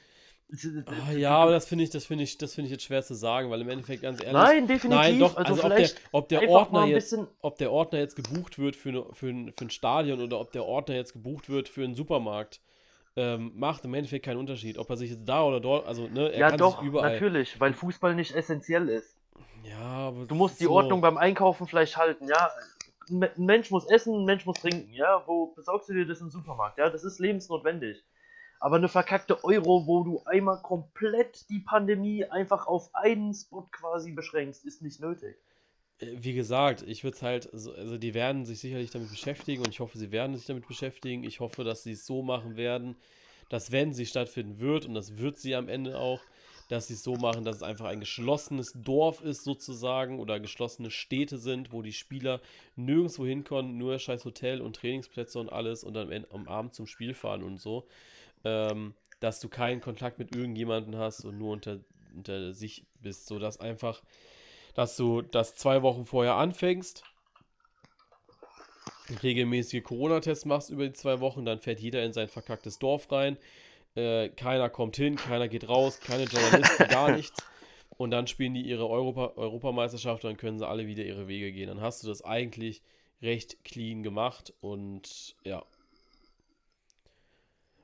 Ah, 0.86 1.12
ja, 1.12 1.36
aber 1.36 1.53
das 1.53 1.66
finde 1.66 1.84
ich, 1.84 1.90
das 1.90 2.05
finde 2.07 2.24
ich, 2.24 2.36
das 2.38 2.55
finde 2.55 2.66
ich 2.66 2.72
jetzt 2.72 2.84
schwer 2.84 3.03
zu 3.03 3.14
sagen, 3.14 3.51
weil 3.51 3.61
im 3.61 3.68
Endeffekt 3.68 4.03
ganz 4.03 4.20
ehrlich. 4.20 4.32
Nein, 4.32 4.66
definitiv. 4.66 4.88
Nein, 4.90 5.18
doch, 5.18 5.36
also, 5.36 5.62
also, 5.62 5.62
ob, 5.64 5.68
der, 5.68 5.76
vielleicht 5.76 6.01
ob 6.12 6.28
der 6.28 6.48
Ordner 6.48 6.86
jetzt, 6.86 7.16
ob 7.40 7.59
der 7.59 7.72
Ordner 7.72 7.98
jetzt 8.01 8.16
gebucht 8.16 8.59
wird 8.59 8.76
für, 8.76 8.88
eine, 8.88 9.05
für, 9.12 9.28
ein, 9.28 9.53
für 9.53 9.64
ein 9.66 9.70
Stadion 9.70 10.20
oder 10.20 10.40
ob 10.40 10.53
der 10.53 10.64
Ordner 10.64 10.94
jetzt 10.96 11.12
gebucht 11.12 11.48
wird 11.48 11.68
für 11.68 11.84
einen 11.84 11.94
Supermarkt, 11.94 12.61
ähm, 13.16 13.53
macht 13.55 13.84
im 13.84 13.94
Endeffekt 13.94 14.24
keinen 14.24 14.38
Unterschied. 14.38 14.78
Ob 14.78 14.90
er 14.90 14.96
sich 14.96 15.11
jetzt 15.11 15.24
da 15.28 15.44
oder 15.44 15.61
dort, 15.61 15.86
also 15.86 16.09
ne, 16.09 16.30
er 16.32 16.38
Ja, 16.40 16.51
kann 16.51 16.59
doch, 16.59 16.78
sich 16.78 16.86
überall. 16.88 17.12
natürlich, 17.12 17.61
weil 17.61 17.72
Fußball 17.72 18.14
nicht 18.14 18.34
essentiell 18.34 18.88
ist. 18.88 19.16
Ja, 19.64 19.78
aber 19.78 20.26
Du 20.26 20.34
musst 20.34 20.59
die 20.61 20.64
so- 20.64 20.72
Ordnung 20.72 21.01
beim 21.01 21.18
Einkaufen 21.18 21.66
vielleicht 21.66 21.96
halten, 21.96 22.28
ja. 22.28 22.51
Ein 23.09 23.28
Mensch 23.36 23.70
muss 23.70 23.88
essen, 23.90 24.14
ein 24.14 24.24
Mensch 24.24 24.46
muss 24.46 24.59
trinken, 24.61 24.92
ja. 24.92 25.22
Wo 25.26 25.46
besorgst 25.55 25.88
du 25.88 25.92
dir 25.94 26.07
das 26.07 26.20
im 26.20 26.30
Supermarkt? 26.30 26.78
Ja, 26.78 26.88
das 26.90 27.05
ist 27.05 27.18
lebensnotwendig. 27.18 28.05
Aber 28.61 28.76
eine 28.76 28.88
verkackte 28.88 29.42
Euro, 29.44 29.88
wo 29.88 30.04
du 30.04 30.22
einmal 30.24 30.62
komplett 30.62 31.50
die 31.50 31.58
Pandemie 31.58 32.24
einfach 32.26 32.68
auf 32.68 32.94
einen 32.94 33.34
Spot 33.34 33.68
quasi 33.72 34.12
beschränkst, 34.12 34.64
ist 34.64 34.82
nicht 34.82 35.00
nötig. 35.00 35.36
Äh, 35.98 36.06
Wie 36.18 36.34
gesagt, 36.34 36.82
ich 36.86 37.04
würde 37.04 37.16
es 37.16 37.22
halt, 37.22 37.48
so- 37.52 37.72
also 37.74 37.98
die 37.98 38.14
werden 38.14 38.44
sich 38.44 38.61
sicherlich 38.61 38.90
damit 38.90 39.11
beschäftigen 39.11 39.62
und 39.62 39.70
ich 39.70 39.80
hoffe, 39.80 39.98
sie 39.98 40.12
werden 40.12 40.36
sich 40.36 40.46
damit 40.46 40.66
beschäftigen. 40.66 41.24
Ich 41.24 41.40
hoffe, 41.40 41.64
dass 41.64 41.82
sie 41.82 41.92
es 41.92 42.06
so 42.06 42.22
machen 42.22 42.56
werden, 42.56 42.96
dass 43.48 43.72
wenn 43.72 43.92
sie 43.94 44.06
stattfinden 44.06 44.61
wird, 44.61 44.86
und 44.86 44.94
das 44.94 45.18
wird 45.18 45.38
sie 45.38 45.54
am 45.56 45.68
Ende 45.68 45.98
auch, 45.98 46.26
dass 46.68 46.86
sie 46.86 46.94
es 46.94 47.02
so 47.02 47.16
machen, 47.16 47.44
dass 47.44 47.56
es 47.56 47.62
einfach 47.64 47.86
ein 47.86 47.98
geschlossenes 47.98 48.72
Dorf 48.76 49.20
ist 49.22 49.42
sozusagen 49.42 50.20
oder 50.20 50.38
geschlossene 50.38 50.90
Städte 50.92 51.36
sind, 51.38 51.72
wo 51.72 51.82
die 51.82 51.92
Spieler 51.92 52.40
nirgendwo 52.76 53.26
hinkommen, 53.26 53.76
nur 53.76 53.98
scheiß 53.98 54.24
Hotel 54.24 54.61
und 54.61 54.76
Trainingsplätze 54.76 55.40
und 55.40 55.50
alles 55.52 55.82
und 55.82 55.94
dann 55.94 56.26
am 56.30 56.46
Abend 56.46 56.74
zum 56.74 56.86
Spiel 56.86 57.12
fahren 57.14 57.42
und 57.42 57.58
so. 57.61 57.88
Ähm, 58.45 58.95
dass 59.20 59.41
du 59.41 59.49
keinen 59.49 59.82
Kontakt 59.82 60.18
mit 60.18 60.34
irgendjemandem 60.34 60.97
hast 60.97 61.24
und 61.24 61.36
nur 61.36 61.53
unter, 61.53 61.80
unter 62.14 62.55
sich 62.55 62.86
bist, 63.01 63.26
sodass 63.26 63.61
einfach 63.61 64.03
dass 64.74 64.97
du 64.97 65.22
das 65.22 65.55
zwei 65.55 65.82
Wochen 65.82 66.05
vorher 66.05 66.34
anfängst, 66.36 67.05
regelmäßige 69.22 69.82
Corona-Tests 69.82 70.45
machst 70.45 70.70
über 70.70 70.86
die 70.86 70.93
zwei 70.93 71.20
Wochen, 71.20 71.45
dann 71.45 71.61
fährt 71.61 71.80
jeder 71.80 72.05
in 72.05 72.12
sein 72.12 72.28
verkacktes 72.28 72.78
Dorf 72.78 73.11
rein, 73.11 73.36
äh, 73.97 74.28
keiner 74.28 74.70
kommt 74.70 74.97
hin, 74.97 75.16
keiner 75.16 75.49
geht 75.49 75.68
raus, 75.68 76.01
keine 76.01 76.24
Journalisten, 76.24 76.88
gar 76.88 77.11
nichts. 77.16 77.43
Und 77.97 78.12
dann 78.12 78.26
spielen 78.28 78.55
die 78.55 78.62
ihre 78.62 78.88
Europa 78.88 79.32
Europameisterschaft 79.36 80.24
und 80.24 80.30
dann 80.30 80.36
können 80.38 80.59
sie 80.59 80.66
alle 80.66 80.86
wieder 80.86 81.05
ihre 81.05 81.28
Wege 81.28 81.53
gehen. 81.53 81.68
Dann 81.68 81.80
hast 81.80 82.03
du 82.03 82.07
das 82.09 82.22
eigentlich 82.22 82.82
recht 83.20 83.62
clean 83.64 84.03
gemacht 84.03 84.55
und 84.61 85.36
ja. 85.45 85.62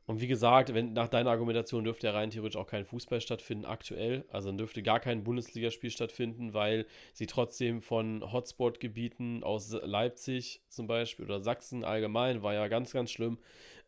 Und 0.06 0.20
wie 0.20 0.28
gesagt, 0.28 0.72
wenn 0.72 0.92
nach 0.92 1.08
deiner 1.08 1.30
Argumentation 1.30 1.82
dürfte 1.82 2.06
ja 2.06 2.12
rein 2.12 2.30
theoretisch 2.30 2.56
auch 2.56 2.68
kein 2.68 2.84
Fußball 2.84 3.20
stattfinden 3.20 3.64
aktuell. 3.64 4.24
Also 4.30 4.48
dann 4.48 4.58
dürfte 4.58 4.82
gar 4.82 5.00
kein 5.00 5.24
Bundesligaspiel 5.24 5.90
stattfinden, 5.90 6.54
weil 6.54 6.86
sie 7.12 7.26
trotzdem 7.26 7.82
von 7.82 8.22
Hotspot-Gebieten 8.32 9.42
aus 9.42 9.72
Leipzig 9.72 10.62
zum 10.68 10.86
Beispiel 10.86 11.24
oder 11.24 11.40
Sachsen 11.40 11.84
allgemein, 11.84 12.42
war 12.42 12.54
ja 12.54 12.68
ganz, 12.68 12.92
ganz 12.92 13.10
schlimm. 13.10 13.38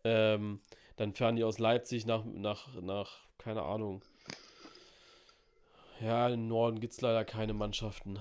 Ähm, 0.03 0.61
dann 0.97 1.15
fahren 1.15 1.37
die 1.37 1.45
aus 1.45 1.61
Leipzig 1.61 2.05
nach, 2.05 2.25
nach, 2.25 2.75
nach, 2.83 3.21
keine 3.39 3.63
Ahnung. 3.63 4.03
Ja, 6.01 6.29
im 6.29 6.49
Norden 6.49 6.81
gibt 6.81 6.95
es 6.95 7.01
leider 7.01 7.25
keine 7.25 7.55
Mannschaften. 7.55 8.19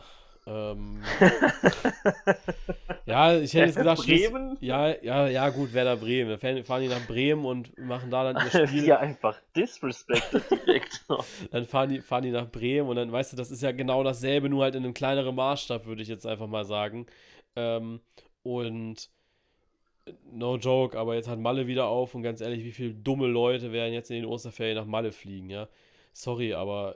Ähm, 0.48 1.02
ja, 3.06 3.38
ich 3.38 3.54
hätte 3.54 3.66
jetzt 3.66 3.76
gesagt, 3.78 4.02
Bremen? 4.04 4.58
ja, 4.62 4.96
ja, 5.04 5.28
ja, 5.28 5.50
gut, 5.50 5.74
Werder 5.74 5.98
Bremen. 5.98 6.30
Dann 6.40 6.64
fahren- 6.64 6.82
die 6.82 6.88
nach 6.88 7.06
Bremen 7.06 7.46
und 7.46 7.78
machen 7.78 8.10
da 8.10 8.32
dann 8.32 8.46
ihr 8.46 8.52
Spiel. 8.68 8.86
ja, 8.86 9.00
einfach 9.00 9.38
disrespected 9.56 10.50
direkt. 10.50 11.06
Dann 11.52 11.66
fahren 11.66 11.90
die, 11.90 12.02
fahren 12.02 12.24
die 12.24 12.32
nach 12.32 12.50
Bremen 12.50 12.88
und 12.90 12.96
dann, 12.96 13.12
weißt 13.12 13.34
du, 13.34 13.38
das 13.38 13.52
ist 13.52 13.62
ja 13.62 13.72
genau 13.72 14.04
dasselbe, 14.04 14.50
nur 14.50 14.64
halt 14.64 14.76
in 14.76 14.84
einem 14.84 14.94
kleineren 14.94 15.36
Maßstab, 15.36 15.86
würde 15.86 16.02
ich 16.02 16.08
jetzt 16.08 16.26
einfach 16.26 16.48
mal 16.48 16.66
sagen. 16.66 17.08
Ähm, 17.56 18.02
und 18.44 19.10
no 20.32 20.58
joke, 20.58 20.98
aber 20.98 21.16
jetzt 21.16 21.28
hat 21.28 21.40
Malle 21.40 21.68
wieder 21.68 21.88
auf 21.88 22.16
und 22.16 22.24
ganz 22.24 22.42
ehrlich, 22.42 22.64
wie 22.64 22.72
viele 22.72 22.94
dumme 22.94 23.28
Leute 23.28 23.72
werden 23.72 23.94
jetzt 23.94 24.10
in 24.12 24.18
den 24.18 24.26
Osterferien 24.26 24.78
nach 24.78 24.86
Malle 24.86 25.12
fliegen, 25.12 25.50
ja? 25.50 25.68
Sorry, 26.14 26.54
aber 26.54 26.96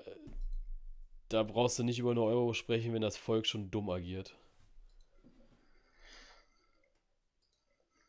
da 1.33 1.43
brauchst 1.43 1.79
du 1.79 1.83
nicht 1.83 1.99
über 1.99 2.11
eine 2.11 2.21
Euro 2.21 2.53
sprechen, 2.53 2.93
wenn 2.93 3.01
das 3.01 3.17
Volk 3.17 3.45
schon 3.47 3.71
dumm 3.71 3.89
agiert. 3.89 4.35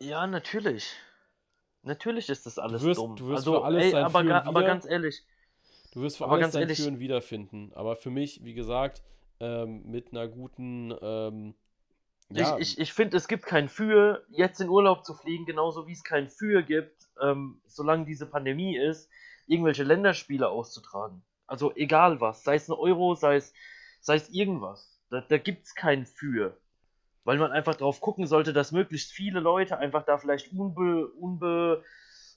Ja, 0.01 0.27
natürlich. 0.27 0.95
Natürlich 1.83 2.29
ist 2.29 2.47
das 2.47 2.59
alles 2.59 2.83
wirst- 2.83 3.01
dumm. 3.01 3.17
du 3.17 3.29
wirst 3.29 3.39
also, 3.41 3.55
für 3.61 3.65
alles 3.65 3.85
ey, 3.85 3.91
sein 3.93 4.05
aber, 4.05 4.25
ga- 4.25 4.43
aber 4.45 4.63
ganz 4.63 4.85
ehrlich, 4.85 5.23
Du 5.93 6.01
wirst 6.01 6.17
für 6.17 6.27
alles 6.27 6.41
ganz 6.41 6.53
dein 6.55 6.63
ehrlich- 6.63 6.81
Für 6.81 6.89
und 6.89 7.01
Wider 7.01 7.21
finden. 7.21 7.71
Aber 7.75 7.97
für 7.97 8.09
mich, 8.11 8.43
wie 8.45 8.55
gesagt, 8.55 9.03
ähm, 9.41 9.83
mit 9.91 10.11
einer 10.13 10.27
guten, 10.27 10.95
ähm, 11.03 11.55
ja, 12.31 12.57
ich, 12.57 12.73
ich, 12.73 12.79
ich 12.81 12.93
finde, 12.95 13.17
es 13.19 13.29
gibt 13.29 13.45
kein 13.45 13.69
Für, 13.69 14.25
jetzt 14.31 14.61
in 14.61 14.71
Urlaub 14.71 15.05
zu 15.05 15.13
fliegen, 15.15 15.45
genauso 15.45 15.87
wie 15.87 15.93
es 15.93 16.03
kein 16.03 16.31
Für 16.31 16.63
gibt, 16.63 17.09
ähm, 17.21 17.61
solange 17.67 18.07
diese 18.07 18.25
Pandemie 18.27 18.77
ist, 18.77 19.11
irgendwelche 19.47 19.83
Länderspiele 19.85 20.49
auszutragen. 20.49 21.23
Also 21.47 21.75
egal 21.75 22.21
was, 22.21 22.45
sei 22.45 22.55
es 22.57 22.69
ein 22.69 22.73
Euro, 22.73 23.15
sei 23.15 23.37
es, 23.37 23.53
sei 24.01 24.17
es 24.17 24.31
irgendwas. 24.31 24.99
Da, 25.11 25.21
da 25.21 25.39
gibt 25.39 25.65
es 25.67 25.75
kein 25.75 26.07
Für. 26.07 26.57
Weil 27.25 27.39
man 27.39 27.53
einfach 27.53 27.77
drauf 27.77 28.01
gucken 28.01 28.27
sollte, 28.27 28.53
dass 28.53 28.73
möglichst 28.73 29.13
viele 29.13 29.41
Leute 29.41 29.79
einfach 29.79 30.05
da 30.05 30.19
vielleicht 30.19 30.53
unbe, 30.53 31.07
unbe, 31.13 31.85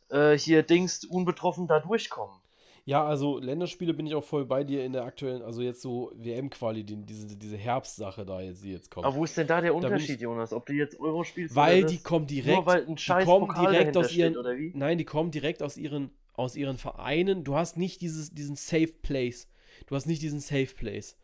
äh, 0.10 0.38
hier 0.38 0.64
Dings, 0.64 1.04
unbetroffen 1.06 1.68
da 1.68 1.80
durchkommen. 1.80 2.40
Ja, 2.88 3.04
also 3.04 3.40
Länderspiele 3.40 3.96
bin 3.96 4.06
ich 4.06 4.14
auch 4.14 4.24
voll 4.24 4.46
bei 4.46 4.64
dir 4.64 4.86
in 4.86 4.94
der 4.94 5.06
aktuellen, 5.06 5.42
also 5.42 5.64
jetzt 5.64 5.82
so 5.82 6.12
WM-Quali, 6.14 6.84
die, 6.84 6.98
diese, 6.98 7.36
diese 7.36 7.58
Herbstsache 7.58 8.24
da 8.28 8.42
jetzt, 8.42 8.64
die 8.64 8.74
jetzt 8.74 8.92
kommt. 8.92 9.08
Aber 9.08 9.16
wo 9.16 9.24
ist 9.24 9.36
denn 9.36 9.48
da 9.48 9.60
der 9.60 9.74
Unterschied, 9.74 10.18
ich- 10.18 10.22
Jonas? 10.22 10.54
Ob 10.54 10.68
du 10.68 10.74
jetzt 10.74 11.00
Euro 11.00 11.24
spielst 11.24 11.56
weil 11.56 11.80
oder 11.80 11.88
die 11.90 11.98
kommen 11.98 12.28
direkt, 12.28 12.68
die 13.08 13.26
kommen 13.26 13.50
direkt 13.56 13.98
aus 13.98 14.12
ihren, 14.16 14.38
nein, 14.76 15.00
die 15.00 15.06
kommen 15.06 15.32
direkt 15.32 15.64
aus 15.64 15.78
ihren, 15.78 16.12
aus 16.38 16.56
ihren 16.56 16.78
Vereinen. 16.78 17.44
Du 17.44 17.56
hast 17.56 17.78
nicht 17.78 18.02
dieses, 18.02 18.34
diesen 18.34 18.56
Safe 18.56 18.94
Place. 19.02 19.48
Du 19.88 19.96
hast 19.96 20.06
nicht 20.06 20.22
diesen 20.22 20.40
Safe 20.40 20.74
Place. 20.76 21.18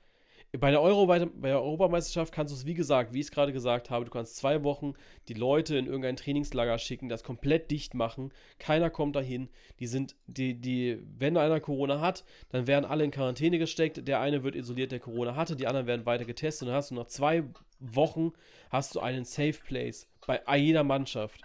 Bei 0.60 0.70
der, 0.70 0.82
Euro, 0.82 1.06
bei 1.06 1.20
der 1.20 1.62
Europameisterschaft 1.62 2.34
kannst 2.34 2.54
du 2.54 2.58
es, 2.58 2.66
wie 2.66 2.74
gesagt, 2.74 3.14
wie 3.14 3.22
ich 3.22 3.28
es 3.28 3.32
gerade 3.32 3.54
gesagt 3.54 3.90
habe, 3.90 4.04
du 4.04 4.12
kannst 4.12 4.36
zwei 4.36 4.66
Wochen 4.66 4.96
die 5.30 5.34
Leute 5.34 5.78
in 5.78 5.86
irgendein 5.86 6.18
Trainingslager 6.18 6.78
schicken, 6.78 7.08
das 7.08 7.24
komplett 7.24 7.72
dicht 7.72 7.94
machen, 7.94 8.34
keiner 8.60 8.90
kommt 8.90 9.16
dahin, 9.16 9.48
die 9.80 9.88
sind, 9.88 10.18
die, 10.28 10.56
die, 10.56 11.00
wenn 11.18 11.38
einer 11.38 11.62
Corona 11.62 12.02
hat, 12.02 12.26
dann 12.50 12.68
werden 12.68 12.84
alle 12.84 13.06
in 13.06 13.12
Quarantäne 13.12 13.60
gesteckt, 13.60 14.06
der 14.06 14.20
eine 14.20 14.44
wird 14.44 14.58
isoliert, 14.58 14.92
der 14.92 15.00
Corona 15.00 15.38
hatte, 15.38 15.56
die 15.56 15.68
anderen 15.68 15.88
werden 15.88 16.06
weiter 16.06 16.26
getestet 16.26 16.64
und 16.64 16.68
dann 16.68 16.76
hast 16.76 16.92
du 16.92 16.96
nach 16.96 17.08
zwei 17.08 17.46
Wochen 17.80 18.34
hast 18.70 18.94
du 18.96 19.00
einen 19.00 19.24
Safe 19.24 19.58
Place 19.66 20.10
bei 20.28 20.58
jeder 20.58 20.84
Mannschaft. 20.84 21.40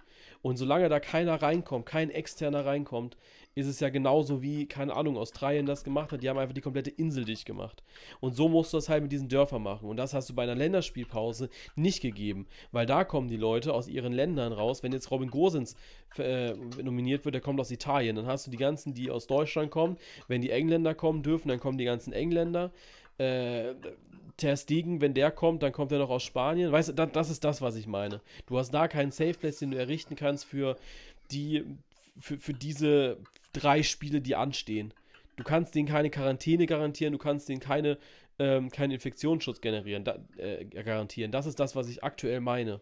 Und 0.47 0.59
solange 0.59 0.89
da 0.89 1.01
keiner 1.01 1.43
reinkommt, 1.43 1.87
kein 1.87 2.09
externer 2.09 2.65
reinkommt, 2.65 3.17
ist 3.57 3.67
es 3.67 3.81
ja 3.81 3.89
genauso 3.89 4.43
wie, 4.43 4.67
keine 4.67 4.95
Ahnung, 4.95 5.17
Australien 5.17 5.67
das 5.67 5.83
gemacht 5.83 6.13
hat. 6.13 6.23
Die 6.23 6.29
haben 6.29 6.39
einfach 6.39 6.55
die 6.55 6.61
komplette 6.61 6.91
Insel 6.91 7.25
dicht 7.25 7.47
gemacht. 7.47 7.83
Und 8.21 8.37
so 8.37 8.49
musst 8.49 8.73
du 8.73 8.77
das 8.77 8.89
halt 8.89 9.03
mit 9.03 9.11
diesen 9.11 9.29
Dörfern 9.29 9.65
machen. 9.65 9.89
Und 9.89 9.97
das 9.97 10.15
hast 10.15 10.31
du 10.31 10.35
bei 10.37 10.45
einer 10.45 10.55
Länderspielpause 10.55 11.51
nicht 11.75 12.01
gegeben. 12.01 12.47
Weil 12.71 12.87
da 12.87 13.03
kommen 13.03 13.27
die 13.27 13.37
Leute 13.37 13.75
aus 13.75 13.89
ihren 13.89 14.13
Ländern 14.13 14.53
raus. 14.53 14.85
Wenn 14.85 14.93
jetzt 14.93 15.11
Robin 15.11 15.33
Gosens 15.33 15.75
äh, 16.17 16.55
nominiert 16.81 17.25
wird, 17.25 17.35
der 17.35 17.43
kommt 17.43 17.59
aus 17.59 17.73
Italien. 17.73 18.15
Dann 18.15 18.27
hast 18.27 18.47
du 18.47 18.53
die 18.53 18.57
ganzen, 18.57 18.95
die 18.95 19.11
aus 19.11 19.27
Deutschland 19.27 19.73
kommen. 19.73 19.97
Wenn 20.29 20.43
die 20.43 20.51
Engländer 20.51 20.95
kommen 20.95 21.25
dürfen, 21.25 21.49
dann 21.49 21.59
kommen 21.59 21.77
die 21.77 21.87
ganzen 21.87 22.13
Engländer. 22.13 22.71
Äh, 23.19 23.75
Ter 24.37 24.57
Stegen, 24.57 25.01
wenn 25.01 25.15
der 25.15 25.31
kommt, 25.31 25.63
dann 25.63 25.73
kommt 25.73 25.93
er 25.93 25.99
noch 25.99 26.11
aus 26.11 26.23
Spanien. 26.23 26.71
Weißt 26.71 26.91
du, 26.91 26.93
das, 26.93 27.11
das 27.13 27.31
ist 27.31 27.45
das, 27.45 27.63
was 27.63 27.75
ich 27.77 27.87
meine. 27.87 28.21
Du 28.47 28.59
hast 28.59 28.71
da 28.71 28.87
keinen 28.87 29.11
Safe 29.11 29.33
Place, 29.33 29.59
den 29.59 29.71
du 29.71 29.79
errichten 29.79 30.15
kannst 30.15 30.45
für 30.45 30.77
die, 31.31 31.65
für, 32.19 32.37
für 32.37 32.53
diese 32.53 33.17
drei 33.55 33.83
Spiele, 33.83 34.21
die 34.21 34.37
anstehen. 34.37 34.93
Du 35.37 35.45
kannst 35.45 35.75
denen 35.75 35.89
keine 35.89 36.11
Quarantäne 36.11 36.67
garantieren, 36.67 37.13
du 37.13 37.19
kannst 37.19 37.49
denen 37.49 37.61
keine, 37.61 37.99
ähm, 38.39 38.71
keinen 38.71 38.93
Infektionsschutz 38.93 39.61
generieren, 39.61 40.05
da, 40.05 40.19
äh, 40.37 40.65
garantieren. 40.67 41.33
Das 41.33 41.47
ist 41.47 41.59
das, 41.59 41.75
was 41.75 41.89
ich 41.89 42.05
aktuell 42.05 42.41
meine. 42.41 42.81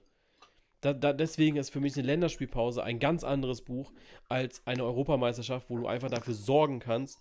Da, 0.80 0.93
da, 0.93 1.12
deswegen 1.12 1.57
ist 1.57 1.70
für 1.70 1.80
mich 1.80 1.97
eine 1.97 2.07
Länderspielpause 2.07 2.82
ein 2.82 2.99
ganz 2.99 3.24
anderes 3.24 3.62
Buch 3.62 3.93
als 4.28 4.66
eine 4.66 4.85
Europameisterschaft, 4.85 5.70
wo 5.70 5.78
du 5.78 5.87
einfach 5.87 6.11
dafür 6.11 6.35
sorgen 6.35 6.78
kannst, 6.78 7.20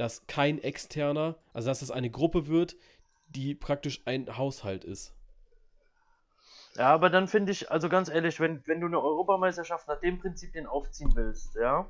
dass 0.00 0.26
kein 0.26 0.58
externer, 0.62 1.36
also 1.52 1.68
dass 1.68 1.82
es 1.82 1.90
eine 1.90 2.08
Gruppe 2.08 2.48
wird, 2.48 2.74
die 3.28 3.54
praktisch 3.54 4.00
ein 4.06 4.38
Haushalt 4.38 4.82
ist. 4.82 5.14
Ja, 6.76 6.86
aber 6.94 7.10
dann 7.10 7.28
finde 7.28 7.52
ich, 7.52 7.70
also 7.70 7.90
ganz 7.90 8.08
ehrlich, 8.08 8.40
wenn, 8.40 8.62
wenn 8.66 8.80
du 8.80 8.86
eine 8.86 8.98
Europameisterschaft 8.98 9.88
nach 9.88 10.00
dem 10.00 10.18
Prinzipien 10.18 10.66
aufziehen 10.66 11.12
willst, 11.14 11.54
ja, 11.54 11.86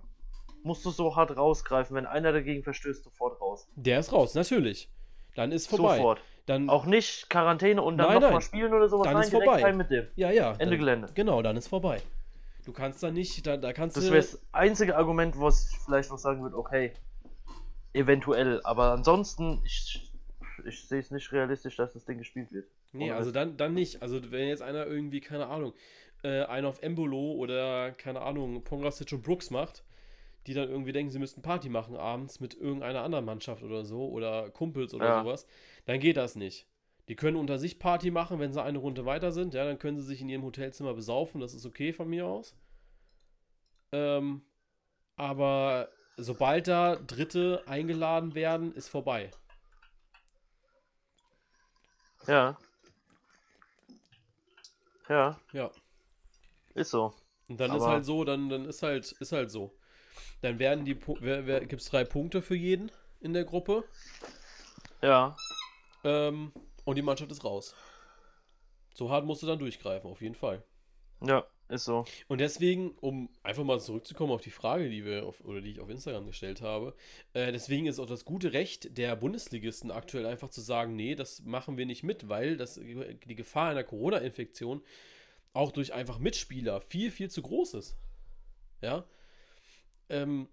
musst 0.64 0.84
du 0.84 0.90
so 0.90 1.14
hart 1.14 1.36
rausgreifen. 1.36 1.94
Wenn 1.94 2.06
einer 2.06 2.32
dagegen 2.32 2.64
verstößt, 2.64 3.04
sofort 3.04 3.40
raus. 3.40 3.68
Der 3.76 4.00
ist 4.00 4.12
raus, 4.12 4.34
natürlich. 4.34 4.90
Dann 5.36 5.52
ist 5.52 5.68
vorbei. 5.68 5.98
Sofort. 5.98 6.20
Dann, 6.46 6.68
Auch 6.68 6.86
nicht 6.86 7.30
Quarantäne 7.30 7.80
und 7.80 7.96
dann 7.96 8.20
nochmal 8.20 8.40
spielen 8.40 8.74
oder 8.74 8.88
sowas. 8.88 9.04
Dann 9.04 9.14
Nein, 9.14 9.22
ist 9.22 9.30
vorbei. 9.30 9.62
rein 9.62 9.76
mit 9.76 9.88
dem. 9.90 10.08
ja, 10.16 10.32
ja. 10.32 10.50
Ende 10.52 10.70
dann, 10.70 10.78
Gelände. 10.78 11.08
Genau, 11.14 11.42
dann 11.42 11.56
ist 11.56 11.68
vorbei. 11.68 12.02
Du 12.64 12.72
kannst 12.72 13.04
da 13.04 13.12
nicht, 13.12 13.46
da, 13.46 13.56
da 13.56 13.72
kannst 13.72 13.96
Das 13.96 14.06
du. 14.06 14.11
wäre 14.11 14.22
das 14.22 14.40
einzige 14.50 14.96
Argument, 14.96 15.38
was 15.38 15.70
ich 15.70 15.78
vielleicht 15.78 16.11
noch 16.11 16.18
sagen 16.18 16.42
würde, 16.42 16.56
okay, 16.56 16.92
eventuell. 17.93 18.61
Aber 18.64 18.93
ansonsten, 18.93 19.61
ich, 19.64 20.12
ich 20.64 20.86
sehe 20.86 21.01
es 21.01 21.11
nicht 21.11 21.32
realistisch, 21.32 21.76
dass 21.76 21.93
das 21.93 22.05
Ding 22.05 22.18
gespielt 22.18 22.53
wird. 22.53 22.66
Nee, 22.93 23.12
also 23.12 23.30
dann, 23.30 23.57
dann 23.57 23.74
nicht. 23.74 24.03
Also 24.03 24.30
wenn 24.30 24.49
jetzt 24.49 24.62
einer 24.62 24.86
irgendwie, 24.86 25.20
keine 25.20 25.47
Ahnung, 25.47 25.72
äh, 26.22 26.43
einen 26.43 26.66
auf 26.66 26.82
Embolo 26.82 27.32
oder, 27.32 27.93
keine 27.93 28.20
Ahnung, 28.22 28.62
Pongracic 28.64 29.12
und 29.12 29.22
Brooks 29.22 29.51
macht, 29.51 29.84
die 30.47 30.55
dann 30.55 30.68
irgendwie 30.68 30.93
denken, 30.93 31.11
sie 31.11 31.18
müssten 31.18 31.43
Party 31.43 31.68
machen 31.68 31.97
abends 31.97 32.41
mit 32.41 32.55
irgendeiner 32.55 33.03
anderen 33.03 33.24
Mannschaft 33.24 33.62
oder 33.62 33.84
so 33.84 34.09
oder 34.09 34.51
Kumpels 34.51 34.95
oder 34.95 35.07
Ja. 35.07 35.22
sowas, 35.22 35.47
dann 35.84 36.01
geht 36.01 36.16
das 36.16 36.34
nicht. 36.34 36.66
Die 37.09 37.16
können 37.16 37.36
unter 37.36 37.59
sich 37.59 37.78
Party 37.78 38.11
machen, 38.11 38.38
wenn 38.38 38.53
sie 38.53 38.62
eine 38.62 38.78
Runde 38.78 39.05
weiter 39.05 39.32
sind. 39.32 39.55
Ja, 39.55 39.64
dann 39.64 39.78
können 39.78 39.99
sie 39.99 40.05
sich 40.05 40.20
in 40.20 40.28
ihrem 40.28 40.45
Hotelzimmer 40.45 40.95
besaufen. 40.95 41.41
Das 41.41 41.55
ist 41.55 41.66
okay 41.66 41.93
von 41.93 42.09
mir 42.09 42.26
aus. 42.26 42.55
Ähm, 43.93 44.43
aber 45.16 45.88
sobald 46.22 46.68
da 46.68 46.96
Dritte 46.96 47.62
eingeladen 47.66 48.34
werden, 48.34 48.72
ist 48.72 48.88
vorbei. 48.88 49.30
Ja. 52.26 52.56
Ja, 55.08 55.40
Ja. 55.52 55.70
ist 56.74 56.90
so. 56.90 57.14
Und 57.48 57.58
dann 57.58 57.70
ist 57.74 57.82
Aber- 57.82 57.92
halt 57.92 58.04
so, 58.04 58.24
dann, 58.24 58.48
dann 58.48 58.64
ist 58.64 58.82
halt, 58.82 59.10
ist 59.12 59.32
halt 59.32 59.50
so. 59.50 59.74
Dann 60.42 60.58
werden 60.58 60.84
die, 60.84 60.94
gibt 60.94 61.82
es 61.82 61.90
drei 61.90 62.04
Punkte 62.04 62.42
für 62.42 62.54
jeden 62.54 62.92
in 63.20 63.32
der 63.32 63.44
Gruppe. 63.44 63.84
Ja. 65.02 65.36
Ähm, 66.04 66.52
und 66.84 66.94
die 66.96 67.02
Mannschaft 67.02 67.32
ist 67.32 67.44
raus. 67.44 67.74
So 68.94 69.10
hart 69.10 69.24
musst 69.24 69.42
du 69.42 69.46
dann 69.46 69.58
durchgreifen, 69.58 70.10
auf 70.10 70.20
jeden 70.20 70.34
Fall. 70.34 70.62
Ja, 71.22 71.44
ist 71.70 71.84
so. 71.84 72.04
Und 72.28 72.40
deswegen, 72.40 72.90
um 73.00 73.28
einfach 73.42 73.64
mal 73.64 73.80
zurückzukommen 73.80 74.32
auf 74.32 74.40
die 74.40 74.50
Frage, 74.50 74.90
die 74.90 75.04
wir 75.04 75.26
auf, 75.26 75.40
oder 75.44 75.60
die 75.60 75.70
ich 75.70 75.80
auf 75.80 75.88
Instagram 75.88 76.26
gestellt 76.26 76.60
habe, 76.60 76.94
äh, 77.32 77.52
deswegen 77.52 77.86
ist 77.86 77.98
auch 77.98 78.06
das 78.06 78.24
gute 78.24 78.52
Recht 78.52 78.96
der 78.98 79.16
Bundesligisten 79.16 79.90
aktuell 79.90 80.26
einfach 80.26 80.50
zu 80.50 80.60
sagen, 80.60 80.96
nee, 80.96 81.14
das 81.14 81.42
machen 81.42 81.76
wir 81.76 81.86
nicht 81.86 82.02
mit, 82.02 82.28
weil 82.28 82.56
das, 82.56 82.74
die 82.74 83.34
Gefahr 83.34 83.70
einer 83.70 83.84
Corona-Infektion 83.84 84.82
auch 85.52 85.72
durch 85.72 85.92
einfach 85.92 86.18
Mitspieler 86.18 86.80
viel, 86.80 87.10
viel 87.10 87.30
zu 87.30 87.42
groß 87.42 87.74
ist. 87.74 87.96
Ja. 88.82 89.04
Ähm, 90.08 90.48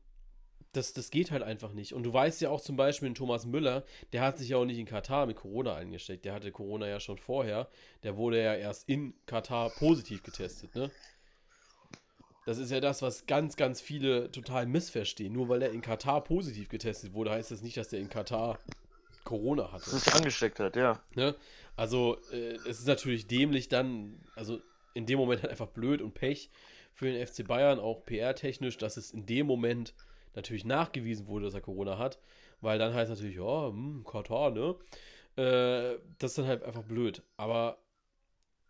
das, 0.73 0.93
das 0.93 1.09
geht 1.09 1.31
halt 1.31 1.43
einfach 1.43 1.73
nicht. 1.73 1.93
Und 1.93 2.03
du 2.03 2.13
weißt 2.13 2.41
ja 2.41 2.49
auch 2.49 2.61
zum 2.61 2.75
Beispiel, 2.75 3.13
Thomas 3.13 3.45
Müller, 3.45 3.83
der 4.13 4.21
hat 4.21 4.37
sich 4.37 4.49
ja 4.49 4.57
auch 4.57 4.65
nicht 4.65 4.77
in 4.77 4.85
Katar 4.85 5.25
mit 5.25 5.37
Corona 5.37 5.75
eingesteckt. 5.75 6.25
Der 6.25 6.33
hatte 6.33 6.51
Corona 6.51 6.87
ja 6.87 6.99
schon 6.99 7.17
vorher. 7.17 7.67
Der 8.03 8.17
wurde 8.17 8.43
ja 8.43 8.53
erst 8.53 8.87
in 8.87 9.13
Katar 9.25 9.69
positiv 9.71 10.23
getestet, 10.23 10.75
ne? 10.75 10.91
Das 12.45 12.59
ist 12.59 12.71
ja 12.71 12.79
das, 12.79 13.01
was 13.01 13.25
ganz, 13.25 13.57
ganz 13.57 13.81
viele 13.81 14.31
total 14.31 14.67
missverstehen. 14.67 15.33
Nur 15.33 15.49
weil 15.49 15.61
er 15.61 15.71
in 15.71 15.81
Katar 15.81 16.23
positiv 16.23 16.69
getestet 16.69 17.13
wurde, 17.13 17.31
heißt 17.31 17.51
das 17.51 17.61
nicht, 17.61 17.75
dass 17.75 17.91
er 17.91 17.99
in 17.99 18.09
Katar 18.09 18.57
Corona 19.25 19.73
hatte. 19.73 19.91
Dass 19.91 20.05
sich 20.05 20.13
angesteckt 20.13 20.59
hat, 20.61 20.77
ja. 20.77 21.01
Ne? 21.13 21.35
Also, 21.75 22.17
äh, 22.31 22.55
es 22.65 22.79
ist 22.79 22.87
natürlich 22.87 23.27
dämlich 23.27 23.67
dann, 23.67 24.21
also 24.35 24.61
in 24.93 25.05
dem 25.05 25.19
Moment 25.19 25.41
halt 25.41 25.51
einfach 25.51 25.67
blöd 25.67 26.01
und 26.01 26.13
Pech 26.13 26.49
für 26.93 27.11
den 27.11 27.27
FC 27.27 27.45
Bayern, 27.45 27.79
auch 27.79 28.05
PR-technisch, 28.05 28.77
dass 28.77 28.95
es 28.95 29.11
in 29.11 29.25
dem 29.25 29.45
Moment 29.45 29.93
natürlich 30.37 30.65
nachgewiesen 30.65 31.27
wurde, 31.27 31.45
dass 31.45 31.55
er 31.55 31.61
Corona 31.61 31.97
hat, 31.97 32.19
weil 32.61 32.79
dann 32.79 32.93
heißt 32.93 33.09
natürlich, 33.09 33.35
ja, 33.35 33.67
hm, 33.67 34.05
Katar, 34.05 34.51
ne? 34.51 34.75
Äh, 35.35 35.99
das 36.19 36.31
ist 36.31 36.37
dann 36.37 36.47
halt 36.47 36.63
einfach 36.63 36.83
blöd. 36.83 37.23
Aber 37.35 37.79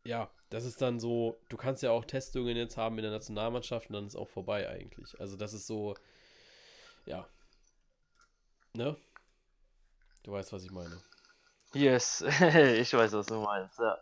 ja, 0.05 0.31
das 0.49 0.63
ist 0.65 0.81
dann 0.81 0.99
so, 0.99 1.37
du 1.49 1.57
kannst 1.57 1.83
ja 1.83 1.91
auch 1.91 2.05
Testungen 2.05 2.55
jetzt 2.55 2.77
haben 2.77 2.97
in 2.97 3.03
der 3.03 3.11
Nationalmannschaft 3.11 3.89
und 3.89 3.93
dann 3.93 4.07
ist 4.07 4.15
auch 4.15 4.29
vorbei 4.29 4.69
eigentlich. 4.69 5.19
Also 5.19 5.35
das 5.35 5.53
ist 5.53 5.67
so, 5.67 5.95
ja. 7.05 7.27
Ne? 8.73 8.95
Du 10.23 10.31
weißt, 10.31 10.53
was 10.53 10.63
ich 10.63 10.71
meine. 10.71 11.01
Yes, 11.73 12.21
ich 12.81 12.93
weiß, 12.93 13.11
was 13.11 13.25
du 13.25 13.41
meinst, 13.41 13.77
ja. 13.79 13.97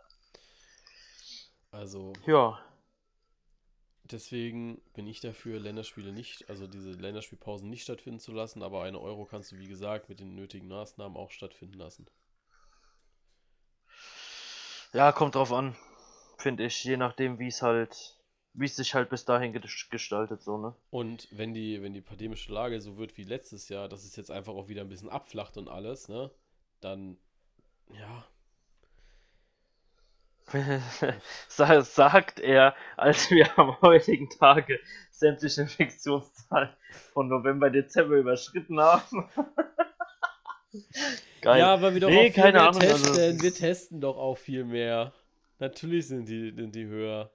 Also 1.72 2.12
Ja, 2.26 2.58
Deswegen 4.10 4.80
bin 4.94 5.06
ich 5.06 5.20
dafür, 5.20 5.60
Länderspiele 5.60 6.10
nicht, 6.10 6.48
also 6.48 6.66
diese 6.66 6.92
Länderspielpausen 6.92 7.68
nicht 7.68 7.82
stattfinden 7.82 8.20
zu 8.20 8.32
lassen, 8.32 8.62
aber 8.62 8.82
eine 8.84 8.98
Euro 9.00 9.26
kannst 9.26 9.52
du, 9.52 9.58
wie 9.58 9.68
gesagt, 9.68 10.08
mit 10.08 10.18
den 10.18 10.34
nötigen 10.34 10.68
Maßnahmen 10.68 11.16
auch 11.16 11.30
stattfinden 11.30 11.78
lassen. 11.78 12.06
ja, 14.92 15.12
kommt 15.12 15.34
drauf 15.36 15.52
an, 15.52 15.76
finde 16.38 16.64
ich, 16.64 16.82
je 16.84 16.96
nachdem, 16.96 17.38
wie 17.38 17.48
es 17.48 17.62
halt, 17.62 18.16
wie 18.54 18.66
es 18.66 18.76
sich 18.76 18.94
halt 18.94 19.10
bis 19.10 19.24
dahin 19.24 19.54
ges- 19.54 19.90
gestaltet, 19.90 20.42
so, 20.42 20.58
ne? 20.58 20.74
Und 20.90 21.28
wenn 21.30 21.52
die, 21.54 21.82
wenn 21.82 21.92
die 21.94 22.00
pandemische 22.00 22.52
Lage 22.52 22.80
so 22.80 22.96
wird 22.96 23.16
wie 23.16 23.24
letztes 23.24 23.68
Jahr, 23.68 23.88
dass 23.88 24.04
es 24.04 24.16
jetzt 24.16 24.30
einfach 24.30 24.54
auch 24.54 24.68
wieder 24.68 24.82
ein 24.82 24.88
bisschen 24.88 25.10
abflacht 25.10 25.56
und 25.56 25.68
alles, 25.68 26.08
ne, 26.08 26.30
dann, 26.80 27.18
ja, 27.92 28.26
sagt 31.48 32.40
er, 32.40 32.74
als 32.96 33.30
wir 33.30 33.58
am 33.58 33.80
heutigen 33.82 34.30
Tage 34.30 34.78
sämtliche 35.10 35.62
Infektionszahlen 35.62 36.70
von 37.12 37.28
November, 37.28 37.70
Dezember 37.70 38.16
überschritten 38.16 38.80
haben. 38.80 39.28
Geil. 41.40 41.60
ja, 41.60 41.80
weil 41.80 41.94
wir 41.94 42.00
doch 42.00 42.08
Nee, 42.10 42.28
auch 42.28 42.32
viel 42.34 42.42
keine 42.42 42.58
mehr 42.58 42.68
Ahnung, 42.68 42.82
also- 42.82 43.14
testen, 43.14 43.42
wir 43.42 43.54
testen 43.54 44.00
doch 44.00 44.16
auch 44.16 44.36
viel 44.36 44.64
mehr. 44.64 45.12
Natürlich 45.58 46.08
sind 46.08 46.28
die, 46.28 46.52
sind 46.54 46.74
die 46.74 46.86
höher. 46.86 47.30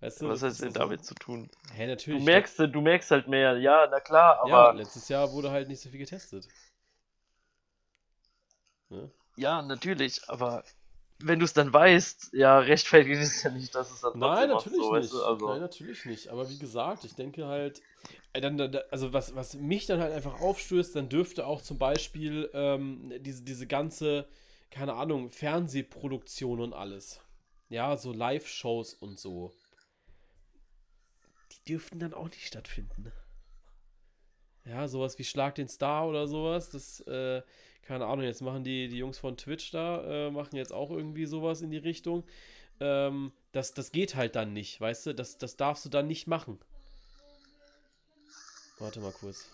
Weißt 0.00 0.20
du, 0.22 0.28
Was 0.28 0.42
hat 0.42 0.52
ist 0.52 0.62
denn 0.62 0.72
so- 0.72 0.78
damit 0.80 1.04
zu 1.04 1.14
tun? 1.14 1.50
Hä, 1.74 1.84
Du 1.84 1.90
natürlich. 1.90 2.22
merkst, 2.24 2.58
du 2.58 2.80
merkst 2.80 3.10
halt 3.10 3.28
mehr, 3.28 3.56
ja, 3.58 3.86
na 3.90 4.00
klar, 4.00 4.42
ja, 4.46 4.54
aber 4.54 4.74
letztes 4.78 5.08
Jahr 5.08 5.30
wurde 5.32 5.50
halt 5.50 5.68
nicht 5.68 5.80
so 5.80 5.88
viel 5.90 5.98
getestet. 6.00 6.48
Ne? 8.88 9.10
ja, 9.36 9.62
natürlich, 9.62 10.28
aber 10.28 10.64
wenn 11.26 11.38
du 11.38 11.44
es 11.44 11.52
dann 11.52 11.72
weißt, 11.72 12.30
ja, 12.32 12.58
rechtfertigt 12.58 13.20
es 13.20 13.42
ja 13.42 13.50
nicht, 13.50 13.74
dass 13.74 13.90
es 13.90 14.00
dann 14.00 14.18
Nein, 14.18 14.48
natürlich 14.48 14.78
so, 14.78 14.92
nicht. 14.92 15.02
weißt 15.02 15.12
du, 15.12 15.24
also, 15.24 15.48
Nein, 15.48 15.60
natürlich 15.60 16.04
nicht. 16.04 16.28
Aber 16.28 16.48
wie 16.48 16.58
gesagt, 16.58 17.04
ich 17.04 17.14
denke 17.14 17.46
halt, 17.46 17.82
äh, 18.32 18.82
also 18.90 19.12
was, 19.12 19.34
was 19.34 19.54
mich 19.54 19.86
dann 19.86 20.00
halt 20.00 20.12
einfach 20.12 20.40
aufstößt, 20.40 20.96
dann 20.96 21.08
dürfte 21.08 21.46
auch 21.46 21.62
zum 21.62 21.78
Beispiel 21.78 22.50
ähm, 22.54 23.12
diese, 23.20 23.42
diese 23.42 23.66
ganze, 23.66 24.26
keine 24.70 24.94
Ahnung, 24.94 25.30
Fernsehproduktion 25.30 26.60
und 26.60 26.72
alles. 26.72 27.20
Ja, 27.68 27.96
so 27.96 28.12
Live-Shows 28.12 28.94
und 28.94 29.18
so. 29.18 29.52
Die 31.52 31.72
dürften 31.72 31.98
dann 31.98 32.14
auch 32.14 32.28
nicht 32.28 32.46
stattfinden. 32.46 33.12
Ja, 34.64 34.86
sowas 34.88 35.18
wie 35.18 35.24
Schlag 35.24 35.54
den 35.56 35.68
Star 35.68 36.06
oder 36.06 36.28
sowas, 36.28 36.70
das, 36.70 37.00
äh, 37.00 37.42
keine 37.82 38.06
Ahnung, 38.06 38.24
jetzt 38.24 38.42
machen 38.42 38.64
die, 38.64 38.88
die 38.88 38.98
Jungs 38.98 39.18
von 39.18 39.36
Twitch 39.36 39.70
da, 39.70 40.28
äh, 40.28 40.30
machen 40.30 40.56
jetzt 40.56 40.72
auch 40.72 40.90
irgendwie 40.90 41.26
sowas 41.26 41.62
in 41.62 41.70
die 41.70 41.78
Richtung. 41.78 42.24
Ähm, 42.80 43.32
das, 43.52 43.74
das 43.74 43.92
geht 43.92 44.14
halt 44.14 44.34
dann 44.36 44.52
nicht, 44.52 44.80
weißt 44.80 45.06
du? 45.06 45.14
Das, 45.14 45.38
das 45.38 45.56
darfst 45.56 45.84
du 45.84 45.88
dann 45.88 46.06
nicht 46.06 46.26
machen. 46.26 46.58
Warte 48.78 49.00
mal 49.00 49.12
kurz. 49.12 49.48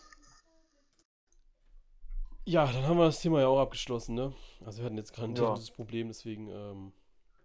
Ja, 2.44 2.64
dann 2.72 2.84
haben 2.84 2.96
wir 2.96 3.04
das 3.04 3.20
Thema 3.20 3.40
ja 3.40 3.48
auch 3.48 3.60
abgeschlossen, 3.60 4.14
ne? 4.14 4.32
Also 4.64 4.78
wir 4.78 4.86
hatten 4.86 4.96
jetzt 4.96 5.12
kein 5.12 5.34
Ja. 5.34 5.34
technisches 5.34 5.70
Problem, 5.70 6.08
deswegen, 6.08 6.48
ähm, 6.48 6.92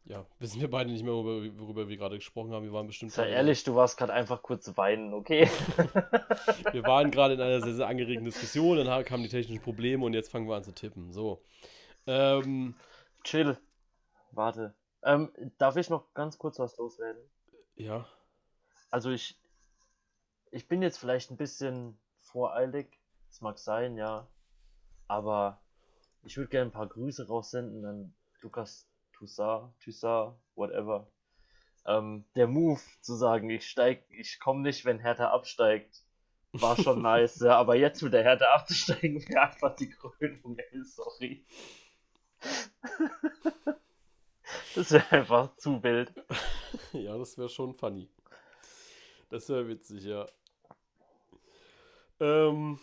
ja, 0.06 0.26
wissen 0.40 0.60
wir 0.60 0.70
beide 0.70 0.92
nicht 0.92 1.04
mehr, 1.04 1.14
worüber, 1.14 1.60
worüber 1.60 1.88
wir 1.88 1.96
gerade 1.96 2.18
gesprochen 2.18 2.52
haben. 2.52 2.64
Wir 2.66 2.74
waren 2.74 2.88
bestimmt 2.88 3.12
sei 3.14 3.30
ehrlich, 3.30 3.64
du 3.64 3.76
warst 3.76 3.98
gerade 3.98 4.12
einfach 4.12 4.42
kurz 4.42 4.76
weinen, 4.76 5.14
okay? 5.14 5.50
Wir 6.74 6.84
waren 6.84 7.10
gerade 7.10 7.36
in 7.36 7.42
einer 7.42 7.62
sehr, 7.62 7.76
sehr 7.76 7.88
angeregten 7.88 8.26
Diskussion, 8.26 8.78
dann 8.78 9.06
kamen 9.06 9.24
die 9.24 9.30
technischen 9.30 9.62
Probleme 9.62 10.04
und 10.04 10.14
jetzt 10.14 10.30
fangen 10.30 10.48
wir 10.48 10.56
an 10.56 10.64
zu 10.64 10.74
tippen. 10.74 11.14
So. 11.14 11.42
Ähm, 12.06 12.76
Chill. 13.24 13.58
Warte. 14.32 14.74
Ähm, 15.04 15.32
darf 15.58 15.78
ich 15.78 15.90
noch 15.90 16.14
ganz 16.14 16.38
kurz 16.38 16.60
was 16.60 16.78
loswerden? 16.78 17.22
ja. 17.76 18.06
Also 18.90 19.10
ich, 19.10 19.42
ich 20.52 20.68
bin 20.68 20.84
jetzt 20.84 21.00
vielleicht 21.00 21.32
ein 21.32 21.38
bisschen 21.38 21.98
voreilig, 22.22 23.00
das 23.30 23.42
mag 23.42 23.58
sein, 23.58 23.98
ja, 23.98 24.28
aber 25.08 25.64
ich 26.24 26.38
würde 26.38 26.50
gerne 26.50 26.70
ein 26.70 26.74
paar 26.74 26.88
Grüße 26.88 27.28
raussenden 27.28 27.84
an 27.86 28.14
Lukas 28.42 28.88
Toussaint, 29.28 29.72
Toussaint, 29.84 30.34
whatever. 30.56 31.08
Ähm, 31.86 32.26
der 32.36 32.48
Move 32.48 32.82
zu 33.02 33.16
sagen, 33.16 33.50
ich 33.50 33.68
steig, 33.70 34.04
ich 34.10 34.40
komme 34.40 34.62
nicht, 34.62 34.84
wenn 34.86 35.00
Hertha 35.00 35.30
absteigt, 35.32 36.04
war 36.52 36.76
schon 36.78 37.02
nice, 37.02 37.40
ja, 37.40 37.58
aber 37.58 37.76
jetzt 37.76 38.02
mit 38.02 38.14
der 38.14 38.24
Hertha 38.24 38.54
abzusteigen 38.54 39.26
wäre 39.28 39.42
einfach 39.50 39.76
die 39.76 39.90
Krönung, 39.90 40.58
ey, 40.58 40.84
sorry. 40.84 41.46
Das 44.76 44.92
wäre 44.92 45.10
einfach 45.12 45.56
zu 45.58 45.82
wild. 45.84 46.12
Ja, 46.94 47.18
das 47.18 47.38
wäre 47.38 47.50
schon 47.50 47.74
funny. 47.76 48.10
Das 49.30 49.48
wäre 49.50 49.68
witzig, 49.68 50.04
ja. 50.04 50.28
Ähm, 52.20 52.80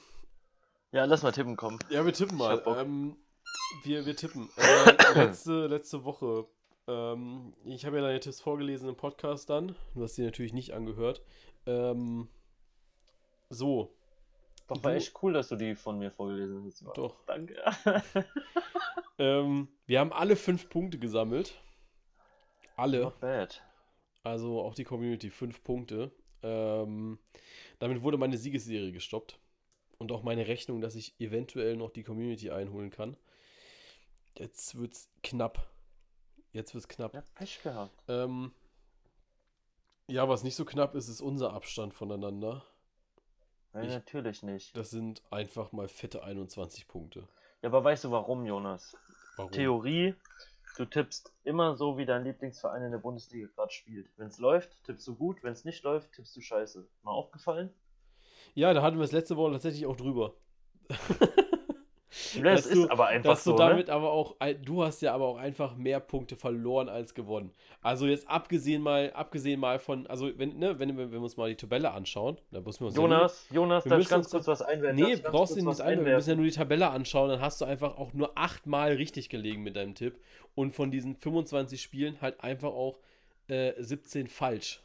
Ja, 0.92 1.04
lass 1.04 1.22
mal 1.22 1.32
tippen 1.32 1.56
kommen. 1.56 1.78
ja, 1.90 2.04
wir 2.04 2.12
tippen 2.12 2.38
mal. 2.38 2.62
Ähm, 2.66 3.16
wir, 3.84 4.06
wir 4.06 4.16
tippen. 4.16 4.48
Äh, 4.56 4.92
letzte, 5.26 5.66
letzte 5.66 6.04
Woche. 6.04 6.46
Ähm, 6.86 7.52
ich 7.64 7.84
habe 7.84 7.96
ja 7.96 8.02
deine 8.02 8.20
Tipps 8.20 8.40
vorgelesen 8.40 8.88
im 8.88 8.96
Podcast 8.96 9.50
dann. 9.50 9.74
Du 9.94 10.02
hast 10.02 10.16
die 10.16 10.22
natürlich 10.22 10.52
nicht 10.52 10.72
angehört. 10.72 11.22
Ähm, 11.66 12.28
so, 13.48 13.94
Doch, 14.68 14.82
war 14.82 14.92
Du- 14.92 14.96
echt 14.96 15.14
cool, 15.22 15.32
dass 15.32 15.48
du 15.48 15.56
die 15.56 15.74
von 15.74 15.98
mir 15.98 16.10
vorgelesen 16.10 16.64
hast. 16.66 16.84
Doch. 16.96 17.16
Danke. 17.26 17.56
ähm, 19.18 19.68
wir 19.86 20.00
haben 20.00 20.12
alle 20.12 20.36
fünf 20.36 20.68
Punkte 20.68 20.98
gesammelt. 20.98 21.60
Alle. 22.76 23.00
Not 23.02 23.20
bad. 23.20 23.62
Also 24.22 24.60
auch 24.60 24.74
die 24.74 24.84
Community, 24.84 25.30
fünf 25.30 25.62
Punkte. 25.62 26.10
Ähm, 26.42 27.18
damit 27.78 28.02
wurde 28.02 28.18
meine 28.18 28.36
Siegesserie 28.38 28.92
gestoppt. 28.92 29.38
Und 29.98 30.12
auch 30.12 30.22
meine 30.22 30.48
Rechnung, 30.48 30.80
dass 30.80 30.94
ich 30.94 31.14
eventuell 31.20 31.76
noch 31.76 31.90
die 31.90 32.02
Community 32.02 32.50
einholen 32.50 32.88
kann. 32.90 33.18
Jetzt 34.38 34.76
wird's 34.78 35.10
knapp. 35.22 35.66
Jetzt 36.52 36.74
wird's 36.74 36.88
knapp. 36.88 37.14
Ja, 37.14 37.22
Pech 37.34 37.62
gehabt. 37.62 38.02
Ähm, 38.08 38.52
ja, 40.08 40.28
was 40.28 40.42
nicht 40.42 40.56
so 40.56 40.64
knapp 40.64 40.94
ist, 40.94 41.08
ist 41.08 41.20
unser 41.20 41.52
Abstand 41.52 41.94
voneinander. 41.94 42.64
Nein, 43.72 43.84
Ich- 43.84 43.90
natürlich 43.94 44.42
nicht. 44.42 44.76
Das 44.76 44.90
sind 44.90 45.22
einfach 45.30 45.72
mal 45.72 45.88
fette 45.88 46.22
21 46.24 46.88
Punkte. 46.88 47.28
Ja, 47.62 47.68
aber 47.68 47.84
weißt 47.84 48.04
du 48.04 48.10
warum, 48.10 48.44
Jonas? 48.46 48.96
Warum? 49.36 49.52
Theorie, 49.52 50.14
du 50.76 50.84
tippst 50.86 51.32
immer 51.44 51.76
so, 51.76 51.96
wie 51.98 52.06
dein 52.06 52.24
Lieblingsverein 52.24 52.82
in 52.82 52.90
der 52.90 52.98
Bundesliga 52.98 53.46
gerade 53.54 53.72
spielt. 53.72 54.08
Wenn 54.16 54.26
es 54.28 54.38
läuft, 54.38 54.82
tippst 54.84 55.06
du 55.06 55.14
gut, 55.14 55.42
wenn 55.44 55.52
es 55.52 55.64
nicht 55.64 55.82
läuft, 55.84 56.12
tippst 56.12 56.34
du 56.36 56.40
scheiße. 56.40 56.88
Mal 57.02 57.12
aufgefallen? 57.12 57.72
Ja, 58.54 58.74
da 58.74 58.82
hatten 58.82 58.96
wir 58.96 59.04
es 59.04 59.12
letzte 59.12 59.36
Woche 59.36 59.52
tatsächlich 59.52 59.86
auch 59.86 59.96
drüber. 59.96 60.34
Ja, 62.34 62.42
das 62.42 62.62
Dass 62.62 62.66
ist 62.66 62.74
du- 62.76 62.90
aber 62.90 63.06
einfach 63.06 63.30
Dass 63.30 63.44
du 63.44 63.50
so, 63.52 63.56
damit 63.56 63.88
ne? 63.88 63.92
aber 63.94 64.10
auch, 64.12 64.36
du 64.62 64.82
hast 64.84 65.02
ja 65.02 65.14
aber 65.14 65.26
auch 65.26 65.36
einfach 65.36 65.76
mehr 65.76 66.00
Punkte 66.00 66.36
verloren 66.36 66.88
als 66.88 67.14
gewonnen. 67.14 67.52
Also 67.82 68.06
jetzt 68.06 68.28
abgesehen 68.28 68.82
mal, 68.82 69.12
abgesehen 69.12 69.58
mal 69.60 69.78
von, 69.78 70.06
also 70.06 70.30
wenn, 70.38 70.58
ne, 70.58 70.78
wenn, 70.78 70.96
wenn 70.96 71.10
wir 71.12 71.20
uns 71.20 71.36
mal 71.36 71.48
die 71.48 71.56
Tabelle 71.56 71.90
anschauen, 71.92 72.38
da 72.50 72.60
müssen 72.60 72.80
wir 72.80 72.86
uns 72.88 72.96
ja 72.96 73.02
nur- 73.02 73.10
Jonas, 73.10 73.46
Jonas, 73.50 73.84
wir 73.84 73.90
darf 73.90 74.08
ganz 74.08 74.26
uns 74.26 74.30
kurz 74.32 74.46
was 74.48 74.62
einwerfen? 74.62 74.96
Nee, 75.02 75.16
brauchst 75.16 75.56
du 75.56 75.64
nicht 75.64 75.80
einwerfen. 75.80 76.04
Wir 76.06 76.14
müssen 76.16 76.30
ja 76.30 76.36
nur 76.36 76.44
die 76.44 76.50
Tabelle 76.52 76.90
anschauen, 76.90 77.30
dann 77.30 77.40
hast 77.40 77.60
du 77.60 77.64
einfach 77.64 77.96
auch 77.98 78.12
nur 78.12 78.36
achtmal 78.36 78.92
richtig 78.92 79.28
gelegen 79.28 79.62
mit 79.62 79.76
deinem 79.76 79.94
Tipp. 79.94 80.20
Und 80.54 80.72
von 80.72 80.90
diesen 80.90 81.16
25 81.16 81.80
Spielen 81.80 82.20
halt 82.20 82.42
einfach 82.42 82.70
auch 82.72 82.98
äh, 83.48 83.72
17 83.82 84.26
falsch. 84.28 84.82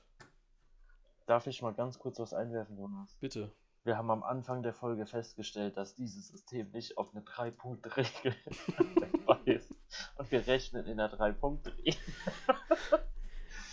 Darf 1.25 1.47
ich 1.47 1.61
mal 1.61 1.73
ganz 1.73 1.97
kurz 1.97 2.19
was 2.19 2.33
einwerfen, 2.33 2.77
Jonas? 2.77 3.15
Bitte. 3.19 3.51
Wir 3.86 3.97
haben 3.97 4.09
am 4.09 4.23
Anfang 4.23 4.63
der 4.63 4.73
Folge 4.73 5.05
festgestellt, 5.05 5.77
dass 5.77 5.93
dieses 5.93 6.29
System 6.29 6.71
nicht 6.71 6.97
auf 6.97 7.13
eine 7.13 7.23
3-Punkte-Regel 7.23 8.36
ist. 9.45 9.75
Und 10.17 10.31
wir 10.31 10.47
rechnen 10.47 10.88
in 10.88 10.99
einer 10.99 11.13
3-Punkte-Regel. 11.13 11.95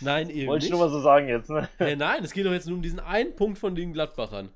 Nein, 0.01 0.29
eben 0.29 0.49
Wollte 0.49 0.65
ich 0.65 0.71
nicht. 0.71 0.77
nur 0.77 0.87
mal 0.87 0.93
so 0.93 1.01
sagen 1.01 1.27
jetzt, 1.29 1.49
ne? 1.49 1.67
Äh, 1.79 1.95
nein, 1.95 2.23
es 2.23 2.31
geht 2.31 2.45
doch 2.45 2.51
jetzt 2.51 2.67
nur 2.67 2.75
um 2.75 2.83
diesen 2.83 2.99
einen 2.99 3.35
Punkt 3.35 3.57
von 3.57 3.73
den 3.73 3.91
Gladbachern. 3.91 4.49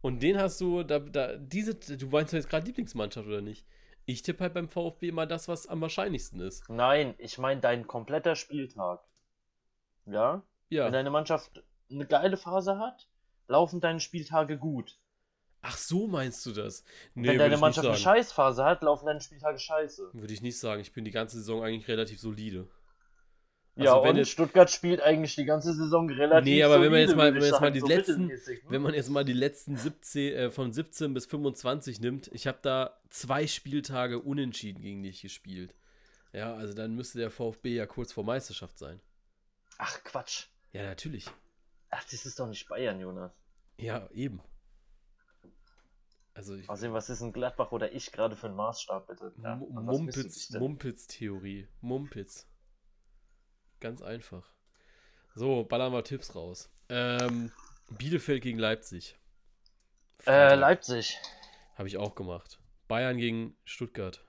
Und 0.00 0.22
den 0.22 0.38
hast 0.38 0.58
du, 0.62 0.82
da, 0.82 0.98
da, 0.98 1.36
diese, 1.36 1.74
du 1.74 2.06
meinst 2.06 2.32
ja 2.32 2.38
jetzt 2.38 2.48
gerade 2.48 2.64
Lieblingsmannschaft 2.64 3.28
oder 3.28 3.42
nicht? 3.42 3.66
Ich 4.06 4.22
tippe 4.22 4.44
halt 4.44 4.54
beim 4.54 4.70
VfB 4.70 5.08
immer 5.08 5.26
das, 5.26 5.46
was 5.46 5.66
am 5.66 5.82
wahrscheinlichsten 5.82 6.40
ist. 6.40 6.70
Nein, 6.70 7.14
ich 7.18 7.36
meine 7.36 7.60
dein 7.60 7.86
kompletter 7.86 8.34
Spieltag. 8.34 9.04
Ja? 10.06 10.42
Ja. 10.70 10.86
Wenn 10.86 10.94
deine 10.94 11.10
Mannschaft 11.10 11.62
eine 11.90 12.06
geile 12.06 12.38
Phase 12.38 12.78
hat, 12.78 13.08
laufen 13.52 13.80
deine 13.80 14.00
Spieltage 14.00 14.58
gut. 14.58 14.98
Ach 15.60 15.76
so 15.76 16.08
meinst 16.08 16.44
du 16.44 16.52
das? 16.52 16.82
Nee, 17.14 17.28
Wenn 17.28 17.38
deine 17.38 17.56
Mannschaft 17.56 17.86
eine. 17.86 17.96
Scheißphase 17.96 18.64
hat, 18.64 18.82
laufen 18.82 19.06
deine 19.06 19.20
Spieltage 19.20 19.58
scheiße. 19.60 20.10
Würde 20.12 20.32
ich 20.34 20.42
nicht 20.42 20.58
sagen. 20.58 20.80
Ich 20.80 20.92
bin 20.92 21.04
die 21.04 21.12
ganze 21.12 21.36
Saison 21.38 21.62
eigentlich 21.62 21.86
relativ 21.86 22.18
solide. 22.20 22.66
ja, 23.76 23.92
Also 23.92 24.02
wenn 24.04 24.10
und 24.10 24.16
jetzt- 24.16 24.30
Stuttgart 24.30 24.70
spielt 24.70 25.00
eigentlich 25.00 25.34
die 25.36 25.44
ganze 25.44 25.72
Saison 25.72 26.10
relativ 26.10 26.44
Nee, 26.52 26.62
aber 26.64 26.80
wenn 26.82 26.90
man 26.90 27.00
jetzt 27.00 27.14
mal- 27.16 27.32
wenn 27.32 27.40
man 27.40 27.44
jetzt 27.48 27.60
mal 27.60 27.70
die 27.72 27.80
so 27.80 27.86
letzten- 27.86 28.26
ne? 28.26 28.38
Wenn 28.68 28.82
man 28.82 28.92
jetzt 28.94 29.08
mal 29.10 29.24
die 29.24 29.32
letzten 29.32 29.76
17, 29.76 30.32
äh, 30.34 30.50
von 30.50 30.72
17 30.72 31.14
bis 31.14 31.26
25 31.26 32.00
nimmt, 32.00 32.28
ich 32.34 32.46
habe 32.48 32.58
da 32.60 32.98
zwei 33.08 33.46
Spieltage 33.46 34.18
unentschieden 34.18 34.82
gegen 34.82 35.02
dich 35.04 35.22
gespielt. 35.22 35.74
Ja, 36.32 36.54
also 36.54 36.74
dann 36.74 36.94
müsste 36.96 37.18
der 37.18 37.30
VfB 37.30 37.74
ja 37.76 37.86
kurz 37.86 38.12
vor 38.12 38.24
Meisterschaft 38.24 38.78
sein. 38.78 39.00
Ach, 39.78 40.02
Quatsch. 40.04 40.46
Ja, 40.72 40.82
natürlich. 40.82 41.26
Ach, 41.90 42.02
das 42.10 42.26
ist 42.26 42.40
doch 42.40 42.48
nicht 42.48 42.68
Bayern, 42.68 42.98
Jonas. 43.00 43.30
Ja, 43.76 44.08
eben. 44.10 44.40
Also 46.34 46.54
ich, 46.54 46.68
Außerdem, 46.68 46.94
was 46.94 47.10
ist 47.10 47.20
ein 47.20 47.32
Gladbach 47.32 47.72
oder 47.72 47.92
ich 47.92 48.10
gerade 48.10 48.36
für 48.36 48.46
ein 48.46 48.54
Maßstab, 48.54 49.06
bitte? 49.06 49.34
Ja, 49.42 49.56
Mumpitz? 49.56 50.50
Mumpitz-Theorie. 50.50 51.68
Mumpitz. 51.80 52.48
Ganz 53.80 54.00
einfach. 54.00 54.50
So, 55.34 55.64
ballern 55.64 55.92
wir 55.92 56.04
Tipps 56.04 56.34
raus. 56.34 56.70
Ähm, 56.88 57.52
Bielefeld 57.90 58.42
gegen 58.42 58.58
Leipzig. 58.58 59.18
Äh, 60.26 60.54
Leipzig. 60.54 61.18
Habe 61.76 61.88
ich 61.88 61.98
auch 61.98 62.14
gemacht. 62.14 62.60
Bayern 62.88 63.18
gegen 63.18 63.56
Stuttgart. 63.64 64.24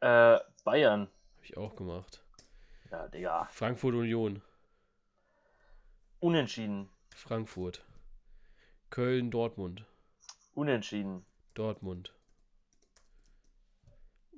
Äh, 0.00 0.38
Bayern. 0.64 1.08
Habe 1.36 1.44
ich 1.44 1.56
auch 1.56 1.76
gemacht. 1.76 2.24
Ja, 2.90 3.08
Digga. 3.08 3.44
Frankfurt 3.46 3.94
Union. 3.94 4.42
Unentschieden. 6.20 6.88
Frankfurt. 7.14 7.84
Köln 8.94 9.32
Dortmund. 9.32 9.84
Unentschieden. 10.54 11.26
Dortmund. 11.54 12.14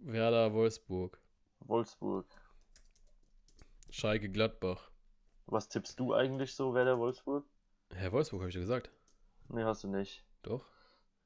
Werder 0.03 0.55
Wolfsburg. 0.55 1.21
Wolfsburg. 1.61 2.25
Schalke 3.91 4.31
Gladbach. 4.31 4.91
Was 5.45 5.69
tippst 5.69 6.01
du 6.01 6.15
eigentlich 6.15 6.55
so, 6.55 6.73
wer 6.73 6.87
der 6.87 6.99
Wolfsburg? 6.99 7.45
Herr 7.95 8.13
Wolfsburg 8.13 8.41
habe 8.41 8.49
ich 8.49 8.55
ja 8.55 8.63
gesagt. 8.63 8.91
Nee, 9.51 9.65
hast 9.65 9.85
du 9.85 9.89
nicht. 9.89 10.25
Doch. 10.41 10.65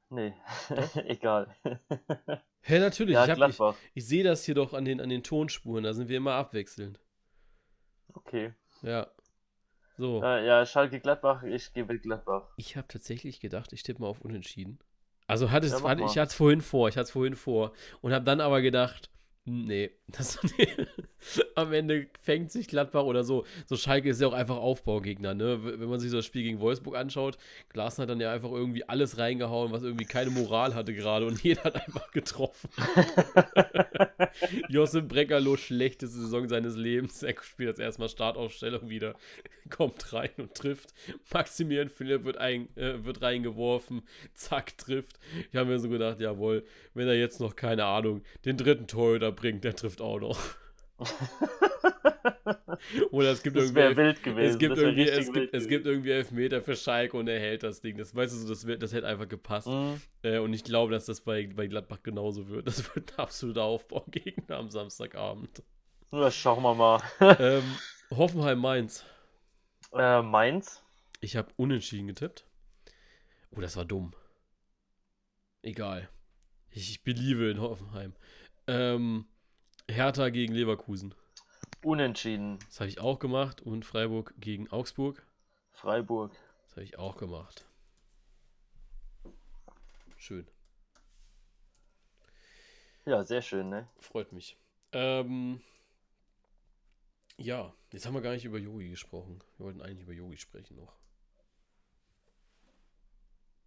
Nee. 0.08 0.34
Egal. 1.04 1.54
Hä, 2.62 2.80
natürlich. 2.80 3.14
ja, 3.14 3.32
ich 3.32 3.40
hab, 3.40 3.48
ich, 3.48 3.80
ich 3.94 4.08
sehe 4.08 4.24
das 4.24 4.44
hier 4.44 4.56
doch 4.56 4.74
an 4.74 4.84
den, 4.84 5.00
an 5.00 5.08
den 5.08 5.22
Tonspuren. 5.22 5.84
Da 5.84 5.92
sind 5.92 6.08
wir 6.08 6.16
immer 6.16 6.34
abwechselnd. 6.34 6.98
Okay. 8.12 8.54
Ja. 8.82 9.06
So. 10.00 10.22
Ja, 10.22 10.38
ja, 10.40 10.64
Schalke 10.64 10.98
Gladbach, 10.98 11.42
ich 11.42 11.74
gebe 11.74 11.98
Gladbach. 11.98 12.44
Ich 12.56 12.74
habe 12.74 12.88
tatsächlich 12.88 13.38
gedacht, 13.38 13.74
ich 13.74 13.82
tippe 13.82 14.00
mal 14.00 14.08
auf 14.08 14.22
Unentschieden. 14.22 14.78
Also 15.26 15.50
hatte 15.50 15.66
es, 15.66 15.74
Ja, 15.74 15.82
hatte, 15.86 16.02
ich 16.02 16.16
hatte 16.16 16.28
es 16.28 16.34
vorhin 16.34 16.62
vor, 16.62 16.88
ich 16.88 16.96
hatte 16.96 17.04
es 17.04 17.10
vorhin 17.10 17.36
vor 17.36 17.74
und 18.00 18.14
habe 18.14 18.24
dann 18.24 18.40
aber 18.40 18.62
gedacht, 18.62 19.10
nee, 19.44 19.90
das, 20.08 20.38
am 21.54 21.72
Ende 21.72 22.06
fängt 22.20 22.50
sich 22.50 22.68
Gladbach 22.68 23.04
oder 23.04 23.24
so. 23.24 23.44
So 23.66 23.76
Schalke 23.76 24.10
ist 24.10 24.20
ja 24.20 24.28
auch 24.28 24.32
einfach 24.32 24.56
Aufbaugegner, 24.56 25.34
ne? 25.34 25.60
Wenn 25.62 25.88
man 25.88 26.00
sich 26.00 26.10
so 26.10 26.18
das 26.18 26.26
Spiel 26.26 26.42
gegen 26.42 26.60
Wolfsburg 26.60 26.96
anschaut, 26.96 27.38
Glasner 27.70 28.02
hat 28.02 28.10
dann 28.10 28.20
ja 28.20 28.32
einfach 28.32 28.50
irgendwie 28.50 28.88
alles 28.88 29.18
reingehauen, 29.18 29.72
was 29.72 29.82
irgendwie 29.82 30.04
keine 30.04 30.30
Moral 30.30 30.74
hatte 30.74 30.94
gerade 30.94 31.26
und 31.26 31.40
jeder 31.42 31.64
hat 31.64 31.76
einfach 31.76 32.10
getroffen. 32.10 32.70
Josip 34.68 35.08
Breckerloh, 35.08 35.56
schlechteste 35.56 36.18
Saison 36.18 36.48
seines 36.48 36.76
Lebens. 36.76 37.22
Er 37.22 37.34
spielt 37.42 37.68
jetzt 37.68 37.80
erstmal 37.80 38.08
Startaufstellung 38.08 38.88
wieder, 38.88 39.14
kommt 39.68 40.12
rein 40.12 40.30
und 40.38 40.54
trifft. 40.54 40.94
Maximilian 41.32 41.88
Philipp 41.88 42.24
wird, 42.24 42.38
ein, 42.38 42.74
äh, 42.76 43.04
wird 43.04 43.22
reingeworfen, 43.22 44.02
zack, 44.34 44.76
trifft. 44.78 45.18
Ich 45.50 45.56
habe 45.56 45.70
mir 45.70 45.78
so 45.78 45.88
gedacht, 45.88 46.20
jawohl, 46.20 46.64
wenn 46.94 47.08
er 47.08 47.14
jetzt 47.14 47.40
noch, 47.40 47.56
keine 47.56 47.84
Ahnung, 47.84 48.22
den 48.44 48.56
dritten 48.56 48.86
Torhüter 48.86 49.32
bringt, 49.40 49.64
der 49.64 49.74
trifft 49.74 50.00
auch 50.00 50.18
noch. 50.20 50.38
Oder 53.10 53.30
es 53.32 53.42
gibt 53.42 53.56
Das 53.56 53.70
irgendwie. 53.72 53.96
wild 53.96 54.22
gewesen. 54.22 54.50
Es 54.52 54.58
gibt, 54.58 54.76
wär 54.76 54.84
irgendwie, 54.84 55.08
es, 55.08 55.32
gibt, 55.32 55.54
es 55.54 55.68
gibt 55.68 55.86
irgendwie 55.86 56.10
Elfmeter 56.10 56.62
für 56.62 56.76
Schalke 56.76 57.16
und 57.16 57.28
er 57.28 57.38
hält 57.40 57.62
das 57.62 57.80
Ding. 57.80 57.96
Das 57.96 58.14
weißt 58.14 58.32
du 58.34 58.38
so, 58.38 58.48
das, 58.48 58.66
wird- 58.66 58.82
das 58.82 58.92
hätte 58.92 59.06
einfach 59.06 59.28
gepasst. 59.28 59.66
gewesen. 59.66 60.02
Äh, 60.22 60.38
und 60.38 60.52
ich 60.52 60.64
glaube, 60.64 60.92
dass 60.92 61.06
das 61.06 61.20
bei, 61.22 61.46
bei 61.46 61.66
Gladbach 61.66 62.02
genauso 62.02 62.48
wird. 62.48 62.66
Das 62.66 62.94
wird 62.94 63.12
ein 63.14 63.18
absoluter 63.18 63.64
Aufbaugegner 63.64 64.56
am 64.56 64.70
Samstagabend. 64.70 65.62
Mhm. 66.10 66.18
Ja, 66.18 66.30
schauen 66.30 66.62
wir 66.62 66.74
mal. 66.74 67.00
ähm, 67.20 67.62
Hoffenheim-Mainz. 68.10 69.04
äh, 69.92 70.22
Mainz. 70.22 70.82
Ich 71.20 71.36
habe 71.36 71.52
unentschieden 71.56 72.06
getippt. 72.08 72.46
Oh, 73.52 73.60
das 73.60 73.76
war 73.76 73.84
dumm. 73.84 74.14
Egal. 75.62 76.08
Ich, 76.70 76.90
ich 76.90 77.02
beliebe 77.04 77.50
in 77.50 77.60
Hoffenheim. 77.60 78.14
Ähm, 78.66 79.26
Hertha 79.90 80.28
gegen 80.30 80.54
Leverkusen. 80.54 81.14
Unentschieden. 81.82 82.58
Das 82.66 82.80
habe 82.80 82.88
ich 82.88 83.00
auch 83.00 83.18
gemacht. 83.18 83.60
Und 83.60 83.84
Freiburg 83.84 84.34
gegen 84.38 84.70
Augsburg. 84.70 85.26
Freiburg. 85.72 86.32
Das 86.64 86.76
habe 86.76 86.84
ich 86.84 86.98
auch 86.98 87.16
gemacht. 87.16 87.66
Schön. 90.16 90.46
Ja, 93.06 93.24
sehr 93.24 93.42
schön, 93.42 93.70
ne? 93.70 93.88
Freut 93.98 94.32
mich. 94.32 94.56
Ähm, 94.92 95.62
ja, 97.38 97.72
jetzt 97.92 98.04
haben 98.04 98.14
wir 98.14 98.20
gar 98.20 98.32
nicht 98.32 98.44
über 98.44 98.58
Yogi 98.58 98.90
gesprochen. 98.90 99.42
Wir 99.56 99.66
wollten 99.66 99.80
eigentlich 99.80 100.02
über 100.02 100.12
Yogi 100.12 100.36
sprechen 100.36 100.76
noch. 100.76 100.94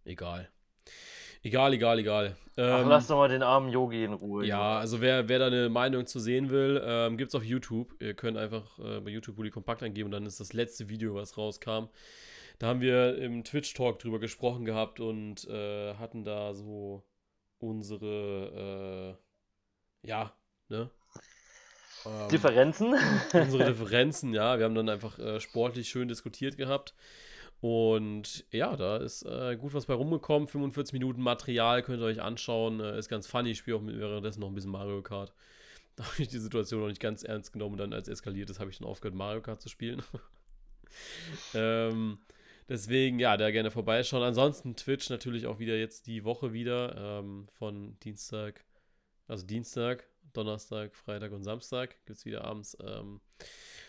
Egal. 0.04 0.50
Egal, 1.44 1.74
egal, 1.74 1.98
egal. 1.98 2.36
Ach, 2.56 2.82
Ähm, 2.82 2.88
lass 2.88 3.06
doch 3.08 3.16
mal 3.18 3.28
den 3.28 3.42
armen 3.42 3.68
Yogi 3.68 4.02
in 4.02 4.14
Ruhe. 4.14 4.46
ja, 4.46 4.78
also 4.78 5.00
wer, 5.00 5.28
wer 5.28 5.38
da 5.40 5.46
eine 5.48 5.68
Meinung 5.68 6.06
zu 6.06 6.18
sehen 6.18 6.48
will, 6.50 6.82
ähm, 6.84 7.18
gibt 7.18 7.28
es 7.28 7.34
auf 7.34 7.44
YouTube. 7.44 7.94
Ihr 8.00 8.14
könnt 8.14 8.38
einfach 8.38 8.78
äh, 8.78 9.00
bei 9.00 9.10
YouTube 9.10 9.36
Bully 9.36 9.50
Kompakt 9.50 9.82
eingeben 9.82 10.06
und 10.06 10.12
dann 10.12 10.24
ist 10.24 10.40
das 10.40 10.54
letzte 10.54 10.88
Video, 10.88 11.14
was 11.14 11.36
rauskam. 11.36 11.88
Da 12.58 12.68
haben 12.68 12.80
wir 12.80 13.18
im 13.18 13.44
Twitch-Talk 13.44 13.98
drüber 13.98 14.20
gesprochen 14.20 14.64
gehabt 14.64 15.00
und 15.00 15.46
äh, 15.48 15.94
hatten 15.96 16.24
da 16.24 16.54
so 16.54 17.04
unsere, 17.58 19.18
äh, 20.02 20.08
ja, 20.08 20.32
ne? 20.68 20.90
Ähm, 22.06 22.28
Differenzen? 22.30 22.94
unsere 23.34 23.64
Differenzen, 23.72 24.32
ja. 24.32 24.56
Wir 24.58 24.64
haben 24.64 24.74
dann 24.74 24.88
einfach 24.88 25.18
äh, 25.18 25.40
sportlich 25.40 25.88
schön 25.88 26.08
diskutiert 26.08 26.56
gehabt. 26.56 26.94
Und 27.64 28.44
ja, 28.50 28.76
da 28.76 28.98
ist 28.98 29.22
äh, 29.22 29.56
gut 29.56 29.72
was 29.72 29.86
bei 29.86 29.94
rumgekommen. 29.94 30.48
45 30.48 30.92
Minuten 30.92 31.22
Material 31.22 31.82
könnt 31.82 32.02
ihr 32.02 32.04
euch 32.04 32.20
anschauen. 32.20 32.78
Äh, 32.80 32.98
ist 32.98 33.08
ganz 33.08 33.26
funny. 33.26 33.52
Ich 33.52 33.58
spiele 33.60 33.78
auch 33.78 33.80
mit, 33.80 33.98
währenddessen 33.98 34.40
noch 34.40 34.48
ein 34.48 34.54
bisschen 34.54 34.70
Mario 34.70 35.00
Kart. 35.00 35.32
Da 35.96 36.04
habe 36.04 36.20
ich 36.20 36.28
die 36.28 36.40
Situation 36.40 36.80
noch 36.80 36.88
nicht 36.88 37.00
ganz 37.00 37.22
ernst 37.22 37.54
genommen. 37.54 37.74
Und 37.74 37.78
dann, 37.78 37.94
als 37.94 38.08
eskaliert 38.08 38.50
ist, 38.50 38.60
habe 38.60 38.68
ich 38.68 38.76
dann 38.76 38.86
aufgehört, 38.86 39.14
Mario 39.14 39.40
Kart 39.40 39.62
zu 39.62 39.70
spielen. 39.70 40.02
ähm, 41.54 42.18
deswegen, 42.68 43.18
ja, 43.18 43.38
da 43.38 43.50
gerne 43.50 43.70
vorbeischauen. 43.70 44.24
Ansonsten 44.24 44.76
Twitch 44.76 45.08
natürlich 45.08 45.46
auch 45.46 45.58
wieder 45.58 45.78
jetzt 45.78 46.06
die 46.06 46.24
Woche 46.24 46.52
wieder. 46.52 47.20
Ähm, 47.20 47.46
von 47.52 47.98
Dienstag, 48.00 48.62
also 49.26 49.46
Dienstag, 49.46 50.06
Donnerstag, 50.34 50.94
Freitag 50.94 51.32
und 51.32 51.44
Samstag 51.44 51.96
gibt 52.04 52.18
es 52.18 52.26
wieder 52.26 52.44
abends. 52.44 52.76
Ähm, 52.84 53.22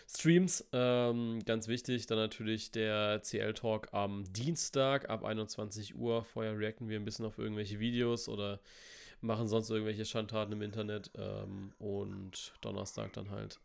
Streams, 0.08 0.64
ähm, 0.72 1.44
ganz 1.44 1.66
wichtig. 1.68 2.06
Dann 2.06 2.18
natürlich 2.18 2.70
der 2.70 3.20
CL-Talk 3.22 3.92
am 3.92 4.24
Dienstag 4.32 5.10
ab 5.10 5.24
21 5.24 5.96
Uhr. 5.96 6.24
Vorher 6.24 6.58
reacten 6.58 6.88
wir 6.88 6.98
ein 6.98 7.04
bisschen 7.04 7.26
auf 7.26 7.38
irgendwelche 7.38 7.80
Videos 7.80 8.28
oder 8.28 8.60
machen 9.20 9.48
sonst 9.48 9.70
irgendwelche 9.70 10.04
Schandtaten 10.04 10.52
im 10.52 10.62
Internet. 10.62 11.10
Ähm, 11.16 11.72
und 11.78 12.54
Donnerstag 12.60 13.12
dann 13.14 13.30
halt 13.30 13.58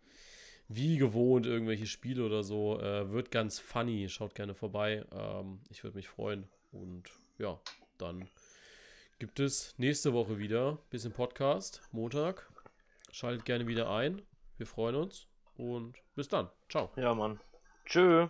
wie 0.68 0.98
gewohnt 0.98 1.46
irgendwelche 1.46 1.86
Spiele 1.86 2.26
oder 2.26 2.44
so. 2.44 2.80
Äh, 2.80 3.12
wird 3.12 3.30
ganz 3.30 3.60
funny. 3.60 4.10
Schaut 4.10 4.36
gerne 4.36 4.56
vorbei. 4.56 5.06
Ähm, 5.12 5.60
ich 5.70 5.84
würde 5.84 5.98
mich 5.98 6.08
freuen. 6.08 6.48
Und 6.72 7.04
ja, 7.38 7.60
dann 7.98 8.28
gibt 9.20 9.40
es 9.40 9.76
nächste 9.78 10.14
Woche 10.14 10.40
wieder 10.40 10.72
ein 10.72 10.90
bisschen 10.90 11.12
Podcast, 11.12 11.82
Montag. 11.92 12.50
Schaltet 13.12 13.46
gerne 13.46 13.68
wieder 13.68 13.92
ein. 13.92 14.22
Wir 14.58 14.66
freuen 14.66 14.96
uns. 14.96 15.28
Und 15.58 15.98
bis 16.22 16.30
dann. 16.30 16.50
Ciao. 16.70 16.92
Ja, 16.98 17.16
Mann. 17.16 17.40
Tschö. 17.84 18.28